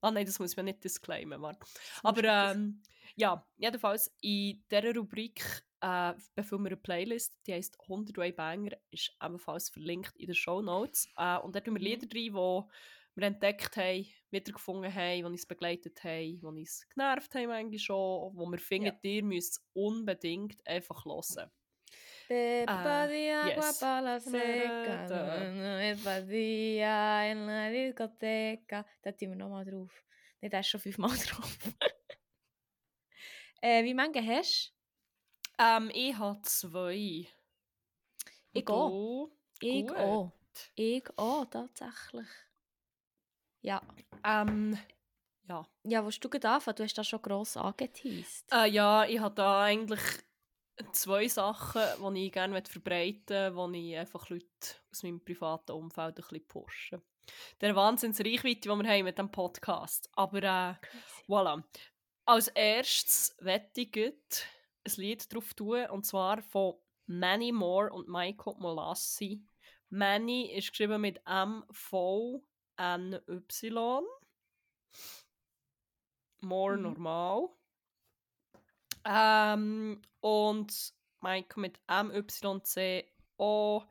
Ah 0.00 0.10
nein, 0.10 0.26
das 0.26 0.38
muss 0.38 0.56
man 0.56 0.66
nicht 0.66 0.84
disclaimen. 0.84 1.40
Warte. 1.42 1.60
Aber 2.02 2.24
ähm, 2.24 2.82
ja, 3.16 3.46
jedenfalls 3.56 4.14
in 4.20 4.62
dieser 4.70 4.94
Rubrik 4.94 5.64
äh, 5.80 6.14
befüllen 6.34 6.64
wir 6.64 6.70
eine 6.70 6.76
Playlist, 6.76 7.38
die 7.46 7.54
heisst 7.54 7.78
100 7.82 8.16
Way 8.16 8.32
Banger, 8.32 8.76
ist 8.90 9.16
ebenfalls 9.22 9.70
verlinkt 9.70 10.16
in 10.16 10.26
den 10.26 10.34
Show 10.34 10.62
Notes. 10.62 11.08
Äh, 11.16 11.38
und 11.38 11.54
da 11.54 11.60
tun 11.60 11.74
wir 11.74 11.80
Mhm. 11.80 11.86
Lieder 11.86 12.06
rein, 12.06 12.68
die 13.14 13.20
wir 13.20 13.26
entdeckt 13.26 13.76
haben, 13.76 14.06
wiedergefunden 14.30 14.94
haben, 14.94 15.16
die 15.18 15.24
uns 15.24 15.46
begleitet 15.46 16.02
haben, 16.04 16.40
die 16.40 16.46
uns 16.46 16.86
genervt 16.94 17.34
haben 17.34 17.48
manchmal 17.48 17.78
schon, 17.78 18.36
wo 18.36 18.46
wir 18.50 18.58
finden, 18.58 18.98
ihr 19.02 19.24
müsst 19.24 19.58
es 19.58 19.64
unbedingt 19.72 20.66
einfach 20.66 21.04
hören. 21.04 21.50
Pepa 22.28 23.06
di 23.06 23.30
agua 23.30 23.66
yes. 23.66 23.78
pa 23.78 24.00
la 24.00 24.18
seca. 24.18 25.06
Pepa 25.06 26.20
dia 26.20 27.30
en 27.30 27.46
la 27.46 27.70
discoteca. 27.70 28.84
Da 29.02 29.12
tun 29.12 29.30
wir 29.30 29.36
nochmal 29.36 29.64
drauf. 29.64 30.02
Nicht, 30.40 30.52
da 30.52 30.58
ist 30.58 30.68
schon 30.68 30.80
fünfmal 30.80 31.10
drauf. 31.26 31.58
äh, 33.62 33.84
wie 33.84 33.94
viele 33.94 34.36
hast 34.36 34.72
Ähm, 35.58 35.90
ich 35.94 36.16
habe 36.18 36.40
zwei. 36.42 37.26
Ich 38.52 38.68
auch. 38.68 38.90
du? 38.90 39.32
du? 39.60 39.66
Ich 39.66 39.90
auch. 39.90 40.32
Ich 40.74 41.04
auch, 41.16 41.44
tatsächlich. 41.46 42.28
Ja. 43.62 43.82
Ähm, 44.24 44.78
ja. 45.48 45.66
Ja, 45.84 46.04
willst 46.04 46.24
du 46.24 46.28
anfangen? 46.28 46.76
Du 46.76 46.82
hast 46.82 46.98
das 46.98 47.06
schon 47.06 47.22
gross 47.22 47.56
angeteased. 47.56 48.52
Äh, 48.52 48.68
ja, 48.68 49.04
ich 49.04 49.18
habe 49.20 49.34
da 49.34 49.62
eigentlich 49.62 50.00
zwei 50.92 51.28
Sachen, 51.28 52.14
die 52.14 52.26
ich 52.26 52.32
gerne 52.32 52.62
verbreiten 52.62 53.54
möchte, 53.54 53.72
die 53.72 53.92
ich 53.92 53.98
einfach 53.98 54.28
Leute 54.28 54.46
aus 54.90 55.02
meinem 55.02 55.24
privaten 55.24 55.72
Umfeld 55.72 56.16
ein 56.18 56.22
bisschen 56.22 56.46
pushen. 56.46 57.02
Der 57.60 57.74
Wahnsinnsreichweite, 57.74 58.60
die 58.60 58.68
wir 58.68 58.88
haben 58.88 59.04
mit 59.04 59.18
dem 59.18 59.30
Podcast. 59.30 60.08
Aber 60.12 60.42
äh, 60.42 60.74
voilà. 61.28 61.62
Als 62.24 62.48
erstes 62.48 63.36
wette 63.40 63.80
ich 63.82 63.96
ein 63.96 64.12
Lied 64.96 65.32
drauf 65.32 65.54
tun, 65.54 65.86
und 65.86 66.04
zwar 66.06 66.42
von 66.42 66.74
Manny 67.06 67.52
Moore 67.52 67.92
und 67.92 68.08
Michael 68.08 68.54
Molassi. 68.58 69.44
Manny 69.90 70.52
ist 70.52 70.70
geschrieben 70.70 71.00
mit 71.00 71.20
M-V-N-Y. 71.26 72.42
More 76.40 76.76
Mhm. 76.76 76.82
normal. 76.82 77.48
Ähm, 79.06 80.02
und 80.20 80.92
Michael 81.20 81.60
mit 81.62 81.78
M-Y-C-O. 81.88 83.82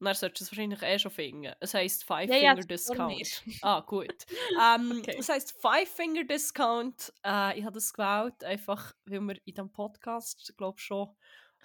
Und 0.00 0.04
dann 0.04 0.14
solltest 0.14 0.40
du 0.40 0.44
es 0.44 0.52
wahrscheinlich 0.52 0.82
eh 0.82 0.98
schon 0.98 1.10
finden. 1.10 1.52
Es 1.58 1.74
heisst 1.74 2.04
Five 2.04 2.28
Ja, 2.30 2.54
Finger. 2.54 2.66
Discount. 2.66 3.42
ah, 3.62 3.80
gut. 3.80 4.26
Ähm, 4.62 4.98
Okay. 5.00 5.16
Es 5.18 5.28
heisst 5.28 5.60
Five 5.60 5.88
Finger 5.88 6.22
Discount. 6.24 7.12
Äh, 7.24 7.58
ich 7.58 7.64
habe 7.64 7.74
das 7.74 7.92
gewählt, 7.92 8.44
einfach 8.44 8.92
weil 9.06 9.20
wir 9.20 9.34
in 9.44 9.54
diesem 9.54 9.72
Podcast, 9.72 10.54
glaube 10.56 10.78
schon 10.78 11.08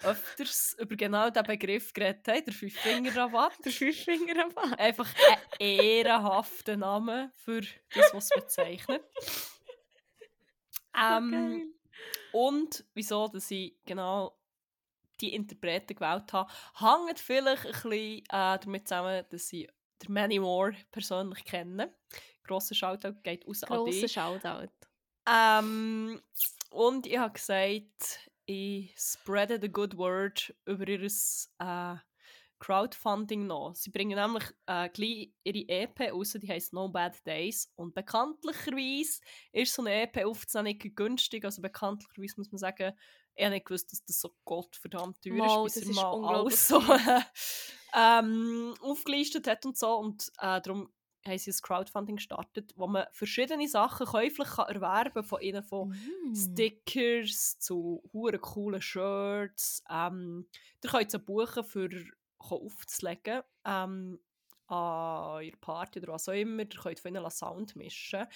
öfters 0.02 0.74
über 0.80 0.96
genau 0.96 1.30
diesen 1.30 1.46
Begriff 1.46 1.92
geredet 1.92 2.26
haben, 2.26 2.44
der 2.44 2.54
Fünf-Finger-Rabatt. 2.54 3.64
Der 3.64 3.70
Fünffinger 3.72 4.44
am 4.46 4.72
Einfach 4.74 5.08
ein 5.30 5.38
ehrenhafter 5.60 6.76
Name 6.76 7.30
für 7.36 7.60
das, 7.60 8.12
was 8.12 8.24
es 8.24 8.30
bezeichnet. 8.30 9.02
Ähm, 10.96 11.74
und 12.32 12.84
wieso, 12.94 13.28
dass 13.28 13.50
ich 13.50 13.74
genau 13.84 14.36
die 15.20 15.34
Interpreten 15.34 15.94
gewählt 15.94 16.32
habe, 16.32 16.50
hängt 16.78 17.18
vielleicht 17.18 17.66
ein 17.66 17.72
bisschen 17.72 18.18
äh, 18.30 18.58
damit 18.58 18.88
zusammen, 18.88 19.24
dass 19.30 19.52
ich 19.52 19.68
der 20.02 20.10
Manny 20.10 20.38
Moore 20.38 20.74
persönlich 20.90 21.44
kenne. 21.44 21.94
Grosser 22.42 22.74
Shoutout 22.74 23.20
geht 23.22 23.46
aus 23.46 23.62
an 23.64 23.76
Grosser 23.76 23.90
dich. 23.90 24.12
Shoutout. 24.12 24.70
Ähm, 25.26 26.20
und 26.70 27.06
ich 27.06 27.16
habe 27.16 27.32
gesagt, 27.32 28.30
ich 28.46 28.94
spreade 28.98 29.58
the 29.60 29.68
good 29.68 29.96
word 29.96 30.54
über 30.66 30.86
ihr 30.86 31.02
äh, 31.02 31.96
Crowdfunding 32.64 33.46
noch. 33.46 33.74
Sie 33.74 33.90
bringen 33.90 34.18
nämlich 34.18 34.44
äh, 34.64 34.88
gleich 34.88 35.30
ihre 35.42 35.68
EP 35.68 36.12
raus, 36.12 36.32
die 36.40 36.48
heisst 36.48 36.72
No 36.72 36.88
Bad 36.88 37.14
Days. 37.26 37.70
Und 37.76 37.94
bekanntlicherweise 37.94 39.20
ist 39.52 39.74
so 39.74 39.82
eine 39.82 40.02
EP 40.02 40.24
aufzunehmen 40.24 40.78
nicht 40.82 40.96
günstig. 40.96 41.44
Also 41.44 41.60
bekanntlicherweise 41.60 42.34
muss 42.38 42.50
man 42.50 42.58
sagen, 42.58 42.94
ich 43.34 43.44
habe 43.44 43.54
nicht 43.54 43.66
gewusst, 43.66 43.92
dass 43.92 44.02
das 44.06 44.18
so 44.18 44.34
gottverdammt 44.46 45.20
teuer 45.20 45.34
Mal, 45.34 45.66
ist, 45.66 45.74
bis 45.74 45.74
das 45.74 45.84
er 45.84 45.90
ist 45.90 45.96
mal 45.96 46.24
alles 46.24 46.68
so 46.68 46.80
ähm, 47.94 48.74
aufgelistet 48.80 49.46
hat 49.46 49.66
und 49.66 49.76
so. 49.76 49.98
Und 49.98 50.28
äh, 50.38 50.62
darum 50.62 50.88
haben 51.26 51.38
sie 51.38 51.50
ein 51.50 51.56
Crowdfunding 51.60 52.16
gestartet, 52.16 52.72
wo 52.76 52.86
man 52.86 53.04
verschiedene 53.12 53.68
Sachen 53.68 54.06
käuflich 54.06 54.48
kann 54.48 54.68
erwerben 54.68 55.12
kann, 55.12 55.24
von 55.24 55.40
ihnen 55.42 55.62
von 55.62 55.88
Mm. 55.88 56.34
Stickers 56.34 57.58
zu 57.58 58.02
hure 58.12 58.38
coolen 58.38 58.80
Shirts. 58.80 59.82
Ähm, 59.90 60.46
ihr 60.82 60.90
könnt 60.90 61.10
sie 61.10 61.18
buchen, 61.18 61.64
für 61.64 61.90
aufzulegen 62.52 63.42
ähm, 63.64 64.20
an 64.66 65.42
ihrer 65.42 65.56
Party 65.60 66.00
oder 66.00 66.14
was 66.14 66.28
auch 66.28 66.32
immer. 66.32 66.62
Ihr 66.62 66.68
könnt 66.68 66.98
von 67.00 67.14
ihnen 67.14 67.30
Sound 67.30 67.76
mischen. 67.76 68.26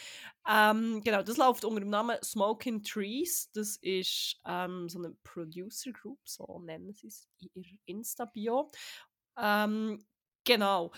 Ähm, 0.47 1.01
genau, 1.03 1.23
das 1.23 1.37
läuft 1.39 1.65
unter 1.65 1.81
dem 1.81 1.89
Namen 1.91 2.19
Smoking 2.23 2.83
Trees. 2.83 3.51
Das 3.53 3.77
ist 3.77 4.39
ähm, 4.45 4.89
so 4.89 4.99
eine 4.99 5.13
Producer 5.25 5.91
Group, 5.93 6.21
so 6.29 6.59
nennen 6.61 6.93
sie 6.95 7.07
es 7.09 7.29
in 7.39 7.49
ihrer 7.55 7.79
Insta-Bio. 7.87 8.71
Ähm, 9.39 10.05
genau. 10.45 10.93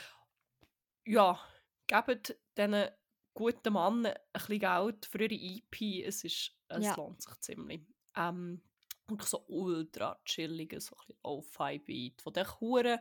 Ja, 1.06 1.38
gebt 1.86 2.36
diesen 2.56 2.86
guten 3.34 3.72
Mann 3.72 4.06
ein 4.06 4.14
bisschen 4.32 4.58
Geld 4.58 5.06
für 5.06 5.22
ihre 5.22 5.34
EP. 5.34 6.04
Es, 6.06 6.24
ist, 6.24 6.56
es 6.68 6.84
Ja. 6.84 6.94
lohnt 6.96 7.22
sich 7.22 7.38
ziemlich. 7.40 7.82
Ähm, 8.16 8.62
und 9.10 9.22
so 9.24 9.44
ultra 9.48 10.18
chillige, 10.24 10.80
so 10.80 10.94
ein 10.94 10.98
bisschen 11.06 11.20
Lo-Fi-Beat. 11.24 12.22
Von 12.22 12.32
den 12.32 12.46
Huren, 12.60 12.98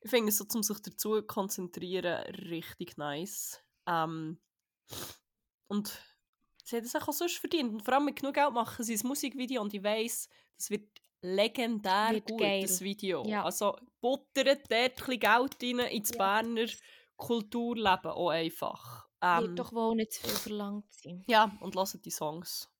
ich 0.00 0.10
finde 0.10 0.28
es 0.30 0.38
so, 0.38 0.44
um 0.54 0.62
sich 0.62 0.78
dazu 0.80 1.20
zu 1.20 1.26
konzentrieren, 1.26 2.22
richtig 2.48 2.96
nice. 2.96 3.60
Ähm, 3.86 4.38
und 5.68 6.00
sie 6.64 6.76
hat 6.76 6.84
es 6.84 6.94
auch 6.96 7.12
sonst 7.12 7.38
verdient. 7.38 7.72
Und 7.72 7.82
vor 7.82 7.94
allem 7.94 8.04
mit 8.06 8.16
genug 8.20 8.34
Geld 8.34 8.52
machen 8.52 8.84
sie 8.84 8.94
ein 8.96 9.06
Musikvideo 9.06 9.62
und 9.62 9.74
ich 9.74 9.82
weiss, 9.82 10.28
das 10.56 10.70
wird 10.70 10.88
legendär 11.22 12.10
Wird 12.12 12.28
gut, 12.28 12.40
geil. 12.40 12.62
das 12.62 12.80
Video. 12.80 13.24
Ja. 13.26 13.44
Also 13.44 13.76
buttert 14.00 14.70
dort 14.70 14.70
ein 14.72 14.94
bisschen 14.94 15.20
Geld 15.20 15.56
rein 15.62 15.78
ins 15.90 16.10
Ja. 16.10 16.16
Berner 16.18 16.68
Kulturleben 17.16 18.10
auch 18.10 18.28
einfach. 18.30 19.08
Ähm, 19.22 19.42
Wird 19.48 19.58
doch 19.58 19.72
wohl 19.72 19.96
nicht 19.96 20.12
zu 20.12 20.20
viel 20.22 20.36
verlangt 20.36 20.92
sein. 20.92 21.24
ja, 21.26 21.56
und 21.60 21.74
hört 21.74 22.04
die 22.04 22.10
Songs. 22.10 22.70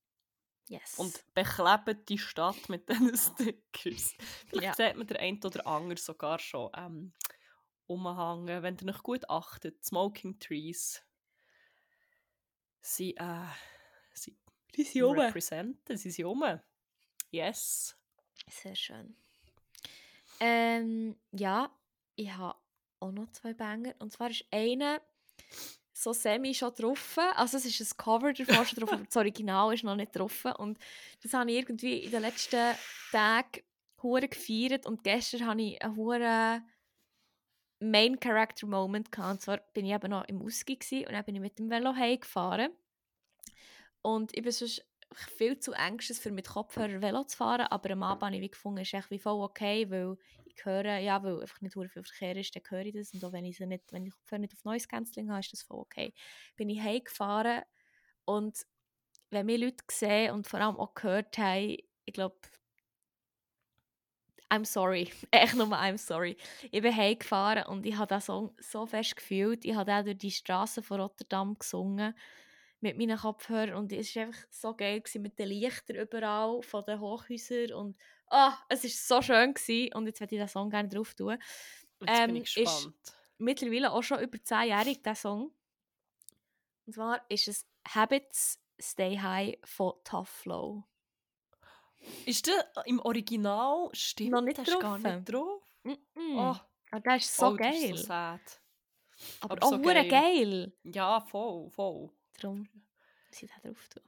Yes. 0.69 0.99
Und 0.99 1.23
beklebt 1.35 2.09
die 2.09 2.19
Stadt 2.19 2.69
mit 2.69 2.89
diesen 2.89 3.17
Stickers. 3.17 4.15
Vielleicht 4.49 4.79
Ja. 4.79 4.89
sieht 4.89 4.97
man 4.97 5.07
der 5.07 5.21
ein 5.21 5.41
oder 5.45 5.67
andere 5.67 5.99
sogar 5.99 6.39
schon 6.39 6.71
ähm, 6.77 7.13
umhängen, 7.87 8.63
wenn 8.63 8.77
ihr 8.83 8.89
euch 8.89 9.03
gut 9.03 9.29
achtet. 9.31 9.85
Smoking 9.85 10.39
Trees 10.41 11.03
sie, 12.87 13.17
äh, 13.17 13.47
sie 14.13 14.37
die 14.75 14.85
sind 14.85 15.03
oben. 15.05 15.21
representen, 15.21 15.97
sie 15.97 16.11
sind 16.11 16.27
um. 16.27 16.61
Yes. 17.31 17.97
Sehr 18.49 18.77
schön. 18.77 19.17
Ähm, 20.41 21.17
ja, 21.33 21.71
ich 22.15 22.31
habe 22.33 22.59
auch 23.01 23.11
noch 23.11 23.31
zwei 23.33 23.55
Banger. 23.55 23.95
Und 23.99 24.13
zwar 24.13 24.31
ist 24.31 24.45
einer 24.51 25.01
so 25.97 26.13
semi 26.13 26.53
schon 26.53 26.75
drauf. 26.75 27.19
Also 27.37 27.57
es 27.57 27.65
ist 27.65 27.81
ein 27.81 27.97
Cover 27.97 28.33
davon 28.33 28.67
schon 28.67 28.79
drauf, 28.79 28.93
aber 28.93 29.05
das 29.05 29.17
Original 29.17 29.73
ist 29.73 29.83
noch 29.83 29.97
nicht 29.97 30.15
drauf. 30.15 30.45
Und 30.59 30.79
das 31.23 31.33
habe 31.33 31.51
ich 31.51 31.57
irgendwie 31.57 32.01
in 32.01 32.11
den 32.11 32.21
letzten 32.21 32.75
Tagen 33.11 33.63
hure 34.03 34.29
gefeiert. 34.29 34.85
Und 34.85 35.03
gestern 35.03 35.47
hatte 35.47 35.63
ich 35.63 35.83
einen 35.83 35.97
hure 35.97 36.63
Main 37.81 38.21
Character 38.21 38.67
Moment 38.67 39.11
gehabt. 39.11 39.33
Und 39.33 39.41
zwar 39.41 39.59
bin 39.73 39.87
ich 39.87 39.93
eben 39.93 40.11
noch 40.11 40.29
im 40.29 40.43
Ausgi 40.43 40.77
gsi 40.77 41.07
und 41.07 41.13
dann 41.13 41.25
bin 41.25 41.37
ich 41.37 41.41
mit 41.41 41.59
dem 41.59 41.71
Velo 41.71 41.95
heimgefahren. 41.95 42.73
Und 44.03 44.37
ich 44.37 44.43
bin 44.43 44.53
sonst 44.53 44.85
viel 45.15 45.59
zu 45.59 45.73
ängstlich, 45.73 46.19
für 46.19 46.31
mit 46.31 46.49
Kopfhörer 46.49 47.01
Velo 47.01 47.25
zu 47.25 47.39
fahren, 47.39 47.69
aber 47.71 47.91
am 47.93 48.03
Abend 48.03 48.23
habe 48.23 48.37
ich 48.37 48.43
wie 48.43 48.51
gefunden, 48.51 48.83
ist 48.83 48.93
echt 48.93 49.11
wie 49.11 49.19
voll 49.19 49.43
okay, 49.43 49.91
weil 49.91 50.19
höre, 50.65 50.99
ja, 50.99 51.23
weil 51.23 51.41
einfach 51.41 51.61
nicht 51.61 51.75
viel 51.75 51.89
Verkehr 51.89 52.37
ist, 52.37 52.55
dann 52.57 52.63
höre 52.69 52.87
ich 52.87 52.95
das 52.95 53.13
und 53.13 53.25
auch 53.25 53.33
wenn 53.33 53.45
ich, 53.45 53.57
sie 53.57 53.67
nicht, 53.67 53.93
wenn 53.93 54.07
ich 54.07 54.13
nicht 54.33 54.55
auf 54.55 54.65
Noise 54.65 54.89
Cancelling 54.89 55.31
habe, 55.31 55.41
ist 55.41 55.53
das 55.53 55.63
voll 55.63 55.79
okay. 55.79 56.13
Bin 56.57 56.69
ich 56.69 56.81
heimgefahren 56.81 57.63
und 58.25 58.67
wenn 59.31 59.47
mir 59.47 59.59
Leute 59.59 59.85
sehen 59.91 60.33
und 60.33 60.47
vor 60.47 60.61
allem 60.61 60.77
auch 60.77 60.95
gehört 60.95 61.37
haben, 61.39 61.77
ich 62.05 62.15
glaube, 62.15 62.37
I'm 64.49 64.65
sorry, 64.65 65.11
echt 65.33 65.55
nur 65.55 65.67
I'm 65.67 65.99
sorry. 65.99 66.37
Ich 66.71 66.83
bin 66.83 66.97
heimgefahren 66.97 67.65
und 67.67 67.85
ich 67.85 67.97
habe 67.97 68.15
diesen 68.15 68.21
Song 68.27 68.57
so 68.61 68.87
fest 68.87 69.17
gefühlt. 69.17 69.65
Ich 69.65 69.75
habe 69.75 69.93
auch 69.93 70.05
durch 70.05 70.19
die 70.19 70.31
Straßen 70.31 70.83
von 70.83 71.01
Rotterdam 71.01 71.57
gesungen 71.59 72.15
mit 72.81 72.97
meinen 72.97 73.19
Kopfhörern 73.19 73.75
und 73.75 73.93
es 73.93 74.15
war 74.15 74.25
einfach 74.25 74.41
so 74.51 74.75
geil 74.75 75.01
gewesen, 75.01 75.23
mit 75.23 75.39
den 75.39 75.49
Lichtern 75.49 75.97
überall 75.97 76.63
von 76.63 76.85
den 76.85 77.01
Hochhäusern 77.01 77.73
und 77.73 77.97
ah, 78.29 78.57
es 78.69 78.83
war 78.85 78.91
so 79.21 79.23
schön 79.23 79.55
gewesen. 79.55 79.95
und 79.95 80.07
jetzt 80.07 80.21
werde 80.21 80.35
ich 80.35 80.41
den 80.41 80.49
Song 80.49 80.71
gerne 80.71 80.89
drauf 80.89 81.15
tun. 81.15 81.39
Jetzt 82.01 82.11
Ähm, 82.21 82.27
bin 82.33 82.43
ich 82.43 82.57
ist- 82.57 82.65
gespannt. 82.75 82.95
Mittlerweile 83.39 83.93
auch 83.93 84.03
schon 84.03 84.21
über 84.21 84.39
10-jährig, 84.39 85.03
der 85.03 85.15
Song. 85.15 85.53
Und 86.87 86.93
zwar 86.95 87.21
ist 87.29 87.49
es 87.49 87.67
Habits 87.89 88.59
Stay 88.81 89.19
High 89.19 89.59
von 89.65 89.93
Tough 90.05 90.29
Flow. 90.29 90.85
Ist 92.25 92.47
der 92.47 92.73
im 92.87 93.01
Original? 93.01 93.91
Stimmt, 93.93 94.31
Noch 94.31 94.41
nicht 94.41 94.57
der 94.59 94.67
ist 94.67 94.81
gar 94.81 94.99
drauf. 94.99 95.13
nicht 95.17 95.33
drauf. 95.33 95.63
Mm 95.83 95.91
-mm. 95.91 96.37
Oh, 96.37 96.57
Aber 96.93 97.01
der 97.01 97.17
ist 97.17 97.37
so 97.37 97.47
oh, 97.49 97.57
das 97.57 97.67
geil. 97.67 97.91
ist 97.95 98.01
so 98.01 98.07
sad. 98.07 98.41
aber, 99.41 99.53
aber 99.55 99.67
auch 99.67 99.71
so 99.71 99.81
geil. 99.83 100.09
geil. 100.09 100.73
Ja, 100.85 101.21
voll, 101.21 101.69
voll. 101.71 102.11
Darum 102.41 102.61
muss 103.29 103.43
ich 103.43 103.51
den 103.51 103.63
drauf 103.75 103.89
tun. 103.89 104.03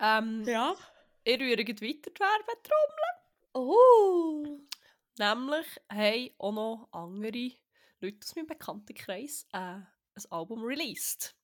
Ähm, 0.00 0.42
Ja. 0.46 0.74
Ich 1.26 1.40
rühre 1.40 1.64
gleich 1.64 1.80
weiter 1.80 2.10
die 2.10 2.20
Werbetrommel. 2.20 3.14
Oh. 3.54 4.58
Nämlich 5.18 5.66
haben 5.90 6.30
auch 6.36 6.52
noch 6.52 6.88
andere 6.92 7.52
Leute 8.00 8.18
aus 8.22 8.36
meinem 8.36 8.46
Bekanntenkreis 8.46 9.46
äh, 9.54 9.58
ein 9.58 9.86
Album 10.28 10.62
released. 10.62 11.34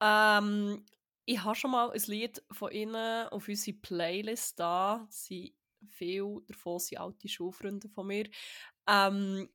Ähm, 0.00 0.84
ich 1.24 1.42
habe 1.42 1.56
schon 1.56 1.72
mal 1.72 1.90
ein 1.90 2.02
Lied 2.06 2.40
von 2.52 2.70
ihnen 2.70 3.28
auf 3.28 3.48
unsere 3.48 3.76
Playlist 3.76 4.60
da. 4.60 5.04
Sie 5.10 5.56
viel 5.88 6.42
davon 6.46 6.78
sind 6.78 6.98
alte 6.98 7.28
Schulfreunde 7.28 7.88
von 7.88 8.06
mir. 8.06 8.30
Ähm, 8.86 9.48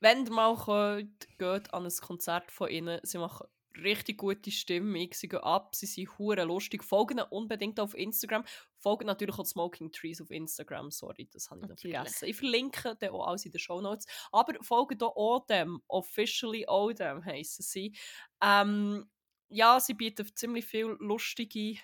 wenn 0.00 0.24
ihr 0.26 0.32
mal 0.32 0.56
könnt, 0.56 1.28
geht 1.38 1.72
an 1.72 1.84
ein 1.84 1.92
Konzert 2.00 2.50
von 2.50 2.70
ihnen. 2.70 2.98
Sie 3.04 3.18
machen 3.18 3.46
richtig 3.82 4.18
gute 4.18 4.50
Stimmung. 4.50 5.08
Sie 5.12 5.28
gehen 5.28 5.40
ab, 5.40 5.74
sie 5.74 5.86
sind 5.86 6.18
hure 6.18 6.44
lustig. 6.44 6.84
Folgen 6.84 7.20
unbedingt 7.20 7.80
auf 7.80 7.94
Instagram. 7.94 8.44
Folgen 8.78 9.06
natürlich 9.06 9.38
auch 9.38 9.46
Smoking 9.46 9.92
Trees 9.92 10.20
auf 10.20 10.30
Instagram. 10.30 10.90
Sorry, 10.90 11.28
das 11.32 11.50
habe 11.50 11.62
ich 11.62 11.68
noch 11.68 11.78
vergessen. 11.78 12.28
Ich 12.28 12.36
verlinke 12.36 12.96
den 12.96 13.10
auch 13.10 13.26
alles 13.26 13.44
in 13.44 13.52
den 13.52 13.58
Show 13.58 13.80
Notes. 13.80 14.06
Aber 14.32 14.54
folgen 14.62 14.98
hier 14.98 15.08
auch 15.08 15.46
dem. 15.46 15.82
Officially 15.88 16.66
auch 16.66 16.92
dem 16.92 17.24
heissen 17.24 17.62
sie. 17.62 17.94
Ähm, 18.42 19.10
ja, 19.48 19.80
sie 19.80 19.94
bieten 19.94 20.26
ziemlich 20.34 20.66
viel 20.66 20.96
lustige 21.00 21.78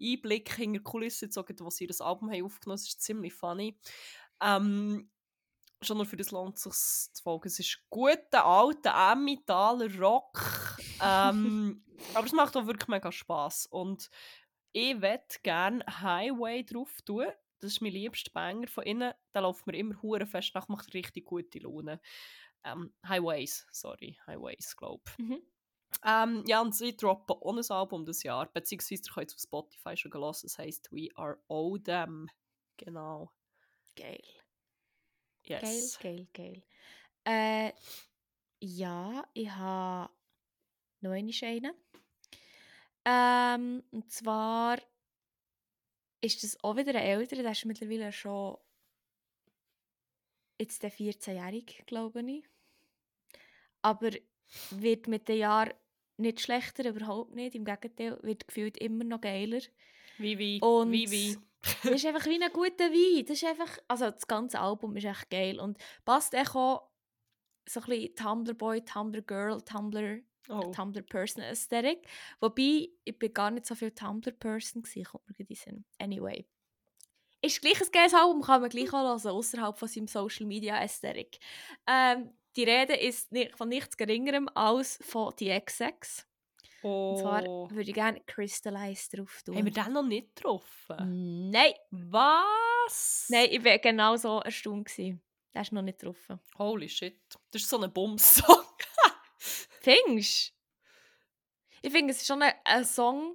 Einblicke 0.00 0.56
hinter 0.56 0.78
die 0.78 0.84
Kulissen, 0.84 1.30
so, 1.30 1.44
wo 1.60 1.70
sie 1.70 1.86
das 1.86 2.00
Album 2.00 2.30
haben 2.30 2.44
aufgenommen 2.44 2.78
haben. 2.78 2.82
Es 2.82 2.88
ist 2.88 3.02
ziemlich 3.02 3.34
funny. 3.34 3.76
Ähm, 4.40 5.10
schon 5.82 5.96
nur 5.96 6.06
für 6.06 6.16
das 6.16 6.30
lohnt 6.30 6.56
es 6.56 6.62
sich 6.62 7.14
zu 7.14 7.22
folgen. 7.22 7.48
Es 7.48 7.58
ist 7.58 7.80
guter, 7.90 8.44
alter 8.44 9.12
Emmentaler 9.12 9.94
Rock. 9.98 10.76
Ähm, 11.02 11.84
aber 12.14 12.26
es 12.26 12.32
macht 12.32 12.56
auch 12.56 12.66
wirklich 12.66 12.88
mega 12.88 13.12
Spass. 13.12 13.66
Und 13.66 14.10
ich 14.72 15.00
würde 15.00 15.24
gerne 15.42 15.84
Highway 15.86 16.64
drauf 16.64 17.00
tun. 17.04 17.26
Das 17.60 17.72
ist 17.72 17.80
mein 17.80 17.92
liebster 17.92 18.30
Banger 18.32 18.68
von 18.68 18.84
ihnen. 18.84 19.12
Der 19.34 19.42
läuft 19.42 19.66
mir 19.66 19.76
immer 19.76 20.00
hure 20.02 20.26
fest 20.26 20.54
nach, 20.54 20.68
macht 20.68 20.94
richtig 20.94 21.24
gute 21.24 21.58
Laune. 21.58 22.00
Ähm, 22.64 22.92
Highways, 23.06 23.66
sorry, 23.70 24.18
Highways, 24.26 24.76
glaube 24.76 25.02
ich. 25.10 25.24
Mhm. 25.24 25.42
Ähm, 26.04 26.44
ja, 26.46 26.60
und 26.60 26.74
sie 26.74 26.96
droppen 26.96 27.36
ein 27.42 27.70
Album 27.70 28.04
das 28.04 28.22
Jahr, 28.22 28.46
beziehungsweise 28.52 29.02
ihr 29.04 29.12
könnt 29.12 29.30
es 29.30 29.34
auf 29.34 29.40
Spotify 29.40 29.96
schon 29.96 30.12
hören, 30.12 30.34
es 30.44 30.58
heisst 30.58 30.92
We 30.92 31.08
Are 31.14 31.42
All 31.48 31.80
Them. 31.82 32.28
Genau. 32.76 33.32
Geil. 33.96 34.22
Yes. 35.44 35.98
Geil, 36.00 36.26
geil, 36.34 36.62
geil. 36.62 36.62
Äh, 37.24 37.72
ja, 38.60 39.28
ich 39.34 39.50
habe 39.50 40.12
noch 41.00 41.12
einen 41.12 41.32
einen. 41.42 41.72
Ähm, 43.04 43.82
und 43.90 44.10
zwar 44.10 44.78
ist 46.20 46.42
das 46.42 46.62
auch 46.62 46.76
wieder 46.76 46.90
ein 46.90 47.06
älterer, 47.06 47.42
der 47.42 47.52
ist 47.52 47.64
mittlerweile 47.64 48.12
schon 48.12 48.58
jetzt 50.60 50.82
der 50.82 50.92
14-jährig, 50.92 51.84
glaube 51.86 52.22
ich. 52.22 52.44
Aber 53.82 54.10
wird 54.70 55.06
mit 55.06 55.28
den 55.28 55.38
Jahren 55.38 55.74
nicht 56.16 56.40
schlechter, 56.40 56.88
überhaupt 56.88 57.34
nicht. 57.34 57.54
Im 57.54 57.64
Gegenteil, 57.64 58.18
wird 58.22 58.48
gefühlt 58.48 58.76
immer 58.78 59.04
noch 59.04 59.20
geiler. 59.20 59.60
Wie, 60.18 60.38
wie, 60.38 60.60
Und 60.60 60.92
wie, 60.92 61.10
wie. 61.10 61.36
Das 61.62 61.84
ist 61.92 62.06
einfach 62.06 62.26
wie 62.26 62.42
ein 62.42 62.52
guter 62.52 62.90
Wein. 62.90 63.24
Das 63.26 63.42
ist 63.42 63.44
einfach, 63.48 63.78
also 63.88 64.10
das 64.10 64.26
ganze 64.26 64.60
Album 64.60 64.96
ist 64.96 65.04
echt 65.04 65.30
geil 65.30 65.58
und 65.60 65.78
passt 66.04 66.34
echt 66.34 66.54
auch 66.54 66.88
so 67.68 67.80
ein 67.80 67.86
bisschen 67.86 68.14
Tumblr 68.14 68.54
Boy, 68.54 68.84
Tumblr 68.84 69.22
Girl, 69.22 69.60
Tumblr, 69.62 70.22
Oh. 70.48 70.72
Tumblr 70.72 71.02
Person 71.02 71.42
Aesthetic. 71.42 72.06
Wobei, 72.40 72.88
ich 73.04 73.18
bin 73.18 73.34
gar 73.34 73.50
nicht 73.50 73.66
so 73.66 73.74
viel 73.74 73.90
Tumblr 73.90 74.32
Person 74.32 74.82
gewesen, 74.82 75.04
kommt 75.04 75.28
mir 75.28 75.46
in 75.46 75.54
Sinn. 75.54 75.84
Anyway. 75.98 76.46
Ist 77.42 77.60
gleich 77.60 77.80
ein 77.80 77.92
geiles 77.92 78.14
Album, 78.14 78.42
kann 78.42 78.62
man 78.62 78.70
gleich 78.70 78.88
auch 78.88 79.18
hören, 79.18 79.26
außerhalb 79.26 79.78
von 79.78 79.88
seinem 79.88 80.08
Social 80.08 80.46
Media 80.46 80.76
Aesthetic. 80.76 81.38
Ähm, 81.86 82.30
die 82.56 82.64
Rede 82.64 82.96
ist 82.96 83.28
von 83.56 83.68
nichts 83.68 83.96
Geringerem 83.96 84.48
als 84.54 84.98
von 85.02 85.34
die 85.38 85.50
XX. 85.50 86.26
Und 86.82 87.18
zwar 87.18 87.44
Oh. 87.46 87.68
würde 87.70 87.88
ich 87.90 87.94
gerne 87.94 88.20
Crystallize 88.20 89.16
drauf 89.16 89.42
tun. 89.44 89.56
Haben 89.56 89.64
wir 89.64 89.72
den 89.72 89.92
noch 89.92 90.02
nicht 90.04 90.36
getroffen? 90.36 91.50
Nein! 91.50 91.72
Was? 91.90 93.26
Nein, 93.30 93.48
ich 93.50 93.64
war 93.64 93.78
genau 93.78 94.16
so 94.16 94.40
erstaunt. 94.40 94.86
gewesen. 94.88 95.20
Der 95.54 95.62
ist 95.62 95.72
noch 95.72 95.82
nicht 95.82 95.98
getroffen. 95.98 96.38
Holy 96.56 96.88
shit. 96.88 97.18
Das 97.50 97.62
ist 97.62 97.68
so 97.70 97.80
ein 97.80 97.92
Bums-Song. 97.92 98.62
Findest 99.80 100.50
du? 100.50 100.54
Ich 101.82 101.92
finde, 101.92 102.12
es 102.12 102.18
ist 102.20 102.26
schon 102.26 102.42
ein, 102.42 102.52
ein 102.64 102.84
Song 102.84 103.34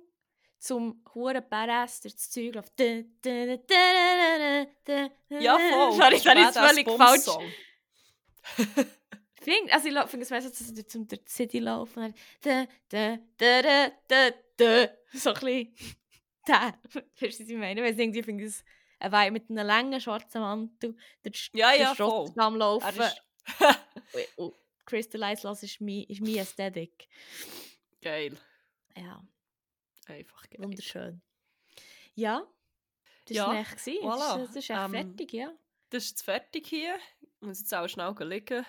zum 0.59 1.03
huren 1.13 1.43
Badass 1.49 2.01
durch 2.01 2.15
das 2.15 2.29
Zeug 2.29 2.55
läuft. 2.55 2.79
Ja, 2.79 3.03
voll. 5.59 5.93
Sorry, 5.93 6.21
Das 6.23 6.55
ist 6.55 6.57
völlig 6.57 6.89
falsch. 6.89 7.25
Find, 9.43 9.71
also 9.73 9.87
ich 9.87 10.09
finde 10.09 10.23
es 10.23 10.29
meistens 10.29 10.59
so 10.67 10.73
durch- 10.73 10.87
zum 10.87 11.07
die 11.07 11.19
City 11.27 11.59
laufen. 11.59 12.03
und 12.03 12.15
dann 12.41 12.67
Da, 12.89 13.17
da, 13.37 13.61
da, 13.61 13.91
da, 14.07 14.31
da. 14.57 14.89
So 15.13 15.29
ein 15.33 15.33
bisschen. 15.35 15.75
Da. 16.45 16.73
Verstehst 17.13 17.39
du, 17.39 17.43
was 17.45 17.49
ich 17.51 17.57
meine? 17.57 17.81
Weil 17.81 17.93
ich 17.93 17.99
irgendwie 17.99 18.21
finde 18.21 18.43
es 18.43 18.65
ein 18.99 19.11
Weib 19.13 19.31
mit 19.31 19.49
einem 19.49 19.65
langen 19.65 20.01
schwarzen 20.01 20.41
Mantel 20.41 20.93
durch 21.23 21.49
Ja, 21.53 21.73
ja, 21.73 21.95
voll. 21.95 22.05
Rotterdam 22.05 22.57
laufen. 22.57 22.99
Ist 22.99 23.21
Und- 24.35 24.53
Crystallize 24.85 25.47
lassen 25.47 25.63
ist 25.63 25.79
mein, 25.79 26.03
ist 26.03 26.19
mein 26.19 26.39
Aesthetic. 26.39 27.07
geil. 28.01 28.37
Ja, 28.97 29.23
Einfach 30.07 30.49
geil. 30.49 30.59
wunderschön. 30.65 31.21
Ja, 32.15 32.45
das 33.25 33.37
Ja, 33.37 33.47
war 33.47 33.59
echt. 33.61 33.71
Das 33.75 33.87
voilà. 33.87 34.41
ist- 34.43 34.47
Das 34.49 34.49
ist 34.49 34.69
echt 34.69 34.69
Ähm, 34.71 34.91
fertig, 34.91 35.31
ja. 35.33 35.53
Das 35.91 36.03
ist 36.03 36.09
jetzt 36.09 36.21
fertig 36.23 36.67
hier. 36.67 36.97
Ich 37.21 37.47
muss 37.47 37.59
jetzt 37.59 37.73
auch 37.73 37.87
schnell 37.87 38.13
liegen. 38.19 38.65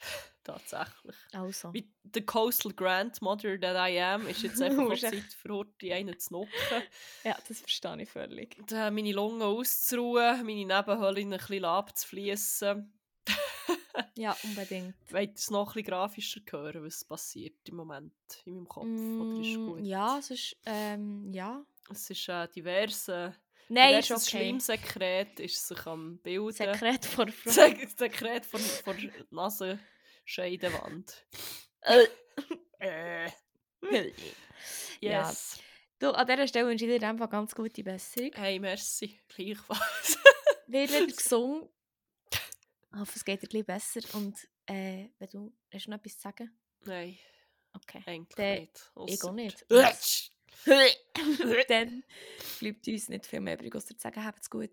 Tatsächlich. 0.44 1.16
Also. 1.32 1.74
Wie 1.74 1.90
der 2.04 2.24
Coastal 2.24 2.72
Grandmother 2.72 3.60
that 3.60 3.76
I 3.90 4.00
am, 4.00 4.26
ist 4.26 4.42
jetzt 4.42 4.62
einfach 4.62 4.90
echt- 4.92 5.02
Zeit 5.02 5.32
für 5.34 5.54
heute 5.56 5.92
einen 5.94 6.18
zu 6.18 6.28
knocken. 6.30 6.48
Ja, 7.24 7.36
das 7.46 7.60
verstehe 7.60 8.00
ich 8.02 8.08
völlig. 8.10 8.56
Und, 8.58 8.72
äh, 8.72 8.90
meine 8.90 9.12
Lungen 9.12 9.42
auszuruhen, 9.42 10.44
meine 10.46 10.64
Nebenhöhlen 10.64 11.32
ein 11.34 11.38
bisschen 11.38 11.64
abzufließen. 11.64 12.92
Ja, 14.16 14.36
unbedingt. 14.44 14.94
Wollt 15.12 15.30
ihr 15.30 15.34
es 15.34 15.50
noch 15.50 15.68
ein 15.68 15.74
bisschen 15.74 15.84
grafischer 15.86 16.40
hören, 16.50 16.84
was 16.84 17.04
passiert 17.04 17.68
im 17.68 17.76
Moment 17.76 18.12
in 18.44 18.54
meinem 18.54 18.68
Kopf? 18.68 18.84
Oder 18.86 19.40
ist 19.40 19.56
Mm, 19.58 19.66
gut? 19.66 19.80
Ja, 19.84 20.18
es 20.18 20.30
ist, 20.30 20.56
ähm, 20.64 21.32
ja. 21.32 21.64
Es 21.90 22.08
ist 22.10 22.28
äh, 22.28 22.48
diverse, 22.48 23.34
Nein, 23.68 23.98
ist 23.98 24.10
okay. 24.10 24.20
Schleimsekret 24.30 25.40
ist 25.40 25.66
sich 25.68 25.86
am 25.86 26.18
Bilden. 26.18 26.52
Sekret 26.52 27.04
vor 27.04 27.28
Frau. 27.32 27.50
Sek 27.50 27.88
Sekret 27.96 28.46
von, 28.46 28.60
von 28.60 28.96
Nasenscheidewand. 29.30 31.26
äh. 31.82 32.06
Ja. 35.00 35.28
Yes. 35.28 35.60
Du, 36.00 36.10
an 36.10 36.26
dieser 36.26 36.48
Stelle 36.48 36.66
wünsche 36.68 36.84
ich 36.86 36.98
dir 37.00 37.08
einfach 37.08 37.30
ganz 37.30 37.54
gute 37.54 37.82
Besserung. 37.84 38.30
Hey, 38.34 38.58
merci. 38.58 39.20
Gleichfalls. 39.28 40.18
Wird 40.66 40.90
wieder 40.92 41.06
gesungen. 41.06 41.68
Ich 42.30 42.98
hoffe, 42.98 43.12
es 43.14 43.24
geht 43.24 43.42
dir 43.42 43.46
ein 43.46 43.64
bisschen 43.64 44.00
besser. 44.02 44.16
Und 44.16 44.36
äh, 44.66 45.08
wenn 45.18 45.28
du, 45.30 45.52
hast 45.72 45.86
du 45.86 45.90
noch 45.90 45.98
etwas 45.98 46.16
zu 46.16 46.20
sagen? 46.22 46.58
Nein, 46.84 47.18
Okay. 47.74 48.02
eigentlich 48.06 48.36
nicht. 48.60 48.90
Ich 49.06 49.22
auch 49.24 49.32
nicht. 49.32 49.64
Dann 51.68 52.04
bleibt 52.60 52.88
uns 52.88 53.08
nicht 53.08 53.26
viel 53.26 53.40
mehr 53.40 53.54
übrig, 53.54 53.74
als 53.74 53.86
zu 53.86 53.94
sagen, 53.96 54.24
habt 54.24 54.42
es 54.42 54.50
gut. 54.50 54.70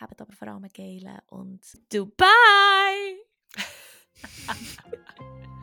Habt 0.00 0.20
aber 0.20 0.32
vor 0.32 0.48
allem 0.48 0.68
geilen 0.72 1.20
und 1.28 1.62
Dubai! 1.92 3.16